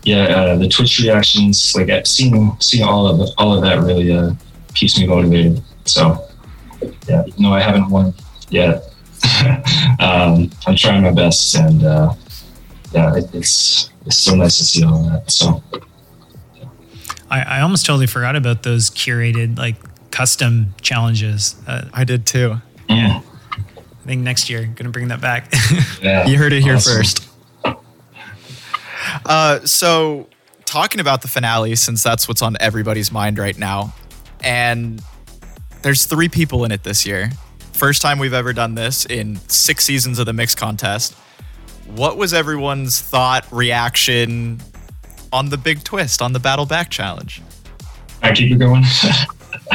yeah, 0.05 0.25
uh, 0.25 0.57
the 0.57 0.69
Twitch 0.69 1.01
reactions, 1.01 1.75
like 1.75 2.07
seeing 2.07 2.57
seeing 2.61 2.85
all 2.85 3.07
of 3.07 3.31
all 3.39 3.55
of 3.55 3.63
that 3.63 3.81
really 3.81 4.13
uh, 4.13 4.33
keeps 4.75 4.99
me 4.99 5.07
motivated. 5.07 5.63
So 5.87 6.27
yeah, 7.09 7.25
even 7.27 7.43
though 7.43 7.53
I 7.53 7.61
haven't 7.61 7.89
won 7.89 8.15
yet, 8.51 8.85
um, 10.01 10.51
I'm 10.67 10.77
trying 10.77 11.03
my 11.03 11.13
best, 11.13 11.55
and 11.55 11.85
uh, 11.85 12.15
yeah, 12.93 13.17
it, 13.17 13.35
it's 13.35 13.91
it's 14.05 14.19
so 14.19 14.35
nice 14.35 14.59
to 14.59 14.65
see 14.65 14.85
all 14.85 15.03
that. 15.09 15.31
So 15.31 15.63
I, 17.31 17.41
I 17.41 17.61
almost 17.63 17.87
totally 17.87 18.07
forgot 18.07 18.37
about 18.37 18.63
those 18.63 18.91
curated 18.91 19.59
like 19.59 19.77
custom 20.11 20.75
challenges. 20.83 21.57
Uh, 21.67 21.89
I 21.93 22.05
did 22.05 22.27
too. 22.27 22.57
Yeah. 22.89 23.23
I 23.51 24.07
think 24.07 24.21
next 24.21 24.51
year, 24.51 24.61
I'm 24.61 24.75
gonna 24.75 24.91
bring 24.91 25.09
that 25.09 25.23
back. 25.23 25.51
yeah, 26.03 26.27
you 26.27 26.37
heard 26.37 26.53
it 26.53 26.63
here 26.63 26.75
awesome. 26.75 26.99
first. 26.99 27.29
Uh, 29.25 29.61
so 29.65 30.29
talking 30.65 31.01
about 31.01 31.23
the 31.23 31.29
finale, 31.29 31.77
since 31.77 32.03
that's 32.03 32.29
what's 32.29 32.43
on 32.43 32.57
everybody's 32.61 33.11
mind 33.13 33.39
right 33.39 33.59
now, 33.59 33.95
and 34.43 35.03
there's 35.83 36.07
three 36.07 36.29
people 36.29 36.65
in 36.65 36.73
it 36.73 36.83
this 36.83 37.07
year. 37.07 37.31
First 37.73 38.03
time 38.03 38.19
we've 38.19 38.35
ever 38.35 38.53
done 38.53 38.75
this 38.75 39.05
in 39.05 39.37
six 39.49 39.85
seasons 39.85 40.19
of 40.19 40.27
the 40.27 40.33
mix 40.33 40.55
contest 40.55 41.15
what 41.87 42.17
was 42.17 42.33
everyone's 42.33 43.01
thought, 43.01 43.47
reaction 43.51 44.61
on 45.33 45.51
the 45.51 45.57
big 45.57 45.85
twist 45.85 46.23
on 46.23 46.33
the 46.33 46.39
Battle 46.39 46.67
Back 46.67 46.91
challenge? 46.91 47.43
I 48.23 48.33
keep 48.33 48.53
it 48.53 48.59
going. 48.59 48.85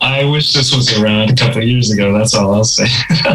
I 0.00 0.24
wish 0.24 0.52
this 0.52 0.74
was 0.74 0.98
around 0.98 1.30
a 1.30 1.36
couple 1.36 1.62
years 1.62 1.90
ago. 1.90 2.16
That's 2.16 2.34
all 2.34 2.54
I'll 2.54 2.64
say. 2.64 2.86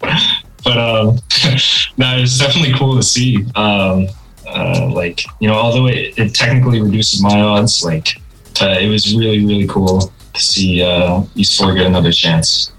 but 0.00 0.78
um, 0.78 1.18
no, 1.96 2.18
it's 2.18 2.38
definitely 2.38 2.74
cool 2.74 2.96
to 2.96 3.02
see. 3.02 3.44
Um, 3.54 4.08
uh, 4.46 4.90
like 4.92 5.24
you 5.40 5.48
know, 5.48 5.54
although 5.54 5.86
it, 5.86 6.18
it 6.18 6.34
technically 6.34 6.80
reduces 6.80 7.22
my 7.22 7.40
odds, 7.40 7.84
like 7.84 8.20
uh, 8.60 8.76
it 8.80 8.88
was 8.88 9.14
really 9.16 9.44
really 9.44 9.66
cool 9.66 10.12
to 10.32 10.40
see 10.40 10.82
uh, 10.82 11.22
East 11.34 11.58
Four 11.58 11.74
get 11.74 11.86
another 11.86 12.12
chance, 12.12 12.72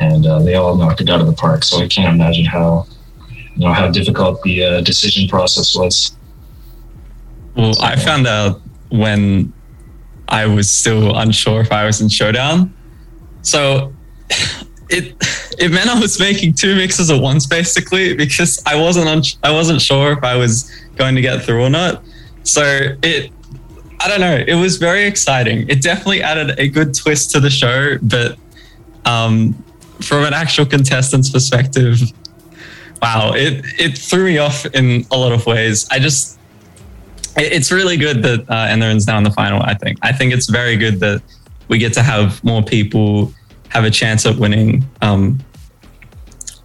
and 0.00 0.26
uh, 0.26 0.40
they 0.40 0.54
all 0.54 0.76
knocked 0.76 1.00
it 1.00 1.10
out 1.10 1.20
of 1.20 1.26
the 1.26 1.32
park. 1.32 1.64
So 1.64 1.82
I 1.82 1.88
can't 1.88 2.14
imagine 2.14 2.44
how 2.44 2.86
you 3.54 3.66
know 3.66 3.72
how 3.72 3.90
difficult 3.90 4.42
the 4.42 4.64
uh, 4.64 4.80
decision 4.80 5.28
process 5.28 5.76
was. 5.76 6.16
Well, 7.56 7.74
I 7.80 7.96
found 7.96 8.26
out 8.26 8.60
when 8.88 9.52
I 10.28 10.46
was 10.46 10.70
still 10.70 11.16
unsure 11.16 11.60
if 11.60 11.70
I 11.70 11.84
was 11.84 12.00
in 12.00 12.08
Showdown. 12.08 12.74
So 13.42 13.92
it 14.90 15.14
it 15.58 15.70
meant 15.70 15.88
I 15.88 15.98
was 15.98 16.18
making 16.20 16.54
two 16.54 16.74
mixes 16.76 17.10
at 17.10 17.20
once 17.20 17.46
basically 17.46 18.14
because 18.14 18.62
I 18.66 18.76
wasn't 18.76 19.08
uns- 19.08 19.38
I 19.42 19.50
wasn't 19.50 19.80
sure 19.80 20.12
if 20.12 20.22
I 20.24 20.36
was 20.36 20.70
going 20.96 21.14
to 21.14 21.20
get 21.20 21.42
through 21.42 21.62
or 21.62 21.70
not. 21.70 22.02
So 22.42 22.62
it 23.02 23.30
I 24.00 24.08
don't 24.08 24.20
know, 24.20 24.44
it 24.46 24.54
was 24.54 24.76
very 24.76 25.04
exciting. 25.06 25.66
It 25.68 25.80
definitely 25.80 26.22
added 26.22 26.58
a 26.58 26.68
good 26.68 26.94
twist 26.94 27.30
to 27.30 27.40
the 27.40 27.48
show, 27.48 27.96
but 28.02 28.36
um, 29.06 29.54
from 30.02 30.24
an 30.24 30.34
actual 30.34 30.66
contestant's 30.66 31.30
perspective, 31.30 32.00
wow, 33.00 33.32
it 33.34 33.64
it 33.78 33.96
threw 33.96 34.24
me 34.24 34.38
off 34.38 34.66
in 34.66 35.06
a 35.10 35.16
lot 35.16 35.32
of 35.32 35.46
ways. 35.46 35.86
I 35.90 35.98
just 35.98 36.38
it- 37.36 37.52
it's 37.52 37.72
really 37.72 37.96
good 37.96 38.22
that 38.22 38.40
uh, 38.50 38.76
now 38.76 38.90
in 39.18 39.24
the 39.24 39.30
final. 39.30 39.62
I 39.62 39.74
think. 39.74 39.98
I 40.02 40.12
think 40.12 40.32
it's 40.34 40.48
very 40.50 40.76
good 40.76 41.00
that 41.00 41.22
we 41.68 41.78
get 41.78 41.94
to 41.94 42.02
have 42.02 42.42
more 42.44 42.62
people 42.62 43.32
have 43.74 43.84
a 43.84 43.90
chance 43.90 44.24
at 44.24 44.36
winning 44.36 44.84
um, 45.02 45.38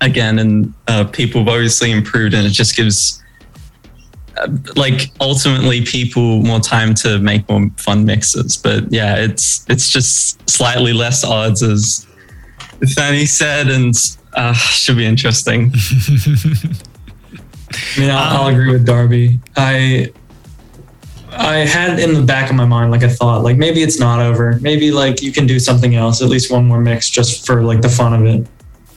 again, 0.01 0.39
and 0.39 0.74
uh, 0.88 1.05
people 1.05 1.41
have 1.41 1.49
obviously 1.49 1.91
improved, 1.91 2.34
and 2.34 2.45
it 2.45 2.51
just 2.51 2.76
gives 2.76 3.22
uh, 4.38 4.47
like 4.76 5.12
ultimately 5.20 5.84
people 5.84 6.41
more 6.43 6.60
time 6.60 6.93
to 6.93 7.20
make 7.20 7.49
more 7.49 7.70
fun 7.78 8.05
mixes. 8.05 8.55
But 8.57 8.91
yeah, 8.91 9.16
it's 9.18 9.66
it's 9.70 9.89
just 9.89 10.49
slightly 10.49 10.93
less 10.93 11.24
odds, 11.24 11.64
as 11.64 12.05
Ethani 12.80 13.28
said, 13.28 13.70
and 13.70 13.93
uh, 14.34 14.53
should 14.53 14.97
be 14.97 15.05
interesting. 15.05 15.72
I 17.72 17.99
mean, 17.99 18.10
I'll, 18.10 18.43
I'll 18.43 18.47
agree 18.47 18.72
with 18.72 18.86
Darby. 18.86 19.39
I 19.55 20.12
I 21.32 21.57
had 21.57 21.99
in 21.99 22.13
the 22.13 22.21
back 22.21 22.49
of 22.49 22.55
my 22.55 22.65
mind 22.65 22.91
like 22.91 23.03
a 23.03 23.09
thought, 23.09 23.43
like 23.43 23.57
maybe 23.57 23.82
it's 23.82 23.99
not 23.99 24.19
over. 24.19 24.57
Maybe 24.61 24.91
like 24.91 25.21
you 25.21 25.32
can 25.32 25.45
do 25.45 25.59
something 25.59 25.95
else, 25.95 26.21
at 26.21 26.30
least 26.30 26.51
one 26.51 26.65
more 26.65 26.80
mix, 26.80 27.09
just 27.09 27.45
for 27.45 27.63
like 27.63 27.82
the 27.82 27.89
fun 27.89 28.13
of 28.13 28.25
it. 28.25 28.47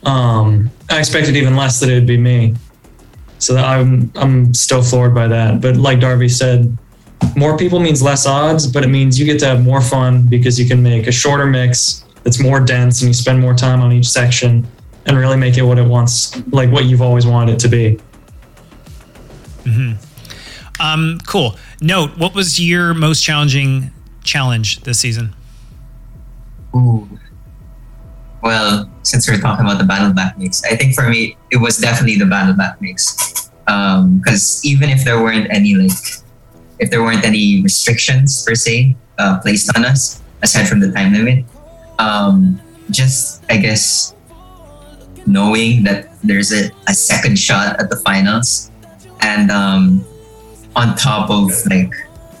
Um, 0.05 0.69
I 0.89 0.99
expected 0.99 1.35
even 1.35 1.55
less 1.55 1.79
that 1.79 1.89
it'd 1.89 2.07
be 2.07 2.17
me, 2.17 2.55
so 3.39 3.57
I'm 3.57 4.11
I'm 4.15 4.53
still 4.53 4.81
floored 4.81 5.13
by 5.13 5.27
that. 5.27 5.61
But 5.61 5.77
like 5.77 5.99
Darby 5.99 6.27
said, 6.27 6.77
more 7.35 7.57
people 7.57 7.79
means 7.79 8.01
less 8.01 8.25
odds, 8.25 8.67
but 8.67 8.83
it 8.83 8.89
means 8.89 9.19
you 9.19 9.25
get 9.25 9.39
to 9.39 9.45
have 9.45 9.63
more 9.63 9.81
fun 9.81 10.23
because 10.23 10.59
you 10.59 10.67
can 10.67 10.83
make 10.83 11.07
a 11.07 11.11
shorter 11.11 11.45
mix 11.45 12.03
that's 12.23 12.39
more 12.41 12.59
dense, 12.59 13.01
and 13.01 13.09
you 13.09 13.13
spend 13.13 13.39
more 13.39 13.53
time 13.53 13.81
on 13.81 13.91
each 13.91 14.09
section, 14.09 14.67
and 15.05 15.17
really 15.17 15.37
make 15.37 15.57
it 15.57 15.63
what 15.63 15.77
it 15.77 15.87
wants, 15.87 16.41
like 16.51 16.71
what 16.71 16.85
you've 16.85 17.01
always 17.01 17.25
wanted 17.25 17.53
it 17.53 17.59
to 17.59 17.67
be. 17.67 17.99
hmm 19.63 19.93
Um, 20.79 21.19
cool. 21.27 21.57
Note, 21.81 22.17
what 22.17 22.33
was 22.33 22.59
your 22.59 22.93
most 22.93 23.21
challenging 23.23 23.91
challenge 24.23 24.81
this 24.81 24.99
season? 24.99 25.35
Ooh. 26.75 27.07
Well, 28.41 28.89
since 29.03 29.29
we're 29.29 29.39
talking 29.39 29.65
about 29.65 29.77
the 29.77 29.85
battle 29.85 30.11
back 30.11 30.37
mix, 30.37 30.63
I 30.63 30.75
think 30.75 30.95
for 30.95 31.07
me 31.07 31.37
it 31.51 31.57
was 31.57 31.77
definitely 31.77 32.17
the 32.17 32.25
battle 32.25 32.53
back 32.55 32.81
mix. 32.81 33.49
Because 33.65 34.59
even 34.65 34.89
if 34.89 35.05
there 35.05 35.21
weren't 35.21 35.47
any 35.49 35.75
like, 35.75 35.91
if 36.79 36.89
there 36.89 37.01
weren't 37.01 37.23
any 37.23 37.61
restrictions 37.61 38.43
per 38.43 38.55
se 38.55 38.95
uh, 39.17 39.39
placed 39.39 39.75
on 39.77 39.85
us 39.85 40.21
aside 40.41 40.67
from 40.67 40.81
the 40.81 40.91
time 40.91 41.13
limit, 41.13 41.45
um, 41.99 42.59
just 42.91 43.43
I 43.49 43.57
guess 43.57 44.13
knowing 45.25 45.83
that 45.85 46.09
there's 46.23 46.51
a, 46.51 46.69
a 46.87 46.93
second 46.93 47.39
shot 47.39 47.79
at 47.79 47.89
the 47.89 47.95
finals, 47.97 48.71
and 49.21 49.49
um, 49.51 50.03
on 50.75 50.95
top 50.95 51.29
of 51.29 51.51
like 51.69 51.93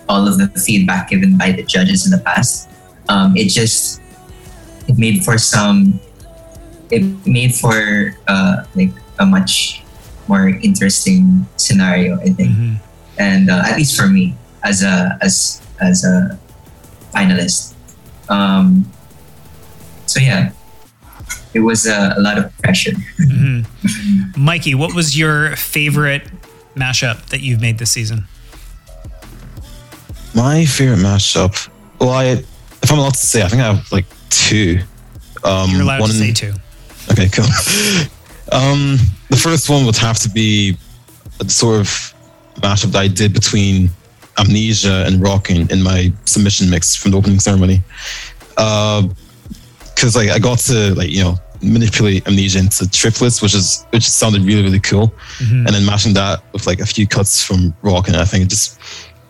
all 0.09 0.27
of 0.27 0.37
the 0.37 0.47
feedback 0.59 1.09
given 1.09 1.37
by 1.37 1.51
the 1.51 1.63
judges 1.63 2.05
in 2.05 2.11
the 2.11 2.23
past, 2.23 2.69
um, 3.09 3.35
it 3.37 3.49
just 3.49 4.01
it 4.87 4.97
made 4.97 5.23
for 5.23 5.37
some 5.37 5.99
it 6.91 7.01
made 7.25 7.55
for 7.55 8.13
uh, 8.27 8.63
like 8.75 8.91
a 9.19 9.25
much 9.25 9.81
more 10.27 10.47
interesting 10.49 11.45
scenario 11.57 12.19
i 12.21 12.29
think. 12.29 12.79
And 13.19 13.49
uh, 13.49 13.61
at 13.65 13.77
least 13.77 13.95
for 13.99 14.07
me 14.07 14.35
as 14.63 14.81
a 14.83 15.17
as 15.21 15.61
as 15.81 16.03
a 16.03 16.39
finalist. 17.13 17.73
Um 18.29 18.89
so 20.05 20.19
yeah. 20.19 20.51
It 21.53 21.59
was 21.59 21.85
uh, 21.85 22.13
a 22.17 22.21
lot 22.21 22.37
of 22.39 22.49
pressure. 22.57 22.97
Mhm. 23.21 23.65
Mikei, 24.33 24.73
what 24.73 24.95
was 24.95 25.17
your 25.17 25.55
favorite 25.55 26.25
mashup 26.75 27.25
that 27.27 27.41
you've 27.41 27.61
made 27.61 27.77
this 27.77 27.91
season? 27.91 28.25
My 30.35 30.65
favorite 30.65 30.97
mashup. 30.97 31.69
Well, 31.99 32.09
I, 32.09 32.25
if 32.25 32.91
I'm 32.91 32.99
allowed 32.99 33.13
to 33.13 33.19
say, 33.19 33.43
I 33.43 33.47
think 33.47 33.61
I 33.61 33.73
have 33.73 33.91
like 33.91 34.05
two. 34.29 34.79
Um, 35.43 35.69
You're 35.71 35.81
allowed 35.81 36.01
one- 36.01 36.09
to 36.09 36.15
say 36.15 36.31
two. 36.33 36.53
Okay, 37.11 37.29
cool. 37.29 37.45
um, 38.51 38.97
the 39.29 39.37
first 39.37 39.69
one 39.69 39.85
would 39.85 39.97
have 39.97 40.17
to 40.19 40.29
be 40.29 40.77
a 41.39 41.49
sort 41.49 41.79
of 41.79 41.87
mashup 42.55 42.91
that 42.93 42.99
I 42.99 43.07
did 43.07 43.33
between 43.33 43.89
Amnesia 44.37 45.05
and 45.05 45.21
Rocking 45.21 45.69
in 45.69 45.83
my 45.83 46.11
submission 46.25 46.69
mix 46.69 46.95
from 46.95 47.11
the 47.11 47.17
opening 47.17 47.39
ceremony. 47.39 47.83
Because 48.55 50.15
like 50.15 50.29
I 50.29 50.39
got 50.39 50.59
to 50.59 50.95
like 50.95 51.09
you 51.09 51.23
know 51.23 51.35
manipulate 51.63 52.27
Amnesia 52.27 52.59
into 52.59 52.89
triplets, 52.89 53.41
which 53.41 53.53
is 53.55 53.85
which 53.91 54.07
sounded 54.09 54.41
really 54.43 54.61
really 54.63 54.79
cool, 54.79 55.13
Mhm. 55.39 55.65
and 55.65 55.67
then 55.75 55.85
matching 55.85 56.13
that 56.13 56.43
with 56.53 56.67
like 56.67 56.79
a 56.79 56.85
few 56.85 57.07
cuts 57.07 57.43
from 57.43 57.73
rock, 57.81 58.07
and 58.07 58.17
I 58.17 58.25
think 58.25 58.43
it 58.45 58.49
just 58.49 58.77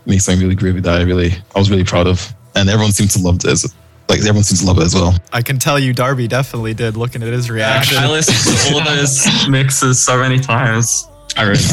makes 0.06 0.26
something 0.26 0.42
really 0.42 0.56
groovy 0.56 0.82
that 0.84 1.00
I 1.00 1.04
really 1.04 1.32
I 1.56 1.60
was 1.60 1.70
really 1.70 1.84
proud 1.84 2.08
of, 2.08 2.34
and 2.56 2.70
everyone 2.70 2.92
seemed 2.94 3.12
to 3.12 3.20
love 3.20 3.40
this. 3.40 3.66
Like 4.10 4.20
everyone 4.20 4.44
seems 4.44 4.60
to 4.62 4.66
love 4.68 4.78
it 4.80 4.84
as 4.84 4.94
well. 4.96 5.16
I 5.32 5.42
can 5.42 5.58
tell 5.60 5.80
you, 5.80 5.94
Darby 5.94 6.28
definitely 6.28 6.74
did. 6.74 6.98
Looking 6.98 7.24
at 7.24 7.32
his 7.32 7.50
reaction, 7.50 7.98
I 7.98 8.10
listened 8.10 8.58
to 8.68 8.74
all 8.76 8.84
those 8.96 9.48
mixes 9.48 10.00
so 10.00 10.18
many 10.20 10.40
times. 10.40 11.08
I 11.38 11.44
really, 11.44 11.64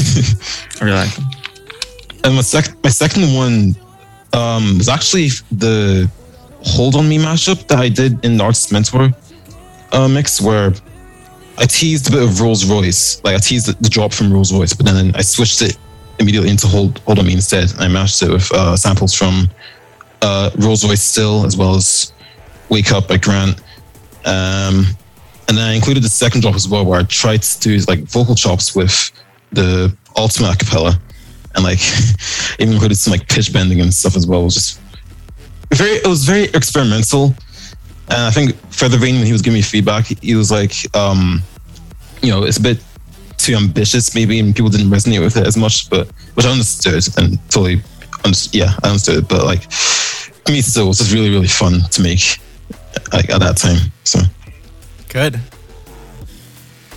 I 0.81 0.85
really 0.85 0.97
like 0.97 1.15
them. 1.17 1.27
And 2.25 2.35
my 2.37 2.43
second, 2.43 2.77
my 2.85 2.91
second 2.91 3.35
one 3.35 3.75
um, 4.33 4.79
was 4.79 4.89
actually 4.89 5.29
the 5.51 6.09
"Hold 6.63 6.95
on 6.95 7.09
Me" 7.09 7.19
mashup 7.19 7.67
that 7.69 7.79
I 7.79 7.89
did 7.89 8.25
in 8.25 8.37
the 8.37 8.45
Artist 8.45 8.71
Mentor 8.73 9.13
uh, 9.93 10.09
mix, 10.09 10.41
where 10.41 10.72
I 11.59 11.66
teased 11.66 12.09
a 12.09 12.11
bit 12.11 12.22
of 12.22 12.41
Rolls 12.41 12.64
Royce, 12.64 13.22
like 13.24 13.34
I 13.34 13.38
teased 13.38 13.66
the, 13.66 13.88
drop 13.88 14.12
from 14.12 14.32
Rolls 14.32 14.53
Royce, 14.53 14.72
but 14.72 14.86
then 14.86 15.14
I 15.14 15.22
switched 15.22 15.62
it 15.62 15.76
immediately 16.18 16.51
into 16.51 16.66
"Hold 16.66 16.99
Hold 17.01 17.18
on 17.18 17.26
Me" 17.26 17.32
instead. 17.32 17.72
I 17.78 17.88
mashed 17.88 18.22
it 18.22 18.30
with 18.30 18.51
uh, 18.53 18.76
samples 18.76 19.14
from 19.14 19.49
uh, 20.22 20.51
Rolls 20.57 20.84
Royce 20.84 21.03
still, 21.03 21.45
as 21.45 21.57
well 21.57 21.74
as 21.74 22.12
"Wake 22.68 22.93
Up" 22.93 23.09
by 23.09 23.16
Grant. 23.16 23.59
Um, 24.24 24.86
and 25.49 25.59
then 25.59 25.68
I 25.68 25.72
included 25.74 26.03
the 26.03 26.09
second 26.09 26.43
drop 26.43 26.55
as 26.55 26.68
well, 26.68 26.84
where 26.84 27.01
I 27.01 27.03
tried 27.05 27.43
to 27.43 27.61
do 27.61 27.76
like 27.88 28.01
vocal 28.01 28.34
chops 28.34 28.74
with 28.74 29.11
the 29.53 29.95
ultimate 30.16 30.57
acapella, 30.57 30.99
and 31.55 31.64
like 31.64 31.80
even 32.59 32.74
included 32.74 32.97
some 32.97 33.11
like 33.11 33.28
pitch 33.28 33.53
bending 33.53 33.80
and 33.80 33.93
stuff 33.93 34.16
as 34.16 34.26
well. 34.26 34.43
It 34.43 34.45
was 34.45 34.55
just 34.55 34.80
very, 35.74 35.97
it 35.97 36.07
was 36.07 36.24
very 36.24 36.45
experimental. 36.45 37.34
And 38.11 38.23
I 38.23 38.31
think 38.31 38.53
Feathervane, 38.71 39.19
when 39.19 39.27
he 39.27 39.33
was 39.33 39.41
giving 39.41 39.59
me 39.59 39.63
feedback, 39.63 40.07
he 40.07 40.35
was 40.35 40.51
like, 40.51 40.73
um, 40.97 41.43
you 42.23 42.31
know, 42.31 42.43
it's 42.43 42.59
a 42.59 42.63
bit 42.63 42.83
too 43.39 43.55
ambitious, 43.55 44.15
maybe, 44.15 44.39
and 44.41 44.55
people 44.55 44.69
didn't 44.69 44.89
resonate 44.89 45.21
with 45.21 45.37
it 45.37 45.47
as 45.47 45.57
much. 45.57 45.89
But 45.89 46.09
which 46.35 46.45
I 46.45 46.51
understood 46.51 47.07
and 47.19 47.39
totally, 47.51 47.81
understood, 48.25 48.55
yeah, 48.55 48.75
I 48.83 48.89
understood. 48.89 49.29
But 49.29 49.45
like, 49.45 49.63
I 50.47 50.53
mean, 50.53 50.63
still, 50.63 50.87
it 50.87 50.89
was 50.89 50.99
just 50.99 51.13
really, 51.13 51.31
really 51.31 51.47
fun 51.47 51.83
to 51.91 52.03
make, 52.03 52.39
like 53.13 53.31
at 53.31 53.41
that 53.41 53.57
time. 53.57 53.93
So. 54.05 54.21
Good. 55.09 55.41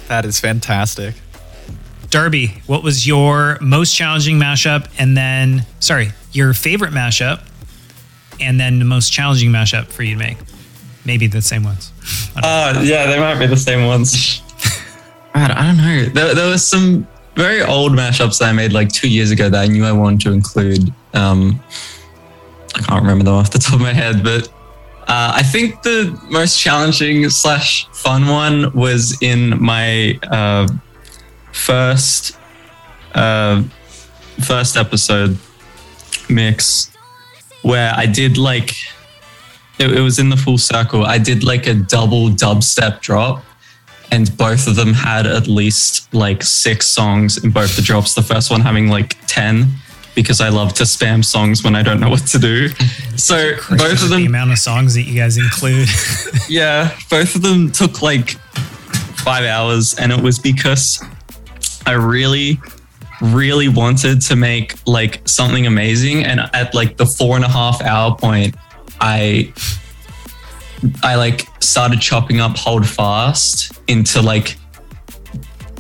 That 0.08 0.26
is 0.26 0.40
fantastic. 0.40 1.16
Darby, 2.10 2.62
what 2.68 2.84
was 2.84 3.08
your 3.08 3.58
most 3.62 3.96
challenging 3.96 4.38
mashup? 4.38 4.88
And 5.00 5.16
then, 5.18 5.66
sorry, 5.80 6.10
your 6.32 6.54
favorite 6.54 6.92
mashup, 6.92 7.42
and 8.40 8.60
then 8.60 8.80
the 8.80 8.86
most 8.86 9.12
challenging 9.12 9.52
mashup 9.52 9.86
for 9.86 10.04
you 10.04 10.14
to 10.14 10.20
make? 10.20 10.38
Maybe 11.06 11.28
the 11.28 11.42
same 11.42 11.64
ones. 11.64 11.92
Uh, 12.36 12.82
yeah, 12.84 13.06
they 13.08 13.20
might 13.20 13.40
be 13.40 13.46
the 13.48 13.58
same 13.58 13.86
ones. 13.86 14.42
I 15.36 15.48
don't, 15.48 15.58
I 15.58 15.68
don't 15.68 15.78
know. 15.78 16.06
There, 16.14 16.36
there 16.36 16.50
was 16.50 16.66
some 16.66 17.08
very 17.36 17.62
old 17.64 17.92
mashups 17.94 18.40
that 18.40 18.50
I 18.50 18.54
made 18.54 18.72
like 18.74 18.90
two 18.92 19.10
years 19.10 19.32
ago 19.32 19.50
that 19.50 19.62
I 19.62 19.68
knew 19.68 19.86
I 19.86 19.92
wanted 19.92 20.22
to 20.22 20.32
include. 20.32 20.94
Um, 21.14 21.60
I 22.76 22.80
can't 22.82 23.02
remember 23.02 23.26
them 23.26 23.34
off 23.34 23.52
the 23.52 23.60
top 23.60 23.74
of 23.76 23.82
my 23.82 23.94
head, 23.94 24.24
but 24.24 24.48
Uh, 25.06 25.34
I 25.36 25.44
think 25.44 25.82
the 25.84 26.18
most 26.30 26.58
challenging 26.58 27.30
slash 27.30 27.88
fun 27.92 28.26
one 28.28 28.72
was 28.74 29.18
in 29.22 29.62
my 29.62 30.18
uh, 30.32 30.66
first 31.52 32.38
uh, 33.14 33.62
first 34.42 34.78
episode 34.78 35.38
mix, 36.30 36.90
where 37.64 37.92
I 37.98 38.06
did 38.06 38.38
like 38.38 38.72
it, 39.84 39.98
it 39.98 40.02
was 40.02 40.20
in 40.20 40.30
the 40.30 40.38
full 40.38 40.58
circle. 40.58 41.06
I 41.06 41.18
did 41.18 41.44
like 41.44 41.68
a 41.68 41.74
double 41.74 42.30
dubstep 42.30 43.02
drop, 43.02 43.44
and 44.12 44.36
both 44.38 44.68
of 44.68 44.76
them 44.76 44.94
had 44.94 45.28
at 45.28 45.48
least 45.48 46.14
like 46.14 46.44
six 46.44 46.88
songs 46.88 47.44
in 47.44 47.52
both 47.52 47.76
the 47.76 47.82
drops. 47.82 48.14
The 48.14 48.22
first 48.22 48.50
one 48.50 48.62
having 48.62 48.88
like 48.88 49.18
ten, 49.28 49.68
because 50.16 50.42
I 50.42 50.50
love 50.50 50.74
to 50.76 50.84
spam 50.84 51.24
songs 51.24 51.64
when 51.64 51.76
I 51.76 51.84
don't 51.84 52.00
know 52.00 52.10
what 52.10 52.26
to 52.28 52.40
do. 52.40 52.70
So 53.16 53.56
both 53.70 54.02
of 54.02 54.10
the 54.10 54.16
them, 54.16 54.26
amount 54.26 54.52
of 54.52 54.58
songs 54.58 54.96
that 54.96 55.04
you 55.04 55.16
guys 55.16 55.38
include. 55.38 55.88
yeah, 56.50 56.98
both 57.12 57.36
of 57.36 57.44
them 57.44 57.72
took 57.72 58.02
like 58.02 58.32
five 59.22 59.46
hours, 59.46 59.94
and 60.00 60.12
it 60.12 60.20
was 60.20 60.40
because 60.40 61.02
I 61.86 61.94
really, 61.94 62.60
really 63.22 63.70
wanted 63.70 64.20
to 64.22 64.36
make 64.36 64.76
like 64.88 65.22
something 65.28 65.68
amazing. 65.68 66.24
And 66.26 66.40
at 66.54 66.74
like 66.74 66.98
the 66.98 67.06
four 67.06 67.36
and 67.36 67.46
a 67.46 67.50
half 67.50 67.82
hour 67.82 68.16
point, 68.16 68.56
I 69.04 69.54
I 71.04 71.16
like 71.16 71.48
started 71.62 72.00
chopping 72.00 72.40
up 72.40 72.58
hold 72.58 72.88
fast 72.88 73.78
into 73.88 74.22
like 74.22 74.58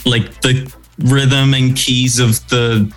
like 0.06 0.42
the 0.42 0.72
rhythm 1.00 1.54
and 1.54 1.76
keys 1.76 2.20
of 2.20 2.46
the 2.50 2.94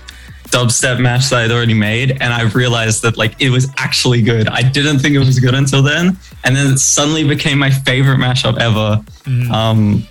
dubstep 0.49 1.01
mash 1.01 1.31
that 1.31 1.45
I'd 1.45 1.53
already 1.53 1.75
made, 1.75 2.11
and 2.11 2.35
I 2.35 2.43
realized 2.43 3.03
that 3.03 3.17
like 3.17 3.41
it 3.41 3.51
was 3.51 3.69
actually 3.79 4.21
good. 4.21 4.49
I 4.49 4.63
didn't 4.63 4.99
think 4.99 5.15
it 5.15 5.21
was 5.21 5.39
good 5.39 5.55
until 5.55 5.83
then, 5.83 6.19
and 6.43 6.57
then 6.57 6.73
it 6.73 6.79
suddenly 6.79 7.23
became 7.27 7.59
my 7.59 7.71
favorite 7.71 8.19
mashup 8.19 8.59
ever. 8.59 9.05
Mm. 9.25 9.51
Um, 9.51 10.07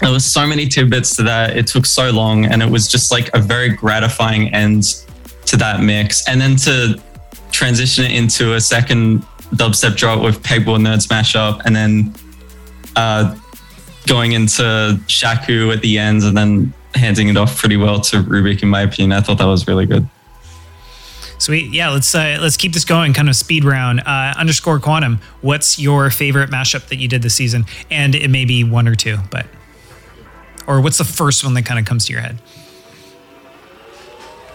there 0.00 0.10
was 0.10 0.24
so 0.24 0.46
many 0.46 0.66
tidbits 0.66 1.14
to 1.16 1.22
that. 1.24 1.58
It 1.58 1.66
took 1.66 1.84
so 1.84 2.10
long, 2.10 2.46
and 2.46 2.62
it 2.62 2.70
was 2.70 2.88
just 2.88 3.12
like 3.12 3.28
a 3.34 3.38
very 3.38 3.68
gratifying 3.68 4.54
end 4.54 5.04
to 5.44 5.58
that 5.58 5.82
mix, 5.82 6.26
and 6.26 6.40
then 6.40 6.56
to 6.56 6.98
transition 7.50 8.04
it 8.04 8.12
into 8.12 8.54
a 8.54 8.60
second 8.60 9.22
dubstep 9.54 9.96
drop 9.96 10.22
with 10.22 10.42
Pegboard 10.42 10.80
Nerds 10.80 11.08
mashup, 11.08 11.62
and 11.64 11.74
then 11.74 12.14
uh, 12.96 13.36
going 14.06 14.32
into 14.32 14.98
Shaku 15.06 15.70
at 15.70 15.80
the 15.82 15.98
end, 15.98 16.22
and 16.22 16.36
then 16.36 16.72
handing 16.94 17.28
it 17.28 17.36
off 17.36 17.56
pretty 17.56 17.76
well 17.76 18.00
to 18.00 18.22
Rubik. 18.22 18.62
In 18.62 18.68
my 18.68 18.82
opinion, 18.82 19.12
I 19.12 19.20
thought 19.20 19.38
that 19.38 19.46
was 19.46 19.66
really 19.66 19.86
good. 19.86 20.08
Sweet. 21.38 21.72
Yeah, 21.72 21.88
let's 21.88 22.14
uh, 22.14 22.38
let's 22.40 22.58
keep 22.58 22.74
this 22.74 22.84
going. 22.84 23.14
Kind 23.14 23.30
of 23.30 23.34
speed 23.34 23.64
round. 23.64 24.00
Uh, 24.00 24.34
underscore 24.36 24.78
quantum. 24.78 25.20
What's 25.40 25.78
your 25.78 26.10
favorite 26.10 26.50
mashup 26.50 26.88
that 26.88 26.96
you 26.96 27.08
did 27.08 27.22
this 27.22 27.34
season? 27.34 27.64
And 27.90 28.14
it 28.14 28.28
may 28.28 28.44
be 28.44 28.62
one 28.62 28.86
or 28.86 28.94
two, 28.94 29.16
but 29.30 29.46
or 30.66 30.82
what's 30.82 30.98
the 30.98 31.04
first 31.04 31.42
one 31.42 31.54
that 31.54 31.64
kind 31.64 31.80
of 31.80 31.86
comes 31.86 32.04
to 32.06 32.12
your 32.12 32.20
head? 32.20 32.40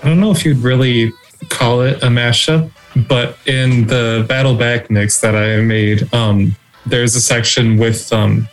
I 0.03 0.09
don't 0.09 0.19
know 0.19 0.29
if 0.29 0.45
you'd 0.45 0.59
really 0.59 1.11
call 1.49 1.81
it 1.81 2.01
a 2.03 2.07
mashup, 2.07 2.69
but 3.07 3.38
in 3.45 3.88
the 3.88 4.25
battle 4.27 4.55
back 4.55 4.89
mix 4.89 5.19
that 5.21 5.36
I 5.36 5.61
made, 5.61 6.13
um, 6.13 6.55
there's 6.86 7.15
a 7.15 7.21
section 7.21 7.77
with 7.77 8.11
um, 8.13 8.47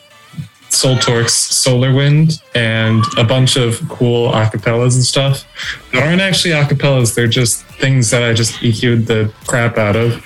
Soul 0.69 0.97
Torque's 0.97 1.35
Solar 1.35 1.95
Wind 1.95 2.43
and 2.55 3.05
a 3.19 3.25
bunch 3.25 3.57
of 3.57 3.81
cool 3.89 4.33
acapellas 4.33 4.95
and 4.95 5.05
stuff 5.05 5.45
that 5.93 6.03
aren't 6.03 6.21
actually 6.21 6.55
acapellas. 6.55 7.15
They're 7.15 7.27
just 7.27 7.65
things 7.65 8.11
that 8.11 8.23
I 8.23 8.33
just 8.33 8.55
EQ'd 8.55 9.07
the 9.07 9.33
crap 9.47 9.77
out 9.77 9.97
of. 9.97 10.25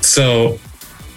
So 0.00 0.58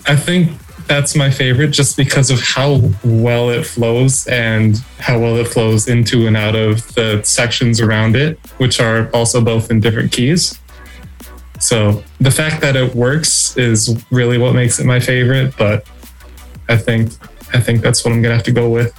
I 0.05 0.15
think 0.15 0.51
that's 0.87 1.15
my 1.15 1.29
favorite 1.29 1.71
just 1.71 1.97
because 1.97 2.29
of 2.31 2.39
how 2.39 2.81
well 3.03 3.49
it 3.49 3.65
flows 3.65 4.25
and 4.27 4.77
how 4.99 5.19
well 5.19 5.35
it 5.35 5.47
flows 5.47 5.87
into 5.87 6.27
and 6.27 6.37
out 6.37 6.55
of 6.55 6.93
the 6.95 7.21
sections 7.23 7.81
around 7.81 8.15
it, 8.15 8.39
which 8.57 8.79
are 8.79 9.09
also 9.13 9.41
both 9.41 9.69
in 9.69 9.79
different 9.79 10.11
keys. 10.11 10.59
So 11.59 12.03
the 12.19 12.31
fact 12.31 12.61
that 12.61 12.75
it 12.75 12.95
works 12.95 13.57
is 13.57 14.03
really 14.11 14.37
what 14.37 14.53
makes 14.53 14.79
it 14.79 14.85
my 14.85 14.99
favorite, 14.99 15.55
but 15.57 15.87
I 16.69 16.77
think 16.77 17.11
I 17.53 17.59
think 17.59 17.81
that's 17.81 18.03
what 18.03 18.13
I'm 18.13 18.21
gonna 18.21 18.35
have 18.35 18.43
to 18.43 18.51
go 18.51 18.69
with. 18.69 18.93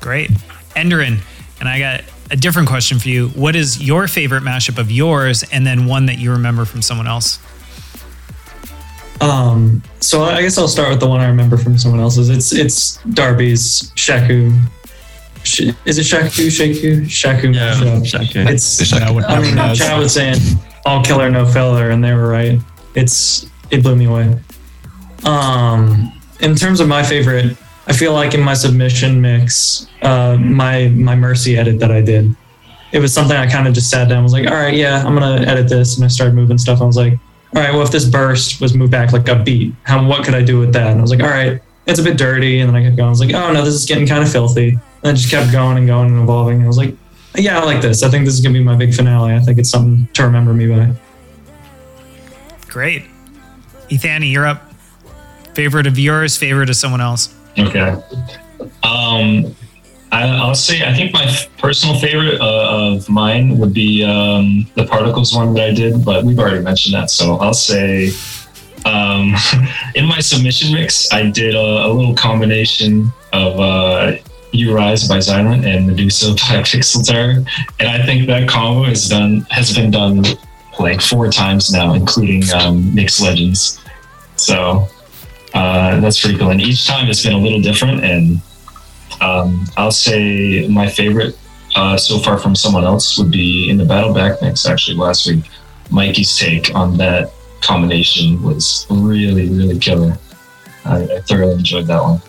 Great. 0.00 0.30
Endaren, 0.74 1.18
and 1.60 1.68
I 1.68 1.78
got 1.78 2.04
a 2.30 2.36
different 2.36 2.68
question 2.68 2.98
for 2.98 3.08
you. 3.08 3.28
What 3.28 3.56
is 3.56 3.82
your 3.82 4.08
favorite 4.08 4.42
mashup 4.42 4.78
of 4.78 4.90
yours 4.90 5.44
and 5.52 5.66
then 5.66 5.86
one 5.86 6.06
that 6.06 6.18
you 6.18 6.32
remember 6.32 6.64
from 6.64 6.82
someone 6.82 7.06
else? 7.06 7.38
Um, 9.20 9.82
so 10.00 10.24
I 10.24 10.42
guess 10.42 10.58
I'll 10.58 10.68
start 10.68 10.90
with 10.90 11.00
the 11.00 11.08
one 11.08 11.20
I 11.20 11.26
remember 11.26 11.56
from 11.56 11.78
someone 11.78 12.00
else's. 12.00 12.28
It's 12.28 12.52
it's 12.52 12.96
Darby's 13.14 13.92
Shaku. 13.94 14.52
Sh- 15.42 15.70
Is 15.84 15.98
it 15.98 16.04
Shaku? 16.04 16.50
Shaku? 16.50 17.04
Shaku? 17.06 17.50
Yeah, 17.52 17.74
mashup. 17.74 18.06
Shaku. 18.06 18.40
It's. 18.52 18.92
No 19.00 19.12
one- 19.14 19.24
I 19.24 19.40
mean, 19.40 19.54
no 19.54 19.62
one 19.62 19.68
knows. 19.68 19.78
Chad 19.78 19.98
was 19.98 20.12
saying 20.12 20.36
all 20.84 21.02
killer, 21.02 21.30
no 21.30 21.46
filler, 21.46 21.90
and 21.90 22.02
they 22.04 22.12
were 22.12 22.28
right. 22.28 22.60
It's 22.94 23.46
it 23.70 23.82
blew 23.82 23.96
me 23.96 24.04
away. 24.06 24.38
Um, 25.24 26.12
in 26.40 26.54
terms 26.54 26.80
of 26.80 26.88
my 26.88 27.02
favorite, 27.02 27.56
I 27.86 27.92
feel 27.92 28.12
like 28.12 28.34
in 28.34 28.40
my 28.42 28.54
submission 28.54 29.20
mix, 29.20 29.86
uh, 30.02 30.36
my 30.38 30.88
my 30.88 31.14
mercy 31.14 31.56
edit 31.56 31.78
that 31.80 31.90
I 31.90 32.00
did, 32.02 32.34
it 32.92 32.98
was 32.98 33.12
something 33.14 33.36
I 33.36 33.46
kind 33.46 33.66
of 33.66 33.74
just 33.74 33.88
sat 33.90 34.08
down. 34.08 34.22
Was 34.22 34.32
like, 34.32 34.46
all 34.46 34.54
right, 34.56 34.74
yeah, 34.74 35.02
I'm 35.06 35.14
gonna 35.14 35.42
edit 35.46 35.68
this, 35.68 35.96
and 35.96 36.04
I 36.04 36.08
started 36.08 36.34
moving 36.34 36.58
stuff. 36.58 36.80
I 36.82 36.84
was 36.84 36.96
like, 36.96 37.18
all 37.54 37.62
right, 37.62 37.72
well, 37.72 37.82
if 37.82 37.90
this 37.90 38.04
burst 38.04 38.60
was 38.60 38.74
moved 38.74 38.92
back 38.92 39.12
like 39.12 39.28
a 39.28 39.36
beat, 39.36 39.72
how 39.84 40.04
what 40.06 40.24
could 40.24 40.34
I 40.34 40.42
do 40.42 40.58
with 40.58 40.72
that? 40.72 40.88
And 40.88 40.98
I 40.98 41.02
was 41.02 41.10
like, 41.10 41.22
all 41.22 41.28
right, 41.28 41.60
it's 41.86 41.98
a 41.98 42.02
bit 42.02 42.18
dirty, 42.18 42.60
and 42.60 42.68
then 42.68 42.76
I 42.76 42.82
kept 42.82 42.96
going. 42.96 43.06
I 43.06 43.10
was 43.10 43.20
like, 43.20 43.34
oh 43.34 43.52
no, 43.52 43.64
this 43.64 43.74
is 43.74 43.86
getting 43.86 44.06
kind 44.06 44.22
of 44.22 44.30
filthy. 44.30 44.70
And 44.70 44.80
I 45.04 45.12
just 45.12 45.30
kept 45.30 45.52
going 45.52 45.78
and 45.78 45.86
going 45.86 46.08
and 46.08 46.22
evolving. 46.22 46.62
I 46.62 46.66
was 46.66 46.76
like, 46.76 46.94
yeah, 47.36 47.60
I 47.60 47.64
like 47.64 47.80
this. 47.80 48.02
I 48.02 48.08
think 48.08 48.24
this 48.24 48.34
is 48.34 48.40
gonna 48.40 48.52
be 48.54 48.64
my 48.64 48.76
big 48.76 48.94
finale. 48.94 49.34
I 49.34 49.40
think 49.40 49.58
it's 49.58 49.70
something 49.70 50.08
to 50.14 50.24
remember 50.24 50.52
me 50.52 50.66
by. 50.66 50.92
Great. 52.68 53.04
Ethani, 53.88 54.30
you're 54.30 54.46
up. 54.46 54.72
Favorite 55.54 55.86
of 55.86 55.98
yours, 55.98 56.36
favorite 56.36 56.68
of 56.68 56.76
someone 56.76 57.00
else. 57.00 57.34
Okay. 57.58 57.96
Um, 58.82 59.54
I, 60.12 60.28
I'll 60.28 60.54
say 60.54 60.86
I 60.86 60.94
think 60.94 61.12
my 61.12 61.26
personal 61.58 61.98
favorite 61.98 62.40
uh, 62.40 62.94
of 62.94 63.08
mine 63.08 63.58
would 63.58 63.74
be 63.74 64.04
um, 64.04 64.66
the 64.74 64.86
particles 64.86 65.34
one 65.34 65.52
that 65.54 65.68
I 65.68 65.74
did, 65.74 66.04
but 66.04 66.24
we've 66.24 66.38
already 66.38 66.60
mentioned 66.60 66.94
that, 66.94 67.10
so 67.10 67.36
I'll 67.36 67.54
say 67.54 68.12
um, 68.84 69.34
in 69.94 70.06
my 70.06 70.20
submission 70.20 70.72
mix 70.72 71.12
I 71.12 71.30
did 71.30 71.54
a, 71.54 71.86
a 71.86 71.88
little 71.88 72.14
combination 72.14 73.12
of 73.32 73.60
uh, 73.60 74.16
"You 74.52 74.74
Rise" 74.74 75.08
by 75.08 75.20
Silent 75.20 75.64
and 75.64 75.86
"Medusa" 75.86 76.30
by 76.34 76.62
Pixel 76.62 77.04
Terror, 77.04 77.44
and 77.80 77.88
I 77.88 78.04
think 78.06 78.26
that 78.28 78.48
combo 78.48 78.84
has 78.84 79.08
done 79.08 79.46
has 79.50 79.74
been 79.74 79.90
done 79.90 80.24
like 80.78 81.00
four 81.00 81.30
times 81.30 81.72
now, 81.72 81.94
including 81.94 82.42
um, 82.52 82.94
Mix 82.94 83.20
Legends. 83.20 83.80
So 84.36 84.88
uh, 85.54 86.00
that's 86.00 86.20
pretty 86.20 86.38
cool. 86.38 86.50
And 86.50 86.60
each 86.60 86.86
time 86.86 87.08
it's 87.08 87.22
been 87.22 87.32
a 87.32 87.38
little 87.38 87.60
different. 87.60 88.04
And 88.04 88.40
um, 89.20 89.64
I'll 89.76 89.90
say 89.90 90.66
my 90.68 90.88
favorite 90.88 91.38
uh, 91.74 91.96
so 91.96 92.18
far 92.18 92.38
from 92.38 92.54
someone 92.54 92.84
else 92.84 93.18
would 93.18 93.30
be 93.30 93.68
in 93.68 93.76
the 93.76 93.84
battle 93.84 94.12
back 94.12 94.40
mix 94.42 94.66
actually 94.66 94.96
last 94.96 95.26
week. 95.26 95.44
Mikei's 95.90 96.36
take 96.36 96.74
on 96.74 96.96
that 96.96 97.32
combination 97.60 98.42
was 98.42 98.86
really, 98.90 99.48
really 99.48 99.78
killer. 99.78 100.18
I, 100.84 101.02
I 101.02 101.20
thoroughly 101.20 101.54
enjoyed 101.54 101.86
that 101.86 102.02
one. 102.02 102.20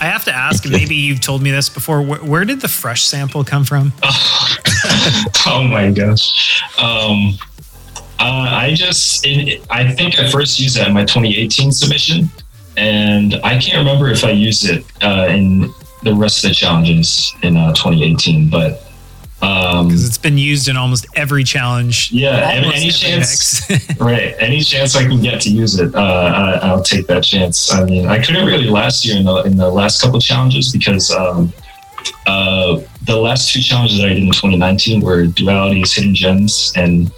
I 0.00 0.06
have 0.06 0.24
to 0.24 0.34
ask, 0.34 0.68
maybe 0.68 0.94
you've 0.94 1.20
told 1.20 1.40
me 1.40 1.50
this 1.50 1.68
before. 1.68 2.02
Where, 2.02 2.18
where 2.18 2.44
did 2.44 2.60
the 2.60 2.68
fresh 2.68 3.04
sample 3.04 3.44
come 3.44 3.64
from? 3.64 3.92
oh 4.02 5.66
my 5.70 5.90
gosh. 5.90 6.62
Um, 6.78 7.34
uh, 8.18 8.48
I 8.50 8.74
just, 8.74 9.24
in, 9.24 9.62
I 9.70 9.92
think 9.92 10.18
I 10.18 10.30
first 10.30 10.58
used 10.58 10.76
that 10.76 10.88
in 10.88 10.94
my 10.94 11.04
2018 11.04 11.72
submission, 11.72 12.28
and 12.76 13.34
I 13.44 13.58
can't 13.58 13.78
remember 13.78 14.08
if 14.10 14.24
I 14.24 14.30
used 14.30 14.68
it 14.68 14.84
uh, 15.02 15.26
in 15.28 15.72
the 16.04 16.14
rest 16.14 16.44
of 16.44 16.50
the 16.50 16.54
challenges 16.54 17.34
in 17.42 17.56
uh, 17.56 17.72
2018, 17.74 18.48
but 18.50 18.80
um, 19.42 19.88
Because 19.88 20.06
it's 20.06 20.18
been 20.18 20.38
used 20.38 20.68
in 20.68 20.76
almost 20.76 21.06
every 21.16 21.44
challenge. 21.44 22.10
yeah, 22.12 22.54
almost 22.56 22.76
any 22.76 22.90
chance, 22.90 23.70
right? 24.00 24.34
Any 24.38 24.60
chance 24.60 24.96
I 24.96 25.02
can 25.02 25.20
get 25.20 25.40
to 25.42 25.50
use 25.50 25.78
it, 25.78 25.94
uh, 25.94 25.98
I, 25.98 26.52
I'll 26.68 26.82
take 26.82 27.06
that 27.08 27.24
chance. 27.24 27.72
I 27.72 27.84
mean, 27.84 28.06
I 28.06 28.18
couldn't 28.24 28.46
really 28.46 28.70
last 28.70 29.04
year 29.04 29.16
in 29.16 29.24
the 29.24 29.42
in 29.42 29.56
the 29.56 29.68
last 29.68 30.00
couple 30.00 30.20
challenges 30.20 30.72
because 30.72 31.10
um, 31.10 31.52
uh, 32.26 32.80
the 33.02 33.16
last 33.16 33.52
two 33.52 33.60
challenges 33.60 33.98
that 33.98 34.06
I 34.06 34.14
did 34.14 34.22
in 34.22 34.30
2019 34.30 35.00
were 35.00 35.24
Duality's, 35.24 35.92
hidden 35.92 36.14
gems, 36.14 36.72
and 36.76 37.12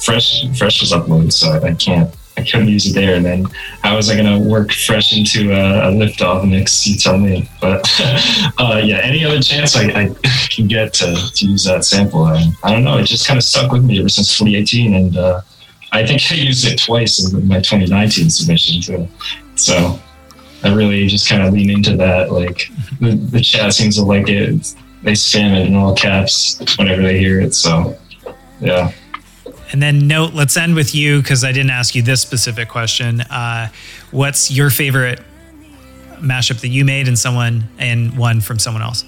fresh. 0.00 0.46
Fresh 0.56 0.80
was 0.80 0.92
uploaded, 0.92 1.32
so 1.32 1.50
I, 1.50 1.70
I 1.70 1.74
can't. 1.74 2.14
I 2.36 2.42
couldn't 2.42 2.68
use 2.68 2.86
it 2.86 2.94
there. 2.94 3.16
And 3.16 3.24
then 3.24 3.44
how 3.82 3.96
was 3.96 4.10
I 4.10 4.16
going 4.16 4.42
to 4.42 4.48
work 4.48 4.70
fresh 4.72 5.16
into 5.16 5.52
a, 5.52 5.88
a 5.88 5.90
lift 5.90 6.20
off 6.20 6.44
mix? 6.44 6.86
You 6.86 6.96
tell 6.96 7.16
me. 7.16 7.48
But 7.60 7.88
uh, 8.58 8.80
yeah, 8.84 8.98
any 8.98 9.24
other 9.24 9.40
chance 9.40 9.76
I, 9.76 9.84
I 9.84 10.14
can 10.50 10.66
get 10.66 10.92
to, 10.94 11.16
to 11.34 11.46
use 11.46 11.64
that 11.64 11.84
sample, 11.84 12.24
I, 12.24 12.44
I 12.62 12.72
don't 12.72 12.84
know. 12.84 12.98
It 12.98 13.04
just 13.04 13.26
kind 13.26 13.38
of 13.38 13.44
stuck 13.44 13.72
with 13.72 13.84
me 13.84 13.98
ever 13.98 14.08
since 14.08 14.36
2018, 14.36 14.94
and 14.94 15.16
uh, 15.16 15.40
I 15.92 16.06
think 16.06 16.22
I 16.30 16.34
used 16.34 16.66
it 16.66 16.78
twice 16.78 17.32
in 17.32 17.48
my 17.48 17.60
2019 17.60 18.28
submission 18.28 18.82
too. 18.82 19.08
So 19.54 19.98
I 20.62 20.74
really 20.74 21.06
just 21.06 21.28
kind 21.28 21.42
of 21.42 21.54
lean 21.54 21.70
into 21.70 21.96
that. 21.96 22.32
Like 22.32 22.70
the, 23.00 23.14
the 23.14 23.40
chat 23.40 23.72
seems 23.72 23.96
to 23.96 24.02
like 24.02 24.28
it. 24.28 24.74
They 25.02 25.12
spam 25.12 25.56
it 25.58 25.66
in 25.66 25.74
all 25.74 25.94
caps 25.94 26.60
whenever 26.76 27.02
they 27.02 27.18
hear 27.18 27.40
it. 27.40 27.54
So 27.54 27.96
yeah. 28.60 28.92
And 29.72 29.82
then 29.82 30.06
note, 30.06 30.32
let's 30.32 30.56
end 30.56 30.74
with 30.74 30.94
you 30.94 31.20
because 31.20 31.42
I 31.44 31.52
didn't 31.52 31.70
ask 31.70 31.94
you 31.94 32.02
this 32.02 32.20
specific 32.20 32.68
question. 32.68 33.20
Uh, 33.22 33.68
what's 34.10 34.50
your 34.50 34.70
favorite 34.70 35.20
mashup 36.18 36.60
that 36.60 36.68
you 36.68 36.84
made 36.84 37.08
and 37.08 37.18
someone 37.18 37.64
and 37.78 38.16
one 38.16 38.40
from 38.40 38.58
someone 38.58 38.82
else? 38.82 39.04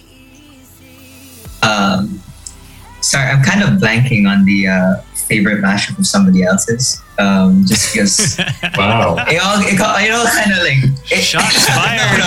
Um, 1.63 2.21
sorry, 3.01 3.31
I'm 3.31 3.43
kind 3.43 3.63
of 3.63 3.81
blanking 3.81 4.29
on 4.29 4.45
the 4.45 4.67
uh, 4.69 4.97
favorite 5.27 5.63
mashup 5.63 5.99
of 5.99 6.07
somebody 6.07 6.43
else's. 6.43 7.01
Um, 7.19 7.65
just 7.67 7.93
because. 7.93 8.39
wow. 8.77 9.17
It 9.29 9.41
all, 9.43 9.61
it, 9.61 9.81
all- 9.81 9.97
it 9.97 10.11
all 10.11 10.27
kind 10.27 10.53
of 10.53 10.59
like. 10.59 10.79
It, 11.11 11.23
Shots 11.23 11.67
fired. 11.75 12.21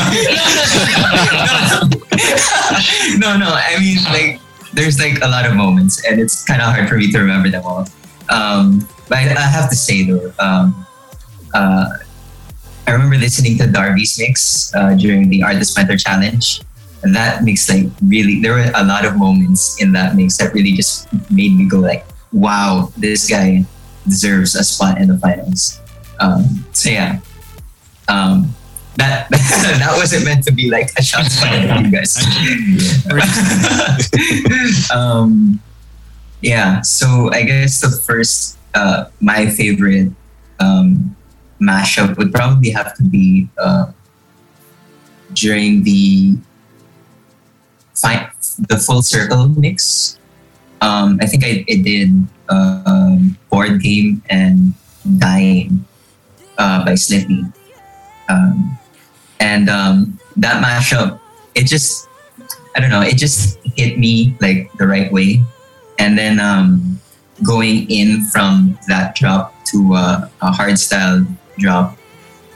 no, 3.20 3.38
no. 3.38 3.52
I 3.54 3.78
mean, 3.80 3.98
like, 4.06 4.40
there's 4.74 5.00
like 5.00 5.22
a 5.22 5.28
lot 5.28 5.46
of 5.46 5.54
moments, 5.56 6.06
and 6.06 6.20
it's 6.20 6.44
kind 6.44 6.62
of 6.62 6.74
hard 6.74 6.88
for 6.90 6.96
me 6.96 7.12
to 7.12 7.20
remember 7.20 7.50
them 7.50 7.64
all. 7.66 7.88
Um, 8.32 8.88
but 9.10 9.18
I, 9.20 9.36
I 9.36 9.42
have 9.42 9.70
to 9.70 9.76
say 9.76 10.04
though, 10.04 10.34
um, 10.40 10.86
uh, 11.54 11.90
I 12.88 12.92
remember 12.92 13.18
listening 13.18 13.58
to 13.60 13.68
Darby's 13.68 14.18
mix 14.18 14.74
uh, 14.74 14.96
during 14.96 15.30
the 15.30 15.44
Artist 15.44 15.78
Mentor 15.78 15.98
Challenge. 15.98 16.62
And 17.04 17.16
that 17.16 17.44
mix, 17.44 17.70
like, 17.70 17.88
really, 18.04 18.42
there 18.42 18.54
were 18.54 18.72
a 18.76 18.84
lot 18.84 19.06
of 19.06 19.18
moments 19.18 19.82
in 19.82 19.92
that 19.94 20.16
mix 20.16 20.38
that 20.38 20.54
really 20.54 20.72
just 20.74 21.08
made 21.32 21.56
me 21.58 21.66
go, 21.66 21.80
like, 21.80 22.06
wow, 22.32 22.92
this 22.98 23.30
guy 23.30 23.66
deserves 24.06 24.56
a 24.56 24.64
spot 24.64 25.00
in 25.00 25.08
the 25.08 25.18
finals. 25.18 25.80
Um, 26.20 26.66
so, 26.74 26.90
yeah. 26.90 27.20
Um, 28.08 28.54
that 28.98 29.30
that 29.32 29.94
wasn't 29.96 30.26
meant 30.26 30.44
to 30.44 30.52
be 30.52 30.70
like 30.70 30.92
a 30.98 31.02
shot 31.02 31.26
fired 31.32 31.70
at 31.70 31.86
you 31.86 31.92
guys. 31.92 32.18
um, 34.94 35.60
yeah, 36.42 36.82
so 36.82 37.30
I 37.32 37.44
guess 37.44 37.82
the 37.82 37.90
first, 37.90 38.58
uh, 38.74 39.06
my 39.20 39.50
favorite 39.50 40.12
um, 40.60 41.16
mashup 41.62 42.18
would 42.18 42.34
probably 42.34 42.72
have 42.72 42.96
to 42.98 43.04
be 43.04 43.48
uh, 43.58 43.92
during 45.34 45.84
the 45.84 46.38
fi- 47.96 48.32
the 48.68 48.78
full 48.78 49.02
circle 49.02 49.48
mix. 49.50 50.18
Um, 50.82 51.20
I 51.22 51.28
think 51.28 51.46
I, 51.46 51.64
I 51.70 51.76
did 51.82 52.26
uh, 52.50 53.18
board 53.50 53.82
game 53.82 54.24
and 54.30 54.74
dying 55.18 55.86
uh, 56.58 56.84
by 56.84 56.96
Slippy. 56.96 57.46
Um, 58.30 58.78
and 59.40 59.70
um, 59.70 60.20
that 60.38 60.64
mashup, 60.64 61.20
it 61.54 61.68
just, 61.68 62.08
I 62.76 62.80
don't 62.80 62.90
know, 62.90 63.02
it 63.02 63.18
just 63.18 63.60
hit 63.76 64.00
me 64.00 64.36
like 64.42 64.72
the 64.78 64.88
right 64.88 65.12
way. 65.12 65.44
And 66.02 66.18
then 66.18 66.40
um, 66.40 67.00
going 67.46 67.90
in 67.92 68.26
from 68.26 68.76
that 68.88 69.14
drop 69.14 69.54
to 69.66 69.94
uh, 69.94 70.30
a 70.42 70.52
hard 70.52 70.80
style 70.80 71.24
drop 71.60 71.96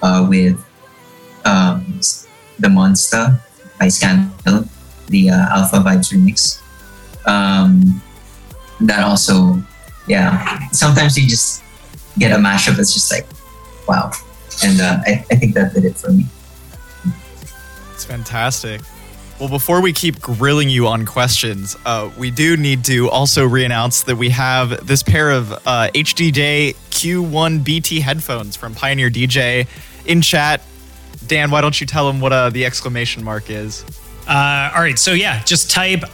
uh, 0.02 0.26
with 0.28 0.58
um, 1.46 2.02
the 2.58 2.70
Monster 2.70 3.40
by 3.80 3.88
Scandal, 3.90 4.66
the 5.10 5.30
uh, 5.30 5.58
Alpha 5.58 5.78
Vibes 5.78 6.12
remix. 6.12 6.60
Um, 7.28 8.02
that 8.82 9.04
also, 9.04 9.62
yeah, 10.08 10.68
sometimes 10.72 11.16
you 11.16 11.30
just 11.30 11.62
get 12.18 12.32
a 12.32 12.42
mashup 12.42 12.78
that's 12.78 12.96
just 12.96 13.12
like, 13.12 13.28
wow. 13.88 14.10
And 14.64 14.82
uh, 14.82 15.02
I, 15.06 15.24
I 15.30 15.36
think 15.36 15.54
that 15.54 15.76
did 15.76 15.86
it 15.86 15.98
for 15.98 16.12
me. 16.12 16.26
It's 17.94 18.06
fantastic. 18.06 18.82
Well, 19.38 19.50
before 19.50 19.82
we 19.82 19.92
keep 19.92 20.22
grilling 20.22 20.70
you 20.70 20.88
on 20.88 21.06
questions, 21.06 21.76
uh, 21.86 22.10
we 22.18 22.32
do 22.32 22.56
need 22.56 22.86
to 22.86 23.10
also 23.10 23.46
re-announce 23.46 24.04
that 24.04 24.16
we 24.16 24.30
have 24.30 24.88
this 24.88 25.04
pair 25.04 25.30
of 25.30 25.52
uh, 25.52 25.90
HDJ 25.94 26.74
CUE1 26.90 27.62
BT 27.62 28.00
headphones 28.00 28.56
from 28.56 28.74
Pioneer 28.74 29.10
DJ 29.10 29.68
in 30.06 30.22
chat. 30.22 30.62
Dan, 31.28 31.52
why 31.52 31.60
don't 31.60 31.82
you 31.82 31.86
tell 31.86 32.08
them 32.08 32.22
what 32.22 32.32
uh, 32.32 32.50
the 32.50 32.64
exclamation 32.64 33.26
mark 33.26 33.50
is? 33.50 33.84
Uh, 34.26 34.72
all 34.74 34.82
right, 34.82 34.98
so 34.98 35.12
yeah, 35.12 35.44
just 35.44 35.70
type 35.70 36.06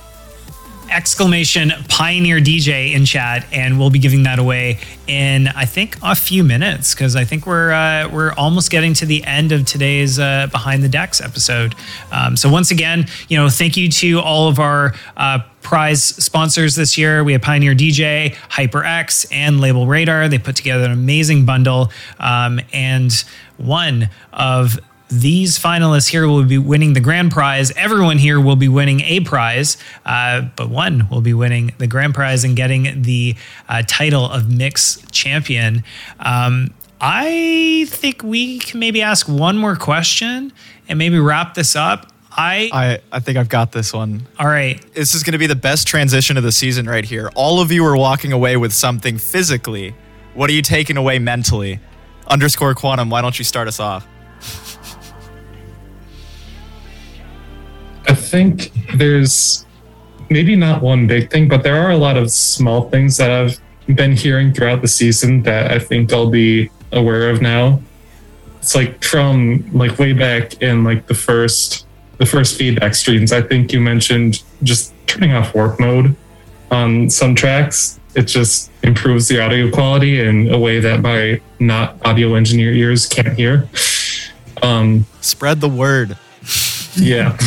exclamation 0.91 1.71
Pioneer 1.87 2.39
DJ 2.39 2.93
in 2.93 3.05
chat, 3.05 3.45
and 3.51 3.79
we'll 3.79 3.89
be 3.89 3.99
giving 3.99 4.23
that 4.23 4.39
away 4.39 4.79
in 5.07 5.47
I 5.47 5.65
think 5.65 5.97
a 6.03 6.15
few 6.15 6.43
minutes 6.43 6.93
because 6.93 7.15
I 7.15 7.25
think 7.25 7.45
we're 7.45 7.71
uh, 7.71 8.09
we're 8.09 8.33
almost 8.33 8.71
getting 8.71 8.93
to 8.95 9.05
the 9.05 9.23
end 9.23 9.51
of 9.51 9.65
today's 9.65 10.19
uh, 10.19 10.47
Behind 10.51 10.83
the 10.83 10.89
Decks 10.89 11.21
episode. 11.21 11.75
Um, 12.11 12.37
so 12.37 12.49
once 12.49 12.71
again, 12.71 13.07
you 13.27 13.37
know, 13.37 13.49
thank 13.49 13.77
you 13.77 13.89
to 13.89 14.19
all 14.19 14.47
of 14.47 14.59
our. 14.59 14.93
Uh, 15.17 15.39
Prize 15.61 16.03
sponsors 16.03 16.75
this 16.75 16.97
year. 16.97 17.23
We 17.23 17.33
have 17.33 17.43
Pioneer 17.43 17.75
DJ, 17.75 18.33
HyperX, 18.49 19.27
and 19.31 19.59
LabelRadar. 19.59 20.27
They 20.27 20.39
put 20.39 20.55
together 20.55 20.85
an 20.85 20.91
amazing 20.91 21.45
bundle. 21.45 21.91
Um, 22.19 22.59
and 22.73 23.13
one 23.57 24.09
of 24.33 24.79
these 25.11 25.59
finalists 25.59 26.09
here 26.09 26.27
will 26.27 26.43
be 26.45 26.57
winning 26.57 26.93
the 26.93 26.99
grand 27.01 27.31
prize. 27.31 27.71
Everyone 27.71 28.17
here 28.17 28.39
will 28.39 28.55
be 28.55 28.67
winning 28.67 29.01
a 29.01 29.19
prize, 29.19 29.77
uh, 30.05 30.41
but 30.55 30.69
one 30.69 31.07
will 31.09 31.21
be 31.21 31.33
winning 31.33 31.73
the 31.77 31.87
grand 31.87 32.13
prize 32.13 32.43
and 32.43 32.55
getting 32.55 33.01
the 33.01 33.35
uh, 33.67 33.83
title 33.85 34.25
of 34.25 34.49
Mix 34.49 35.03
Champion. 35.11 35.83
Um, 36.19 36.73
I 37.01 37.85
think 37.89 38.23
we 38.23 38.59
can 38.59 38.79
maybe 38.79 39.01
ask 39.01 39.27
one 39.27 39.57
more 39.57 39.75
question 39.75 40.53
and 40.87 40.97
maybe 40.97 41.19
wrap 41.19 41.55
this 41.55 41.75
up. 41.75 42.11
I 42.31 42.69
I, 42.71 42.99
I 43.11 43.19
think 43.19 43.37
I've 43.37 43.49
got 43.49 43.71
this 43.73 43.91
one. 43.91 44.25
all 44.39 44.47
right. 44.47 44.81
This 44.93 45.13
is 45.13 45.23
going 45.23 45.33
to 45.33 45.39
be 45.39 45.47
the 45.47 45.55
best 45.55 45.87
transition 45.87 46.37
of 46.37 46.43
the 46.43 46.51
season 46.51 46.85
right 46.85 47.03
here. 47.03 47.29
All 47.35 47.59
of 47.59 47.71
you 47.71 47.85
are 47.85 47.97
walking 47.97 48.31
away 48.31 48.55
with 48.55 48.71
something 48.71 49.17
physically. 49.17 49.93
What 50.33 50.49
are 50.49 50.53
you 50.53 50.61
taking 50.61 50.95
away 50.95 51.19
mentally? 51.19 51.79
Underscore 52.27 52.73
quantum, 52.75 53.09
why 53.09 53.21
don't 53.21 53.37
you 53.37 53.43
start 53.43 53.67
us 53.67 53.79
off? 53.79 54.07
I 58.11 58.13
think 58.13 58.73
there's 58.95 59.65
maybe 60.29 60.57
not 60.57 60.81
one 60.81 61.07
big 61.07 61.31
thing, 61.31 61.47
but 61.47 61.63
there 61.63 61.81
are 61.81 61.91
a 61.91 61.97
lot 61.97 62.17
of 62.17 62.29
small 62.29 62.89
things 62.89 63.15
that 63.15 63.31
I've 63.31 63.57
been 63.95 64.17
hearing 64.17 64.51
throughout 64.51 64.81
the 64.81 64.89
season 64.89 65.43
that 65.43 65.71
I 65.71 65.79
think 65.79 66.11
I'll 66.11 66.29
be 66.29 66.69
aware 66.91 67.29
of 67.29 67.41
now. 67.41 67.81
It's 68.59 68.75
like 68.75 69.01
from 69.01 69.63
like 69.71 69.97
way 69.97 70.11
back 70.11 70.61
in 70.61 70.83
like 70.83 71.07
the 71.07 71.13
first 71.13 71.85
the 72.17 72.25
first 72.25 72.57
feedback 72.57 72.95
streams. 72.95 73.31
I 73.31 73.41
think 73.41 73.71
you 73.71 73.79
mentioned 73.79 74.43
just 74.61 74.93
turning 75.07 75.31
off 75.31 75.55
warp 75.55 75.79
mode 75.79 76.13
on 76.69 77.09
some 77.09 77.33
tracks. 77.33 77.97
It 78.13 78.23
just 78.23 78.71
improves 78.83 79.29
the 79.29 79.39
audio 79.39 79.71
quality 79.71 80.19
in 80.19 80.53
a 80.53 80.59
way 80.59 80.81
that 80.81 80.99
my 80.99 81.39
not 81.59 81.95
audio 82.05 82.35
engineer 82.35 82.73
ears 82.73 83.07
can't 83.07 83.37
hear. 83.37 83.69
Um, 84.61 85.05
Spread 85.21 85.61
the 85.61 85.69
word. 85.69 86.17
Yeah. 86.95 87.29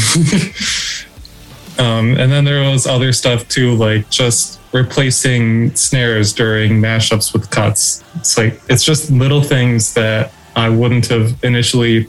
um, 1.78 2.16
and 2.16 2.30
then 2.30 2.44
there 2.44 2.70
was 2.70 2.86
other 2.86 3.12
stuff 3.12 3.48
too, 3.48 3.74
like 3.74 4.08
just 4.10 4.60
replacing 4.72 5.74
snares 5.76 6.32
during 6.32 6.80
mashups 6.80 7.32
with 7.32 7.50
cuts. 7.50 8.02
It's 8.16 8.36
like 8.36 8.60
it's 8.68 8.84
just 8.84 9.10
little 9.10 9.42
things 9.42 9.94
that 9.94 10.32
I 10.56 10.68
wouldn't 10.68 11.06
have 11.08 11.42
initially 11.44 12.04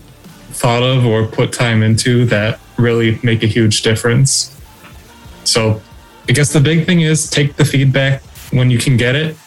thought 0.51 0.83
of 0.83 1.05
or 1.05 1.27
put 1.27 1.51
time 1.51 1.83
into 1.83 2.25
that 2.25 2.59
really 2.77 3.19
make 3.23 3.43
a 3.43 3.47
huge 3.47 3.81
difference. 3.81 4.51
So 5.43 5.81
I 6.27 6.31
guess 6.31 6.51
the 6.53 6.59
big 6.59 6.85
thing 6.85 7.01
is 7.01 7.29
take 7.29 7.55
the 7.55 7.65
feedback 7.65 8.23
when 8.51 8.69
you 8.71 8.77
can 8.77 8.97
get 8.97 9.15
it. 9.15 9.37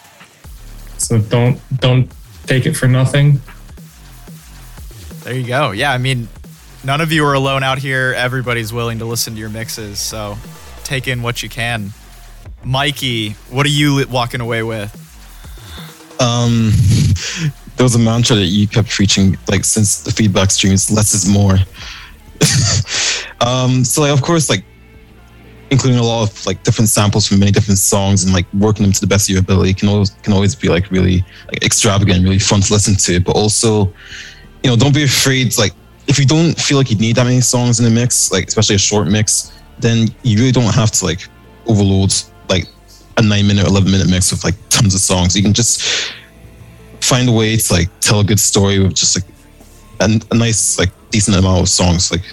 So 0.98 1.18
don't 1.18 1.60
don't 1.80 2.10
take 2.46 2.66
it 2.66 2.74
for 2.74 2.86
nothing. 2.86 3.40
There 5.24 5.34
you 5.34 5.46
go. 5.46 5.72
Yeah, 5.72 5.92
I 5.92 5.98
mean, 5.98 6.28
none 6.84 7.00
of 7.00 7.12
you 7.12 7.24
are 7.24 7.34
alone 7.34 7.62
out 7.62 7.78
here. 7.78 8.14
Everybody's 8.16 8.72
willing 8.72 8.98
to 8.98 9.04
listen 9.04 9.34
to 9.34 9.40
your 9.40 9.48
mixes, 9.48 9.98
so 9.98 10.36
take 10.84 11.08
in 11.08 11.22
what 11.22 11.42
you 11.42 11.48
can. 11.48 11.92
Mikei, 12.64 13.34
what 13.50 13.66
are 13.66 13.70
you 13.70 14.06
walking 14.08 14.40
away 14.40 14.62
with? 14.62 14.94
Um, 16.20 16.70
there 17.76 17.84
was 17.84 17.94
a 17.94 17.98
mantra 17.98 18.36
that 18.36 18.46
you 18.46 18.66
kept 18.66 18.90
preaching 18.90 19.36
like 19.48 19.64
since 19.64 20.02
the 20.02 20.10
feedback 20.10 20.50
streams. 20.50 20.90
Less 20.90 21.14
is 21.14 21.28
more. 21.28 21.54
um, 23.40 23.84
so 23.84 24.02
like 24.02 24.12
of 24.12 24.22
course 24.22 24.48
like 24.48 24.64
including 25.70 25.98
a 25.98 26.02
lot 26.02 26.28
of 26.28 26.46
like 26.46 26.62
different 26.62 26.88
samples 26.88 27.26
from 27.26 27.38
many 27.38 27.50
different 27.50 27.78
songs 27.78 28.24
and 28.24 28.32
like 28.32 28.46
working 28.54 28.82
them 28.84 28.92
to 28.92 29.00
the 29.00 29.06
best 29.06 29.28
of 29.28 29.32
your 29.32 29.40
ability 29.40 29.74
can 29.74 29.88
always 29.88 30.10
can 30.22 30.32
always 30.32 30.54
be 30.54 30.68
like 30.68 30.90
really 30.90 31.24
like 31.48 31.62
extravagant, 31.64 32.24
really 32.24 32.38
fun 32.38 32.60
to 32.60 32.72
listen 32.72 32.96
to. 32.96 33.20
But 33.20 33.36
also, 33.36 33.86
you 34.62 34.70
know, 34.70 34.76
don't 34.76 34.94
be 34.94 35.04
afraid. 35.04 35.56
Like 35.58 35.72
if 36.08 36.18
you 36.18 36.24
don't 36.24 36.58
feel 36.58 36.78
like 36.78 36.90
you 36.90 36.96
need 36.96 37.16
that 37.16 37.24
many 37.24 37.40
songs 37.40 37.78
in 37.78 37.86
a 37.86 37.90
mix, 37.90 38.32
like 38.32 38.48
especially 38.48 38.76
a 38.76 38.78
short 38.78 39.06
mix, 39.08 39.52
then 39.78 40.08
you 40.22 40.38
really 40.38 40.52
don't 40.52 40.74
have 40.74 40.90
to 40.90 41.04
like 41.04 41.20
overload 41.66 42.12
like 42.48 42.66
a 43.18 43.22
nine 43.22 43.46
minute, 43.46 43.66
eleven 43.66 43.90
minute 43.90 44.08
mix 44.08 44.32
with 44.32 44.42
like 44.42 44.54
tons 44.70 44.94
of 44.94 45.00
songs. 45.00 45.36
You 45.36 45.42
can 45.42 45.52
just 45.52 46.12
find 47.00 47.28
a 47.28 47.32
way 47.32 47.56
to 47.56 47.72
like 47.72 47.88
tell 48.00 48.20
a 48.20 48.24
good 48.24 48.40
story 48.40 48.78
with 48.78 48.94
just 48.94 49.16
like 49.16 49.30
a, 50.00 50.20
a 50.30 50.34
nice 50.36 50.78
like 50.78 50.90
decent 51.10 51.36
amount 51.36 51.60
of 51.60 51.68
songs, 51.68 52.10
like 52.10 52.24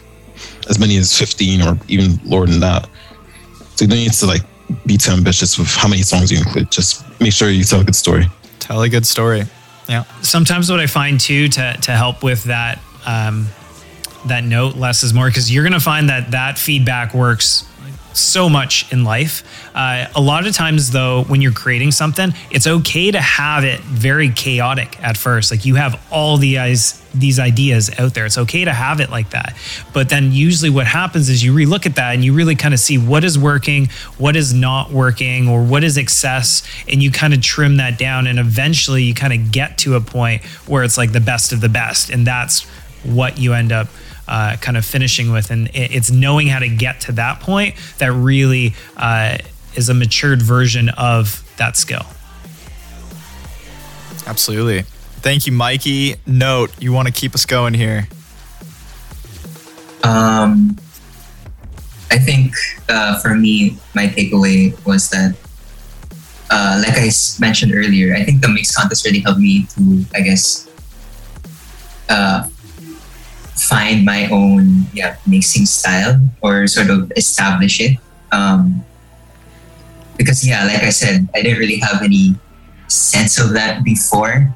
as 0.70 0.80
many 0.80 0.98
as 0.98 1.18
fifteen 1.18 1.62
or 1.62 1.78
even 1.90 2.18
lower 2.24 2.48
than 2.48 2.62
that. 2.62 2.88
So 3.76 3.84
you 3.84 3.88
don't 3.88 4.00
need 4.00 4.14
to 4.14 4.26
like 4.26 4.42
be 4.86 4.98
too 4.98 5.12
ambitious 5.12 5.60
with 5.60 5.68
how 5.68 5.90
many 5.90 6.02
songs 6.02 6.32
you 6.32 6.38
include. 6.38 6.72
Just 6.72 7.04
make 7.20 7.34
sure 7.34 7.50
you 7.50 7.66
tell 7.66 7.82
a 7.82 7.84
good 7.84 7.96
story. 7.96 8.26
Tell 8.60 8.82
a 8.82 8.90
good 8.90 9.06
story. 9.06 9.44
Yeah. 9.90 10.06
Sometimes 10.22 10.72
what 10.72 10.80
I 10.80 10.88
find 10.88 11.20
too 11.20 11.50
to 11.50 11.78
to 11.82 11.92
help 11.92 12.24
with 12.24 12.46
that 12.46 12.80
um, 13.06 13.48
that 14.28 14.44
note 14.44 14.76
less 14.76 15.04
is 15.04 15.14
more 15.14 15.28
because 15.28 15.54
you're 15.54 15.64
going 15.64 15.74
to 15.74 15.80
find 15.80 16.10
that 16.10 16.32
that 16.32 16.58
feedback 16.58 17.14
works 17.14 17.66
so 18.16 18.50
much 18.50 18.92
in 18.92 19.04
life. 19.04 19.44
Uh, 19.76 20.08
a 20.16 20.22
lot 20.22 20.48
of 20.48 20.54
times, 20.54 20.92
though, 20.92 21.24
when 21.24 21.42
you're 21.42 21.52
creating 21.52 21.92
something, 21.92 22.34
it's 22.50 22.66
okay 22.66 23.12
to 23.12 23.20
have 23.20 23.64
it 23.64 23.82
very 23.82 24.30
chaotic 24.30 25.02
at 25.04 25.18
first. 25.18 25.52
Like 25.52 25.66
you 25.66 25.76
have 25.76 26.02
all 26.12 26.38
the 26.38 26.56
these 27.14 27.40
ideas 27.40 27.92
out 28.00 28.14
there. 28.14 28.26
It's 28.26 28.38
okay 28.38 28.66
to 28.66 28.74
have 28.74 29.00
it 29.00 29.10
like 29.10 29.32
that. 29.32 29.56
But 29.94 30.10
then, 30.10 30.32
usually, 30.32 30.70
what 30.70 30.88
happens 30.88 31.30
is 31.30 31.44
you 31.44 31.54
relook 31.54 31.86
at 31.86 31.96
that 31.96 32.16
and 32.16 32.24
you 32.24 32.34
really 32.34 32.56
kind 32.56 32.74
of 32.74 32.80
see 32.80 32.98
what 32.98 33.24
is 33.24 33.38
working, 33.38 33.90
what 34.18 34.36
is 34.36 34.54
not 34.54 34.92
working, 34.92 35.48
or 35.48 35.64
what 35.64 35.84
is 35.84 35.98
excess, 35.98 36.64
and 36.88 37.04
you 37.04 37.12
kind 37.12 37.34
of 37.34 37.42
trim 37.42 37.78
that 37.78 37.98
down. 37.98 38.28
And 38.28 38.40
eventually, 38.40 39.04
you 39.04 39.14
kind 39.14 39.34
of 39.34 39.52
get 39.52 39.78
to 39.80 39.96
a 39.96 40.02
point 40.02 40.44
where 40.68 40.84
it's 40.84 40.98
like 40.98 41.12
the 41.12 41.20
best 41.20 41.52
of 41.52 41.62
the 41.62 41.70
best, 41.70 42.10
and 42.10 42.26
that's 42.26 42.64
what 43.04 43.38
you 43.38 43.54
end 43.54 43.72
up 43.72 43.88
uh, 44.28 44.58
kind 44.58 44.78
of 44.78 44.86
finishing 44.86 45.32
with. 45.32 45.52
And 45.52 45.70
it's 45.74 46.12
knowing 46.12 46.48
how 46.48 46.60
to 46.60 46.70
get 46.70 47.02
to 47.02 47.12
that 47.14 47.40
point 47.40 47.76
that 47.98 48.12
really 48.12 48.74
uh, 48.98 49.38
is 49.76 49.90
a 49.90 49.94
matured 49.94 50.42
version 50.42 50.90
of 50.90 51.44
that 51.58 51.78
skill. 51.78 52.06
Absolutely. 54.28 54.84
Thank 55.22 55.48
you, 55.48 55.54
Mikei. 55.54 56.18
Note, 56.26 56.72
you 56.80 56.94
want 56.94 57.08
to 57.08 57.14
keep 57.14 57.34
us 57.34 57.46
going 57.46 57.74
here. 57.74 58.08
Um, 60.04 60.78
I 62.12 62.20
think 62.20 62.54
uh, 62.90 63.20
for 63.20 63.36
me, 63.36 63.78
my 63.96 64.08
takeaway 64.08 64.74
was 64.86 65.10
that, 65.10 65.36
uh, 66.52 66.84
like 66.86 66.98
I 66.98 67.10
mentioned 67.40 67.74
earlier, 67.74 68.16
I 68.16 68.24
think 68.24 68.42
the 68.42 68.50
mix 68.50 68.76
contest 68.76 69.06
really 69.06 69.20
helped 69.20 69.40
me 69.40 69.66
to, 69.76 70.06
I 70.14 70.22
guess, 70.22 70.70
uh, 72.10 72.48
find 73.56 74.04
my 74.04 74.28
own 74.30 74.86
yeah 74.94 75.16
mixing 75.26 75.66
style 75.66 76.20
or 76.42 76.68
sort 76.68 76.90
of 76.90 77.12
establish 77.16 77.80
it. 77.80 77.98
Um, 78.32 78.84
because 80.18 80.46
yeah, 80.48 80.66
like 80.66 80.84
I 80.84 80.90
said, 80.90 81.28
I 81.36 81.42
didn't 81.42 81.60
really 81.60 81.80
have 81.80 82.02
any 82.02 82.36
sense 82.88 83.40
of 83.40 83.52
that 83.54 83.84
before 83.84 84.54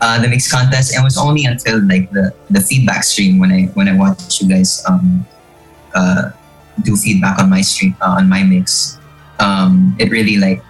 uh, 0.00 0.20
the 0.20 0.28
mix 0.28 0.50
contest, 0.50 0.92
and 0.94 1.02
it 1.02 1.04
was 1.04 1.16
only 1.16 1.44
until 1.44 1.80
like 1.84 2.10
the, 2.10 2.34
the 2.50 2.60
feedback 2.60 3.04
stream 3.04 3.38
when 3.38 3.52
I 3.52 3.66
when 3.74 3.88
I 3.88 3.96
watched 3.96 4.40
you 4.40 4.48
guys 4.48 4.82
um, 4.88 5.26
uh, 5.94 6.30
do 6.82 6.96
feedback 6.96 7.38
on 7.38 7.48
my 7.48 7.60
stream 7.60 7.96
uh, 8.00 8.16
on 8.20 8.28
my 8.28 8.42
mix. 8.42 8.98
Um, 9.38 9.96
it 9.98 10.10
really 10.10 10.36
like 10.36 10.62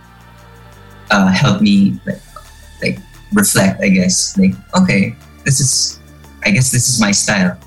uh, 1.11 1.29
helped 1.29 1.63
me 1.63 2.01
like, 2.07 2.23
like 2.83 2.99
reflect, 3.33 3.83
I 3.83 3.89
guess. 3.89 4.37
Like 4.39 4.55
okay, 4.75 5.15
this 5.45 5.61
is 5.61 6.01
I 6.47 6.51
guess 6.51 6.71
this 6.71 6.89
is 6.89 7.01
my 7.01 7.11
style. 7.11 7.59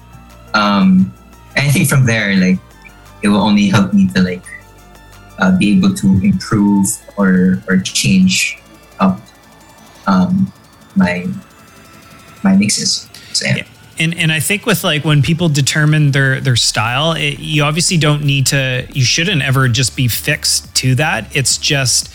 Um, 0.54 1.14
and 1.56 1.68
I 1.68 1.70
think 1.70 1.90
from 1.90 2.06
there, 2.06 2.36
like 2.36 2.60
it 3.22 3.28
will 3.28 3.42
only 3.42 3.68
help 3.68 3.94
me 3.94 4.08
to 4.16 4.22
like 4.22 4.46
uh, 5.38 5.58
be 5.58 5.78
able 5.78 5.94
to 5.96 6.08
improve 6.24 6.88
or 7.18 7.62
or 7.68 7.78
change 7.78 8.58
up 9.00 9.20
um, 10.08 10.52
my 10.96 11.28
my 12.44 12.56
mixes. 12.56 13.10
So, 13.34 13.46
yeah. 13.46 13.68
And, 14.00 14.16
and 14.18 14.32
I 14.32 14.40
think 14.40 14.66
with 14.66 14.86
like 14.86 15.04
when 15.04 15.22
people 15.22 15.50
determine 15.50 16.12
their 16.12 16.40
their 16.40 16.56
style, 16.56 17.12
it, 17.12 17.40
you 17.40 17.64
obviously 17.64 17.98
don't 17.98 18.24
need 18.24 18.48
to. 18.48 18.88
You 18.94 19.04
shouldn't 19.04 19.42
ever 19.42 19.68
just 19.68 19.98
be 19.98 20.08
fixed 20.08 20.74
to 20.78 20.96
that. 20.96 21.36
It's 21.36 21.58
just 21.58 22.14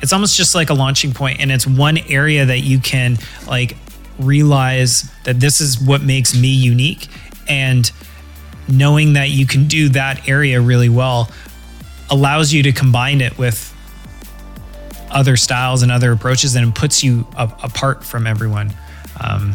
it's 0.00 0.14
almost 0.14 0.36
just 0.36 0.54
like 0.54 0.70
a 0.70 0.74
launching 0.74 1.12
point, 1.12 1.40
and 1.40 1.52
it's 1.52 1.66
one 1.66 1.98
area 2.08 2.46
that 2.46 2.60
you 2.60 2.78
can 2.78 3.18
like 3.46 3.76
realize 4.18 5.10
that 5.24 5.40
this 5.40 5.60
is 5.60 5.80
what 5.80 6.02
makes 6.02 6.34
me 6.34 6.48
unique, 6.48 7.08
and 7.48 7.90
knowing 8.68 9.12
that 9.12 9.30
you 9.30 9.46
can 9.46 9.66
do 9.66 9.88
that 9.90 10.28
area 10.28 10.60
really 10.60 10.88
well 10.88 11.30
allows 12.10 12.52
you 12.52 12.62
to 12.62 12.72
combine 12.72 13.20
it 13.20 13.36
with 13.38 13.72
other 15.10 15.36
styles 15.36 15.82
and 15.82 15.92
other 15.92 16.12
approaches 16.12 16.54
and 16.56 16.74
puts 16.74 17.02
you 17.02 17.26
a- 17.36 17.50
apart 17.62 18.04
from 18.04 18.26
everyone. 18.26 18.72
Um, 19.20 19.54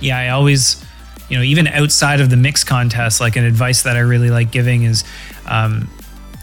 yeah, 0.00 0.18
I 0.18 0.28
always, 0.30 0.84
you 1.28 1.36
know, 1.36 1.42
even 1.42 1.68
outside 1.68 2.20
of 2.20 2.28
the 2.28 2.36
mix 2.36 2.64
contest, 2.64 3.20
like 3.20 3.36
an 3.36 3.44
advice 3.44 3.82
that 3.82 3.96
I 3.96 4.00
really 4.00 4.30
like 4.30 4.50
giving 4.50 4.82
is, 4.82 5.04
um, 5.46 5.88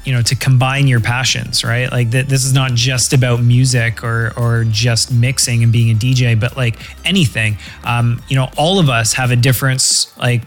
you 0.10 0.16
know, 0.16 0.24
to 0.24 0.36
combine 0.36 0.88
your 0.88 1.00
passions, 1.00 1.64
right? 1.64 1.92
Like 1.92 2.10
that, 2.10 2.28
this 2.28 2.44
is 2.44 2.52
not 2.52 2.74
just 2.74 3.14
about 3.14 3.44
music 3.44 4.04
or 4.04 4.34
or 4.36 4.66
just 4.68 5.14
mixing 5.14 5.62
and 5.62 5.72
being 5.72 5.92
a 5.92 5.94
DJ, 5.94 6.38
but 6.40 6.58
like 6.58 6.80
anything. 7.06 7.60
Um, 7.84 8.20
you 8.28 8.36
know, 8.36 8.50
all 8.58 8.80
of 8.80 8.90
us 8.90 9.14
have 9.14 9.30
a 9.30 9.36
difference, 9.36 10.18
like 10.18 10.42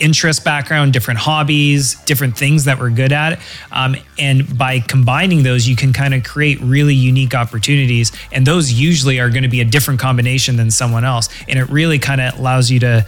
interest 0.00 0.44
background, 0.44 0.92
different 0.92 1.20
hobbies, 1.20 1.94
different 2.06 2.36
things 2.36 2.64
that 2.64 2.80
we're 2.80 2.90
good 2.90 3.12
at. 3.12 3.38
Um, 3.70 3.94
and 4.18 4.58
by 4.58 4.80
combining 4.80 5.44
those, 5.44 5.68
you 5.68 5.76
can 5.76 5.92
kind 5.92 6.12
of 6.12 6.24
create 6.24 6.60
really 6.60 6.96
unique 6.96 7.36
opportunities. 7.36 8.10
And 8.32 8.44
those 8.44 8.72
usually 8.72 9.20
are 9.20 9.30
going 9.30 9.44
to 9.44 9.48
be 9.48 9.60
a 9.60 9.64
different 9.64 10.00
combination 10.00 10.56
than 10.56 10.72
someone 10.72 11.04
else. 11.04 11.28
And 11.46 11.56
it 11.56 11.68
really 11.70 12.00
kind 12.00 12.20
of 12.20 12.36
allows 12.36 12.68
you 12.68 12.80
to 12.80 13.06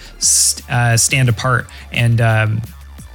uh, 0.70 0.96
stand 0.96 1.28
apart 1.28 1.66
and 1.90 2.20
um, 2.20 2.62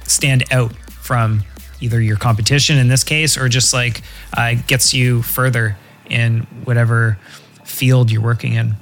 stand 0.02 0.44
out 0.52 0.74
from 0.90 1.42
either 1.84 2.00
your 2.00 2.16
competition 2.16 2.78
in 2.78 2.88
this 2.88 3.04
case 3.04 3.36
or 3.36 3.48
just 3.48 3.72
like 3.72 4.02
uh, 4.36 4.54
gets 4.66 4.94
you 4.94 5.22
further 5.22 5.76
in 6.08 6.40
whatever 6.64 7.18
field 7.64 8.10
you're 8.10 8.22
working 8.22 8.54
in. 8.54 8.74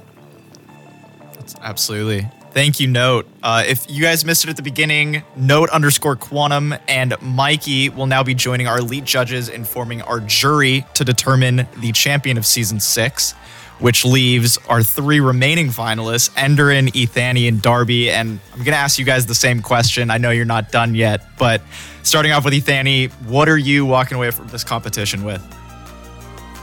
Absolutely. 1.61 2.27
Thank 2.51 2.79
you, 2.79 2.87
Note. 2.87 3.27
Uh, 3.41 3.63
if 3.65 3.89
you 3.89 4.03
guys 4.03 4.23
missed 4.23 4.43
it 4.43 4.49
at 4.51 4.57
the 4.57 4.61
beginning, 4.61 5.23
Note 5.35 5.69
underscore 5.71 6.15
Quantum 6.15 6.75
and 6.87 7.13
Mikei 7.13 7.93
will 7.93 8.05
now 8.05 8.21
be 8.21 8.35
joining 8.35 8.67
our 8.67 8.77
elite 8.77 9.05
judges 9.05 9.49
in 9.49 9.65
forming 9.65 10.03
our 10.03 10.19
jury 10.19 10.85
to 10.93 11.03
determine 11.03 11.67
the 11.77 11.91
champion 11.93 12.37
of 12.37 12.45
season 12.45 12.79
six, 12.79 13.33
which 13.79 14.05
leaves 14.05 14.57
our 14.69 14.81
three 14.81 15.19
remaining 15.19 15.67
finalists, 15.67 16.29
Endaren, 16.31 16.91
Ethani, 16.93 17.47
and 17.47 17.61
Darby. 17.61 18.09
And 18.09 18.39
I'm 18.51 18.59
going 18.59 18.73
to 18.73 18.77
ask 18.77 18.97
you 18.97 19.05
guys 19.05 19.25
the 19.25 19.35
same 19.35 19.61
question. 19.61 20.09
I 20.09 20.17
know 20.17 20.29
you're 20.29 20.45
not 20.45 20.71
done 20.71 20.95
yet, 20.95 21.25
but 21.37 21.61
starting 22.03 22.31
off 22.31 22.45
with 22.45 22.53
Ethani, 22.53 23.11
what 23.25 23.49
are 23.49 23.57
you 23.57 23.85
walking 23.85 24.15
away 24.17 24.31
from 24.31 24.47
this 24.47 24.63
competition 24.63 25.23
with? 25.23 25.41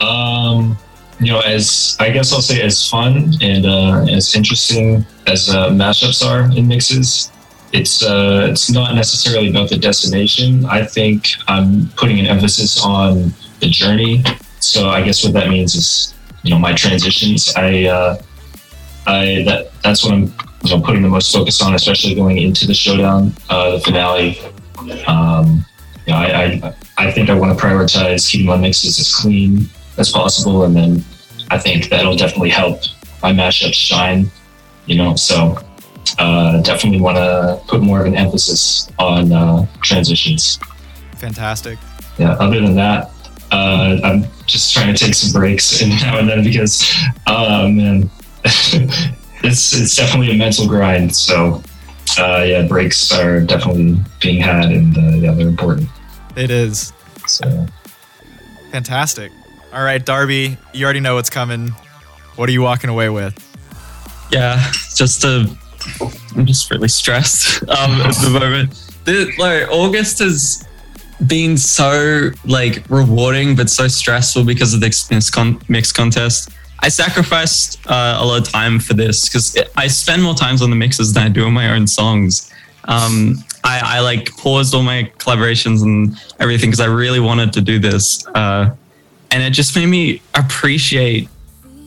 Um, 0.00 0.78
you 1.20 1.26
know, 1.26 1.40
as 1.40 1.96
I 2.00 2.10
guess 2.10 2.32
I'll 2.32 2.40
say, 2.40 2.62
as 2.62 2.88
fun 2.88 3.34
and 3.42 3.66
uh, 3.66 4.06
as 4.10 4.34
interesting 4.34 5.04
as 5.26 5.50
uh, 5.50 5.68
mashups 5.68 6.26
are 6.26 6.50
in 6.56 6.66
mixes, 6.66 7.30
it's 7.72 8.02
uh, 8.02 8.48
it's 8.50 8.70
not 8.70 8.94
necessarily 8.94 9.50
about 9.50 9.68
the 9.68 9.76
destination. 9.76 10.64
I 10.64 10.84
think 10.84 11.28
I'm 11.46 11.88
putting 11.96 12.18
an 12.18 12.26
emphasis 12.26 12.82
on 12.82 13.32
the 13.60 13.68
journey. 13.68 14.24
So 14.60 14.88
I 14.88 15.02
guess 15.02 15.22
what 15.22 15.34
that 15.34 15.48
means 15.48 15.74
is, 15.74 16.14
you 16.42 16.50
know, 16.50 16.58
my 16.58 16.72
transitions. 16.72 17.52
I 17.56 17.84
uh, 17.84 18.22
I 19.06 19.42
that 19.46 19.72
that's 19.82 20.04
what 20.04 20.14
I'm 20.14 20.32
you 20.64 20.70
know 20.70 20.80
putting 20.80 21.02
the 21.02 21.08
most 21.08 21.32
focus 21.32 21.60
on, 21.62 21.74
especially 21.74 22.14
going 22.14 22.38
into 22.38 22.66
the 22.66 22.74
showdown, 22.74 23.34
uh, 23.48 23.72
the 23.72 23.80
finale. 23.80 24.38
Um, 25.06 25.64
you 26.06 26.12
know, 26.12 26.18
I, 26.18 26.26
I 26.26 26.74
I 26.98 27.10
think 27.10 27.30
I 27.30 27.34
want 27.34 27.56
to 27.56 27.64
prioritize 27.64 28.30
keeping 28.30 28.46
my 28.46 28.56
mixes 28.56 28.98
as 28.98 29.14
clean 29.14 29.68
as 29.98 30.10
possible, 30.10 30.64
and 30.64 30.74
then 30.74 31.04
I 31.50 31.58
think 31.58 31.88
that'll 31.88 32.16
definitely 32.16 32.50
help 32.50 32.80
my 33.22 33.32
mashups 33.32 33.74
shine. 33.74 34.30
You 34.86 34.96
know, 34.96 35.14
so 35.14 35.58
uh, 36.18 36.60
definitely 36.62 37.00
want 37.00 37.16
to 37.16 37.60
put 37.68 37.82
more 37.82 38.00
of 38.00 38.06
an 38.06 38.16
emphasis 38.16 38.90
on 38.98 39.32
uh, 39.32 39.66
transitions. 39.82 40.58
Fantastic. 41.16 41.78
Yeah. 42.18 42.32
Other 42.32 42.60
than 42.60 42.74
that, 42.76 43.10
uh, 43.50 43.98
I'm 44.02 44.24
just 44.50 44.72
trying 44.74 44.94
to 44.94 45.04
take 45.04 45.14
some 45.14 45.38
breaks 45.38 45.80
and 45.82 45.90
now 45.90 46.18
and 46.18 46.28
then 46.28 46.44
because, 46.44 46.82
uh, 47.26 47.68
man, 47.68 48.10
it's 49.42 49.72
it's 49.72 49.96
definitely 49.96 50.32
a 50.32 50.36
mental 50.36 50.66
grind. 50.66 51.14
So, 51.14 51.62
uh, 52.18 52.42
yeah, 52.46 52.66
breaks 52.66 53.12
are 53.12 53.40
definitely 53.40 53.96
being 54.20 54.40
had, 54.40 54.66
and 54.66 54.96
uh, 54.96 55.16
yeah, 55.16 55.32
they're 55.32 55.48
important. 55.48 55.88
It 56.36 56.50
is. 56.50 56.92
So, 57.26 57.66
fantastic. 58.72 59.32
All 59.72 59.84
right, 59.84 60.04
Darby, 60.04 60.56
you 60.72 60.84
already 60.84 61.00
know 61.00 61.14
what's 61.14 61.30
coming. 61.30 61.68
What 62.36 62.48
are 62.48 62.52
you 62.52 62.62
walking 62.62 62.90
away 62.90 63.08
with? 63.08 63.34
Yeah, 64.30 64.72
just 64.94 65.24
a. 65.24 65.46
I'm 66.36 66.46
just 66.46 66.70
really 66.70 66.88
stressed 66.88 67.62
um, 67.68 68.00
at 68.00 68.14
the 68.16 68.30
moment. 68.30 68.72
The, 69.04 69.32
like 69.38 69.68
August 69.70 70.18
has 70.18 70.66
been 71.26 71.56
so 71.56 72.30
like 72.46 72.84
rewarding, 72.88 73.56
but 73.56 73.70
so 73.70 73.88
stressful 73.88 74.44
because 74.44 74.74
of 74.74 74.80
the 74.80 74.86
mix, 75.10 75.30
con- 75.30 75.60
mix 75.68 75.92
contest. 75.92 76.50
I 76.80 76.88
sacrificed 76.88 77.78
uh, 77.86 78.18
a 78.20 78.24
lot 78.24 78.40
of 78.40 78.50
time 78.50 78.80
for 78.80 78.94
this 78.94 79.28
because 79.28 79.58
I 79.76 79.86
spend 79.86 80.22
more 80.22 80.34
times 80.34 80.62
on 80.62 80.70
the 80.70 80.76
mixes 80.76 81.12
than 81.12 81.24
I 81.24 81.28
do 81.28 81.44
on 81.44 81.52
my 81.52 81.72
own 81.72 81.86
songs. 81.86 82.50
Um, 82.84 83.44
I, 83.62 83.98
I 83.98 84.00
like 84.00 84.34
paused 84.36 84.74
all 84.74 84.82
my 84.82 85.10
collaborations 85.18 85.82
and 85.82 86.18
everything 86.38 86.70
because 86.70 86.80
I 86.80 86.86
really 86.86 87.20
wanted 87.20 87.52
to 87.52 87.60
do 87.60 87.78
this, 87.78 88.26
uh, 88.28 88.74
and 89.30 89.42
it 89.42 89.50
just 89.50 89.76
made 89.76 89.86
me 89.86 90.22
appreciate 90.34 91.28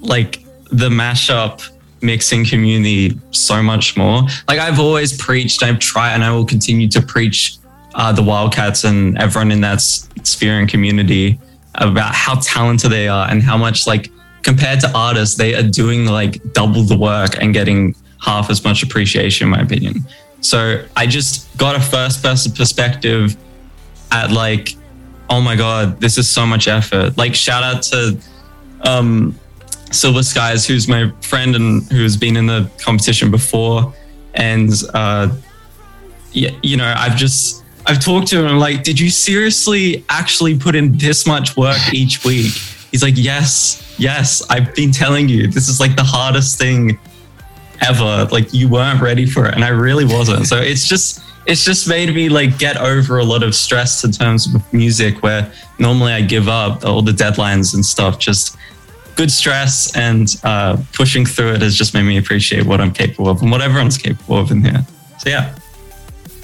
like 0.02 0.44
the 0.72 0.90
mashup 0.90 1.68
mixing 2.02 2.46
community 2.46 3.20
so 3.32 3.64
much 3.64 3.98
more. 3.98 4.24
Like 4.48 4.60
I've 4.60 4.80
always 4.80 5.18
preached, 5.18 5.64
I've 5.64 5.80
tried, 5.80 6.14
and 6.14 6.24
I 6.24 6.32
will 6.32 6.46
continue 6.46 6.88
to 6.90 7.02
preach 7.02 7.58
uh, 7.96 8.12
the 8.12 8.24
Wildcats 8.24 8.84
and 8.84 9.18
everyone 9.18 9.52
in 9.52 9.62
that 9.62 9.82
sphere 9.82 10.60
and 10.60 10.70
community 10.70 11.40
about 11.76 12.14
how 12.14 12.36
talented 12.36 12.92
they 12.92 13.08
are 13.08 13.30
and 13.30 13.42
how 13.42 13.58
much 13.58 13.88
like 13.88 14.10
compared 14.44 14.80
to 14.82 14.92
artists, 14.94 15.36
they 15.36 15.56
are 15.56 15.64
doing 15.64 16.06
like 16.06 16.42
double 16.54 16.84
the 16.84 16.98
work 16.98 17.42
and 17.42 17.54
getting 17.54 17.96
half 18.22 18.50
as 18.50 18.64
much 18.64 18.84
appreciation, 18.84 19.48
in 19.48 19.52
my 19.52 19.62
opinion. 19.62 19.96
So 20.42 20.84
I 20.98 21.08
just 21.08 21.56
got 21.58 21.76
a 21.76 21.80
first 21.80 22.22
person 22.22 22.52
perspective 22.52 23.38
at 24.12 24.32
like, 24.32 24.76
oh 25.30 25.42
my 25.42 25.56
God, 25.56 26.00
this 26.00 26.18
is 26.18 26.28
so 26.28 26.46
much 26.46 26.68
effort. 26.68 27.18
Like, 27.18 27.34
shout 27.34 27.64
out 27.64 27.82
to 27.84 28.18
um, 28.82 29.40
Silver 29.92 30.22
Skies, 30.22 30.68
who's 30.68 30.88
my 30.88 31.12
friend 31.22 31.56
and 31.56 31.84
who's 31.92 32.18
been 32.18 32.36
in 32.36 32.46
the 32.46 32.70
competition 32.78 33.32
before. 33.32 33.94
And, 34.34 34.72
uh, 34.94 35.30
yeah, 36.34 36.52
you 36.62 36.76
know, 36.76 36.94
I've 36.98 37.16
just, 37.16 37.63
I've 37.86 38.00
talked 38.00 38.28
to 38.28 38.40
him 38.40 38.48
I'm 38.48 38.60
like, 38.60 38.84
did 38.84 39.00
you 39.00 39.10
seriously 39.10 40.06
actually 40.10 40.58
put 40.58 40.76
in 40.76 40.98
this 40.98 41.28
much 41.28 41.58
work 41.58 41.78
each 41.94 42.24
week? 42.24 42.54
He's 42.92 43.04
like, 43.04 43.16
yes, 43.18 43.96
yes, 43.98 44.44
I've 44.50 44.74
been 44.76 44.92
telling 44.92 45.28
you, 45.28 45.48
this 45.48 45.68
is 45.68 45.80
like 45.80 45.96
the 45.96 46.04
hardest 46.04 46.58
thing 46.58 47.00
ever. 47.82 48.28
Like 48.32 48.54
you 48.54 48.70
weren't 48.70 49.02
ready 49.02 49.26
for 49.26 49.46
it. 49.48 49.56
And 49.56 49.64
I 49.64 49.70
really 49.70 50.06
wasn't. 50.06 50.48
So 50.48 50.58
it's 50.58 50.88
just, 50.88 51.22
it's 51.46 51.66
just 51.66 51.90
made 51.90 52.14
me 52.14 52.30
like 52.30 52.58
get 52.58 52.78
over 52.78 53.18
a 53.20 53.24
lot 53.24 53.44
of 53.44 53.54
stress 53.54 54.04
in 54.04 54.12
terms 54.12 54.54
of 54.54 54.74
music 54.74 55.22
where 55.22 55.52
normally 55.80 56.14
I 56.14 56.22
give 56.22 56.48
up 56.48 56.86
all 56.86 57.02
the 57.02 57.12
deadlines 57.12 57.74
and 57.74 57.86
stuff. 57.86 58.18
Just 58.20 58.56
good 59.16 59.32
stress 59.32 59.96
and 59.96 60.36
uh, 60.44 60.78
pushing 60.94 61.26
through 61.26 61.54
it 61.54 61.62
has 61.62 61.76
just 61.76 61.94
made 61.94 62.04
me 62.04 62.18
appreciate 62.18 62.66
what 62.66 62.80
I'm 62.80 62.92
capable 62.92 63.30
of 63.30 63.42
and 63.42 63.52
what 63.52 63.62
everyone's 63.62 63.98
capable 63.98 64.38
of 64.38 64.52
in 64.52 64.64
here. 64.64 64.86
So 65.20 65.30
yeah. 65.30 65.56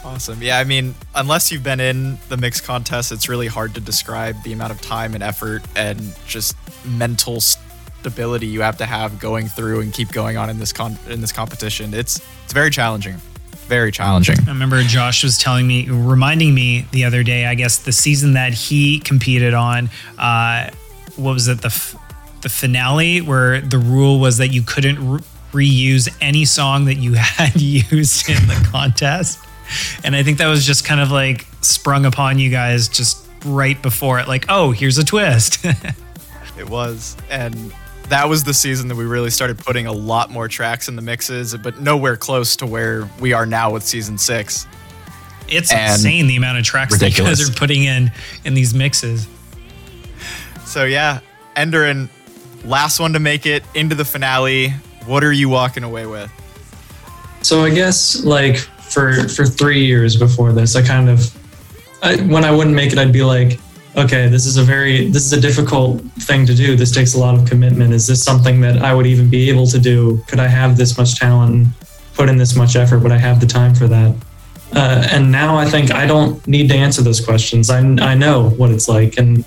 Awesome. 0.09 0.41
Yeah, 0.41 0.57
I 0.57 0.63
mean, 0.63 0.95
unless 1.13 1.51
you've 1.51 1.61
been 1.63 1.79
in 1.79 2.17
the 2.29 2.37
mix 2.37 2.59
contest, 2.59 3.11
it's 3.11 3.29
really 3.29 3.45
hard 3.45 3.75
to 3.75 3.79
describe 3.79 4.41
the 4.41 4.53
amount 4.53 4.71
of 4.71 4.81
time 4.81 5.13
and 5.13 5.21
effort 5.21 5.61
and 5.75 6.15
just 6.25 6.55
mental 6.83 7.39
stability 7.39 8.47
you 8.47 8.61
have 8.61 8.77
to 8.77 8.87
have 8.87 9.19
going 9.19 9.47
through 9.47 9.81
and 9.81 9.93
keep 9.93 10.11
going 10.11 10.35
on 10.35 10.49
in 10.49 10.57
this 10.57 10.73
con- 10.73 10.97
in 11.09 11.21
this 11.21 11.31
competition. 11.31 11.93
It's 11.93 12.19
it's 12.43 12.53
very 12.53 12.71
challenging. 12.71 13.17
Very 13.67 13.91
challenging. 13.91 14.35
I 14.47 14.51
remember 14.51 14.81
Josh 14.81 15.23
was 15.23 15.37
telling 15.37 15.67
me, 15.67 15.87
reminding 15.87 16.55
me 16.55 16.87
the 16.91 17.03
other 17.05 17.21
day. 17.21 17.45
I 17.45 17.53
guess 17.53 17.77
the 17.77 17.91
season 17.91 18.33
that 18.33 18.51
he 18.53 18.99
competed 18.99 19.53
on, 19.53 19.91
uh, 20.17 20.71
what 21.17 21.33
was 21.33 21.47
it? 21.47 21.61
The 21.61 21.67
f- 21.67 21.95
the 22.41 22.49
finale 22.49 23.21
where 23.21 23.61
the 23.61 23.77
rule 23.77 24.19
was 24.19 24.39
that 24.39 24.47
you 24.47 24.63
couldn't 24.63 25.07
re- 25.07 25.21
reuse 25.51 26.09
any 26.19 26.45
song 26.45 26.85
that 26.85 26.95
you 26.95 27.13
had 27.15 27.61
used 27.61 28.27
in 28.27 28.47
the 28.47 28.67
contest. 28.71 29.37
And 30.03 30.15
I 30.15 30.23
think 30.23 30.37
that 30.39 30.47
was 30.47 30.65
just 30.65 30.85
kind 30.85 31.01
of 31.01 31.11
like 31.11 31.45
sprung 31.61 32.05
upon 32.05 32.39
you 32.39 32.49
guys 32.49 32.87
just 32.87 33.25
right 33.45 33.81
before 33.81 34.19
it, 34.19 34.27
like, 34.27 34.45
oh, 34.49 34.71
here's 34.71 34.97
a 34.97 35.03
twist. 35.03 35.65
it 36.57 36.69
was. 36.69 37.15
And 37.29 37.73
that 38.09 38.27
was 38.27 38.43
the 38.43 38.53
season 38.53 38.87
that 38.87 38.95
we 38.95 39.05
really 39.05 39.29
started 39.29 39.57
putting 39.57 39.85
a 39.85 39.93
lot 39.93 40.31
more 40.31 40.47
tracks 40.47 40.87
in 40.87 40.95
the 40.95 41.01
mixes, 41.01 41.55
but 41.55 41.79
nowhere 41.79 42.17
close 42.17 42.55
to 42.57 42.65
where 42.65 43.09
we 43.19 43.33
are 43.33 43.45
now 43.45 43.71
with 43.71 43.83
season 43.83 44.17
six. 44.17 44.67
It's 45.47 45.71
and 45.71 45.91
insane 45.93 46.27
the 46.27 46.35
amount 46.35 46.59
of 46.59 46.63
tracks 46.63 46.93
ridiculous. 46.93 47.37
that 47.37 47.43
you 47.43 47.47
guys 47.47 47.55
are 47.55 47.59
putting 47.59 47.83
in 47.83 48.11
in 48.45 48.53
these 48.53 48.73
mixes. 48.73 49.27
So 50.65 50.85
yeah, 50.85 51.21
Endaren, 51.55 52.09
last 52.65 52.99
one 52.99 53.13
to 53.13 53.19
make 53.19 53.45
it 53.45 53.63
into 53.73 53.95
the 53.95 54.05
finale. 54.05 54.69
What 55.05 55.23
are 55.23 55.31
you 55.31 55.49
walking 55.49 55.83
away 55.83 56.05
with? 56.05 56.31
So 57.41 57.63
I 57.63 57.69
guess 57.69 58.23
like 58.23 58.67
for 58.89 59.27
for 59.29 59.45
three 59.45 59.85
years 59.85 60.15
before 60.15 60.51
this. 60.51 60.75
I 60.75 60.81
kind 60.81 61.09
of, 61.09 61.19
I, 62.01 62.17
when 62.17 62.43
I 62.43 62.51
wouldn't 62.51 62.75
make 62.75 62.91
it, 62.91 62.97
I'd 62.97 63.13
be 63.13 63.23
like, 63.23 63.59
okay, 63.95 64.27
this 64.27 64.45
is 64.45 64.57
a 64.57 64.63
very 64.63 65.09
this 65.09 65.25
is 65.25 65.33
a 65.33 65.39
difficult 65.39 66.01
thing 66.21 66.45
to 66.45 66.55
do. 66.55 66.75
This 66.75 66.91
takes 66.91 67.13
a 67.15 67.19
lot 67.19 67.35
of 67.35 67.47
commitment. 67.47 67.93
Is 67.93 68.07
this 68.07 68.23
something 68.23 68.61
that 68.61 68.81
I 68.81 68.93
would 68.93 69.05
even 69.05 69.29
be 69.29 69.49
able 69.49 69.67
to 69.67 69.79
do? 69.79 70.23
Could 70.27 70.39
I 70.39 70.47
have 70.47 70.77
this 70.77 70.97
much 70.97 71.19
talent, 71.19 71.53
and 71.53 71.67
put 72.13 72.29
in 72.29 72.37
this 72.37 72.55
much 72.55 72.75
effort? 72.75 72.99
Would 72.99 73.11
I 73.11 73.17
have 73.17 73.39
the 73.39 73.47
time 73.47 73.75
for 73.75 73.87
that? 73.87 74.15
Uh, 74.73 75.07
and 75.11 75.31
now 75.31 75.57
I 75.57 75.65
think 75.65 75.91
I 75.91 76.05
don't 76.05 76.45
need 76.47 76.69
to 76.69 76.75
answer 76.75 77.01
those 77.01 77.19
questions. 77.19 77.69
I 77.69 77.79
I 77.79 78.15
know 78.15 78.49
what 78.51 78.71
it's 78.71 78.87
like, 78.87 79.17
and 79.17 79.43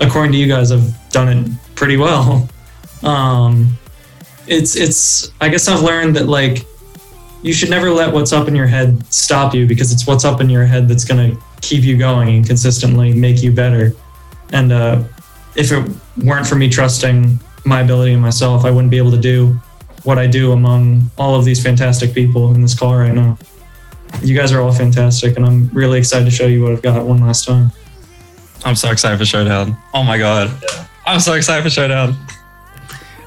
according 0.00 0.32
to 0.32 0.38
you 0.38 0.48
guys, 0.48 0.72
I've 0.72 0.92
done 1.10 1.28
it 1.28 1.50
pretty 1.74 1.96
well. 1.96 2.48
Um, 3.02 3.76
it's 4.46 4.76
it's 4.76 5.30
I 5.38 5.50
guess 5.50 5.68
I've 5.68 5.82
learned 5.82 6.16
that 6.16 6.26
like 6.26 6.64
you 7.44 7.52
should 7.52 7.68
never 7.68 7.90
let 7.90 8.12
what's 8.12 8.32
up 8.32 8.48
in 8.48 8.56
your 8.56 8.66
head 8.66 9.04
stop 9.12 9.54
you 9.54 9.66
because 9.66 9.92
it's 9.92 10.06
what's 10.06 10.24
up 10.24 10.40
in 10.40 10.48
your 10.48 10.64
head 10.64 10.88
that's 10.88 11.04
going 11.04 11.30
to 11.30 11.42
keep 11.60 11.84
you 11.84 11.98
going 11.98 12.30
and 12.30 12.46
consistently 12.46 13.12
make 13.12 13.42
you 13.42 13.52
better. 13.52 13.92
And 14.52 14.72
uh, 14.72 15.04
if 15.54 15.70
it 15.70 15.86
weren't 16.24 16.46
for 16.46 16.54
me 16.54 16.70
trusting 16.70 17.38
my 17.66 17.82
ability 17.82 18.14
in 18.14 18.20
myself, 18.20 18.64
I 18.64 18.70
wouldn't 18.70 18.90
be 18.90 18.96
able 18.96 19.10
to 19.10 19.20
do 19.20 19.60
what 20.04 20.18
I 20.18 20.26
do 20.26 20.52
among 20.52 21.10
all 21.18 21.34
of 21.34 21.44
these 21.44 21.62
fantastic 21.62 22.14
people 22.14 22.54
in 22.54 22.62
this 22.62 22.78
call 22.78 22.96
right 22.96 23.12
now. 23.12 23.36
You 24.22 24.34
guys 24.34 24.50
are 24.50 24.62
all 24.62 24.72
fantastic, 24.72 25.36
and 25.36 25.44
I'm 25.44 25.68
really 25.68 25.98
excited 25.98 26.24
to 26.24 26.30
show 26.30 26.46
you 26.46 26.62
what 26.62 26.72
I've 26.72 26.82
got 26.82 27.04
one 27.04 27.20
last 27.20 27.46
time. 27.46 27.70
I'm 28.64 28.74
so 28.74 28.90
excited 28.90 29.18
for 29.18 29.26
Showdown. 29.26 29.76
Oh 29.92 30.02
my 30.02 30.16
God. 30.16 30.50
I'm 31.04 31.20
so 31.20 31.34
excited 31.34 31.62
for 31.62 31.68
Showdown. 31.68 32.16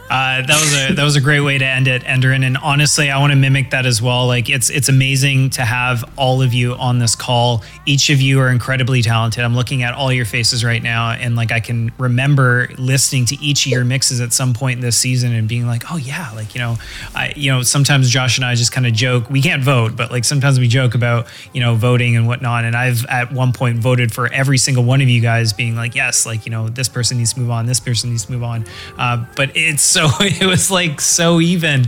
Uh, 0.10 0.41
that 0.41 0.60
was 0.60 0.74
a 0.74 0.93
that 0.93 1.03
was 1.03 1.16
a 1.18 1.22
great 1.22 1.41
way 1.41 1.58
to 1.58 1.66
end 1.66 1.88
it, 1.88 2.03
Endaren. 2.03 2.45
And 2.45 2.58
honestly, 2.58 3.10
I 3.10 3.20
want 3.20 3.32
to 3.32 3.36
mimic 3.36 3.72
that 3.72 3.86
as 3.86 4.01
well. 4.01 4.26
Like 4.26 4.49
it's 4.49 4.70
it's 4.70 4.88
amazing 4.88 5.49
to 5.51 5.64
have 5.64 6.05
all 6.16 6.41
of 6.41 6.53
you 6.53 6.76
on 6.76 6.99
this 6.99 7.14
call. 7.14 7.64
Each 7.86 8.10
of 8.10 8.22
you 8.22 8.39
are 8.39 8.49
incredibly 8.49 9.01
talented. 9.01 9.43
I'm 9.43 9.55
looking 9.55 9.84
at 9.84 9.93
all 9.93 10.12
your 10.14 10.24
faces 10.24 10.64
right 10.64 10.82
now, 10.82 11.12
and 11.12 11.36
like 11.36 11.51
I 11.51 11.60
can 11.60 11.91
remember 11.97 12.70
listening 12.78 13.26
to 13.26 13.36
each 13.43 13.66
of 13.66 13.72
your 13.74 13.84
mixes 13.84 14.22
at 14.22 14.32
some 14.32 14.53
point 14.53 14.80
this 14.80 14.95
season 14.95 15.34
and 15.34 15.47
being 15.47 15.68
like, 15.68 15.91
oh 15.91 15.97
yeah, 15.97 16.32
like 16.36 16.55
you 16.55 16.62
know, 16.62 16.78
I 17.14 17.34
you 17.36 17.51
know 17.51 17.62
sometimes 17.62 18.10
Josh 18.10 18.38
and 18.38 18.45
I 18.45 18.55
just 18.55 18.72
kind 18.72 18.88
of 18.88 18.93
joke. 18.93 19.30
We 19.30 19.41
can't 19.41 19.64
vote, 19.64 19.97
but 19.97 20.10
like 20.10 20.24
sometimes 20.24 20.58
we 20.58 20.70
joke 20.70 20.95
about 20.95 21.28
you 21.51 21.60
know 21.60 21.76
voting 21.76 22.16
and 22.16 22.28
whatnot. 22.28 22.64
And 22.64 22.78
I've 22.78 23.05
at 23.08 23.34
one 23.34 23.51
point 23.51 23.80
voted 23.80 24.14
for 24.14 24.32
every 24.32 24.58
single 24.58 24.86
one 24.86 25.01
of 25.01 25.10
you 25.10 25.20
guys, 25.20 25.51
being 25.51 25.76
like, 25.76 25.95
yes, 25.95 26.26
like 26.26 26.45
you 26.45 26.51
know, 26.51 26.70
this 26.70 26.88
person 26.88 27.18
needs 27.18 27.34
to 27.34 27.41
move 27.41 27.51
on, 27.51 27.66
this 27.66 27.82
person 27.82 28.12
needs 28.12 28.26
to 28.26 28.32
move 28.32 28.43
on. 28.43 28.66
Uh, 28.97 29.26
but 29.36 29.51
it's 29.53 29.97
so 29.98 30.08
it 30.20 30.45
was 30.45 30.70
like 30.70 31.02
so 31.02 31.41
even. 31.41 31.88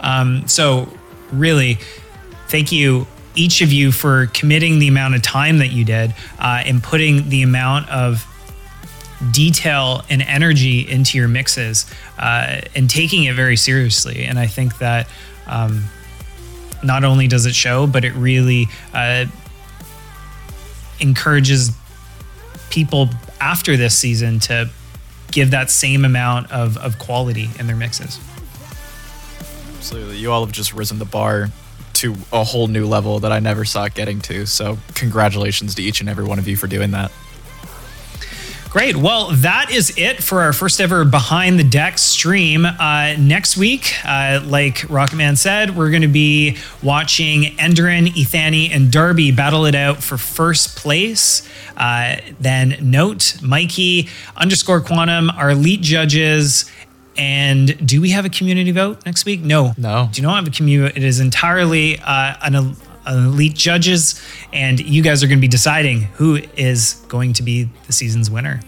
Um, 0.00 0.46
so 0.46 0.88
really, 1.32 1.78
thank 2.48 2.70
you 2.72 3.06
each 3.34 3.60
of 3.60 3.72
you 3.72 3.92
for 3.92 4.26
committing 4.26 4.78
the 4.78 4.88
amount 4.88 5.14
of 5.14 5.22
time 5.22 5.58
that 5.58 5.68
you 5.68 5.84
did 5.84 6.12
uh, 6.40 6.62
and 6.64 6.82
putting 6.82 7.28
the 7.28 7.42
amount 7.42 7.88
of 7.88 8.24
detail 9.30 10.02
and 10.10 10.22
energy 10.22 10.88
into 10.88 11.18
your 11.18 11.28
mixes 11.28 11.86
uh, 12.18 12.60
and 12.74 12.90
taking 12.90 13.24
it 13.24 13.34
very 13.34 13.56
seriously. 13.56 14.24
And 14.24 14.38
I 14.38 14.46
think 14.46 14.78
that 14.78 15.08
um, 15.46 15.84
not 16.82 17.04
only 17.04 17.28
does 17.28 17.46
it 17.46 17.54
show, 17.54 17.86
but 17.86 18.04
it 18.04 18.12
really 18.14 18.66
uh, 18.92 19.26
encourages 20.98 21.70
people 22.70 23.08
after 23.40 23.76
this 23.76 23.96
season 23.96 24.40
to 24.40 24.68
give 25.38 25.52
that 25.52 25.70
same 25.70 26.04
amount 26.04 26.50
of, 26.50 26.76
of 26.78 26.98
quality 26.98 27.48
in 27.60 27.68
their 27.68 27.76
mixes. 27.76 28.18
Absolutely. 29.76 30.16
You 30.16 30.32
all 30.32 30.44
have 30.44 30.52
just 30.52 30.74
risen 30.74 30.98
the 30.98 31.04
bar 31.04 31.50
to 31.92 32.16
a 32.32 32.42
whole 32.42 32.66
new 32.66 32.88
level 32.88 33.20
that 33.20 33.30
I 33.30 33.38
never 33.38 33.64
saw 33.64 33.84
it 33.84 33.94
getting 33.94 34.20
to. 34.22 34.46
So, 34.46 34.78
congratulations 34.96 35.76
to 35.76 35.82
each 35.82 36.00
and 36.00 36.08
every 36.08 36.24
one 36.24 36.40
of 36.40 36.48
you 36.48 36.56
for 36.56 36.66
doing 36.66 36.90
that. 36.90 37.12
Great. 38.70 38.96
Well, 38.96 39.30
that 39.30 39.70
is 39.70 39.94
it 39.96 40.22
for 40.22 40.42
our 40.42 40.52
first 40.52 40.78
ever 40.78 41.02
Behind 41.06 41.58
the 41.58 41.64
Deck 41.64 41.96
stream. 41.96 42.66
Uh, 42.66 43.14
next 43.18 43.56
week, 43.56 43.94
uh, 44.04 44.42
like 44.44 44.76
Rocketman 44.88 45.38
said, 45.38 45.74
we're 45.74 45.88
going 45.88 46.02
to 46.02 46.06
be 46.08 46.58
watching 46.82 47.56
Endaren, 47.56 48.08
Ethani, 48.08 48.70
and 48.70 48.92
Darby 48.92 49.32
battle 49.32 49.64
it 49.64 49.74
out 49.74 50.02
for 50.02 50.18
first 50.18 50.76
place. 50.76 51.48
Uh, 51.78 52.16
then 52.40 52.76
note 52.82 53.38
Mikei 53.40 54.10
underscore 54.36 54.82
Quantum, 54.82 55.30
our 55.30 55.50
elite 55.50 55.80
judges. 55.80 56.70
And 57.16 57.86
do 57.86 58.02
we 58.02 58.10
have 58.10 58.26
a 58.26 58.30
community 58.30 58.70
vote 58.70 59.04
next 59.06 59.24
week? 59.24 59.40
No. 59.40 59.72
No. 59.78 60.10
Do 60.12 60.20
you 60.20 60.28
not 60.28 60.36
have 60.36 60.46
a 60.46 60.54
community? 60.54 60.94
It 60.94 61.04
is 61.04 61.20
entirely 61.20 61.98
uh, 62.00 62.34
an 62.42 62.76
elite 63.08 63.54
judges, 63.54 64.22
and 64.52 64.78
you 64.80 65.02
guys 65.02 65.22
are 65.22 65.26
going 65.26 65.38
to 65.38 65.42
be 65.42 65.48
deciding 65.48 66.02
who 66.02 66.36
is 66.56 67.02
going 67.08 67.32
to 67.34 67.42
be 67.42 67.64
the 67.86 67.92
season's 67.92 68.30
winner. 68.30 68.60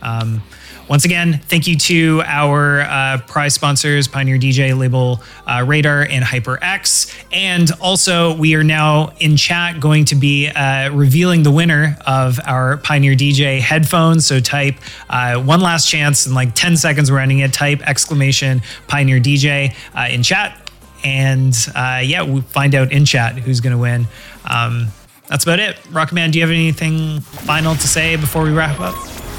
Um, 0.00 0.42
once 0.88 1.04
again, 1.04 1.40
thank 1.44 1.66
you 1.66 1.76
to 1.76 2.22
our 2.26 2.80
uh, 2.80 3.18
prize 3.26 3.54
sponsors, 3.54 4.08
Pioneer 4.08 4.36
DJ, 4.36 4.76
Label 4.76 5.22
uh, 5.46 5.64
Radar, 5.66 6.02
and 6.02 6.24
HyperX. 6.24 7.14
And 7.32 7.70
also, 7.80 8.36
we 8.36 8.56
are 8.56 8.64
now 8.64 9.12
in 9.20 9.36
chat 9.36 9.80
going 9.80 10.04
to 10.06 10.16
be 10.16 10.48
uh, 10.48 10.90
revealing 10.90 11.44
the 11.44 11.52
winner 11.52 11.96
of 12.04 12.40
our 12.44 12.76
Pioneer 12.78 13.14
DJ 13.14 13.60
headphones. 13.60 14.26
So 14.26 14.40
type 14.40 14.74
uh, 15.08 15.40
one 15.40 15.60
last 15.60 15.88
chance 15.88 16.26
in 16.26 16.34
like 16.34 16.54
10 16.54 16.76
seconds, 16.76 17.10
we're 17.10 17.20
ending 17.20 17.38
it. 17.38 17.52
Type 17.52 17.80
exclamation 17.88 18.60
Pioneer 18.88 19.20
DJ 19.20 19.74
uh, 19.94 20.12
in 20.12 20.22
chat. 20.22 20.61
And 21.04 21.54
uh, 21.74 22.00
yeah, 22.04 22.22
we'll 22.22 22.42
find 22.42 22.74
out 22.74 22.92
in 22.92 23.04
chat 23.04 23.38
who's 23.38 23.60
going 23.60 23.74
to 23.74 23.80
win. 23.80 24.06
Um, 24.48 24.88
that's 25.28 25.44
about 25.44 25.60
it. 25.60 25.76
Rocketman, 25.90 26.32
do 26.32 26.38
you 26.38 26.44
have 26.44 26.50
anything 26.50 27.20
final 27.20 27.74
to 27.74 27.88
say 27.88 28.16
before 28.16 28.42
we 28.42 28.52
wrap 28.52 28.78
up? 28.80 28.94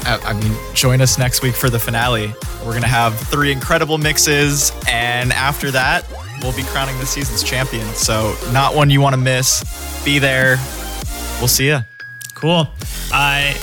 Uh, 0.06 0.18
I 0.24 0.34
mean, 0.34 0.52
join 0.74 1.00
us 1.00 1.18
next 1.18 1.42
week 1.42 1.54
for 1.54 1.70
the 1.70 1.78
finale. 1.78 2.32
We're 2.60 2.72
going 2.72 2.82
to 2.82 2.88
have 2.88 3.18
three 3.18 3.52
incredible 3.52 3.96
mixes, 3.96 4.72
and 4.88 5.32
after 5.32 5.70
that, 5.70 6.04
we'll 6.42 6.54
be 6.54 6.62
crowning 6.64 6.98
the 6.98 7.06
season's 7.06 7.42
champion. 7.42 7.86
So, 7.94 8.36
not 8.52 8.74
one 8.74 8.90
you 8.90 9.00
want 9.00 9.14
to 9.14 9.20
miss. 9.20 9.62
Be 10.04 10.18
there. 10.18 10.56
We'll 11.38 11.48
see 11.48 11.68
you. 11.68 11.78
Cool. 12.34 12.68
Uh, 13.12 13.54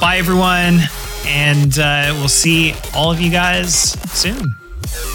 bye, 0.00 0.18
everyone. 0.18 0.80
And 1.26 1.76
uh, 1.78 2.12
we'll 2.14 2.28
see 2.28 2.74
all 2.94 3.10
of 3.10 3.20
you 3.20 3.30
guys 3.30 3.72
soon. 4.12 4.54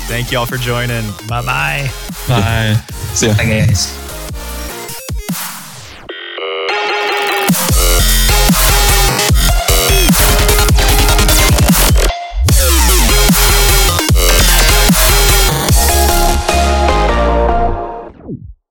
Thank 0.07 0.31
you 0.31 0.39
all 0.39 0.45
for 0.45 0.57
joining. 0.57 1.05
Bye 1.27 1.41
bye. 1.41 1.89
Bye. 2.27 2.75
See 3.13 3.27
ya. 3.27 3.35
Bye, 3.35 3.45
guys. 3.45 4.00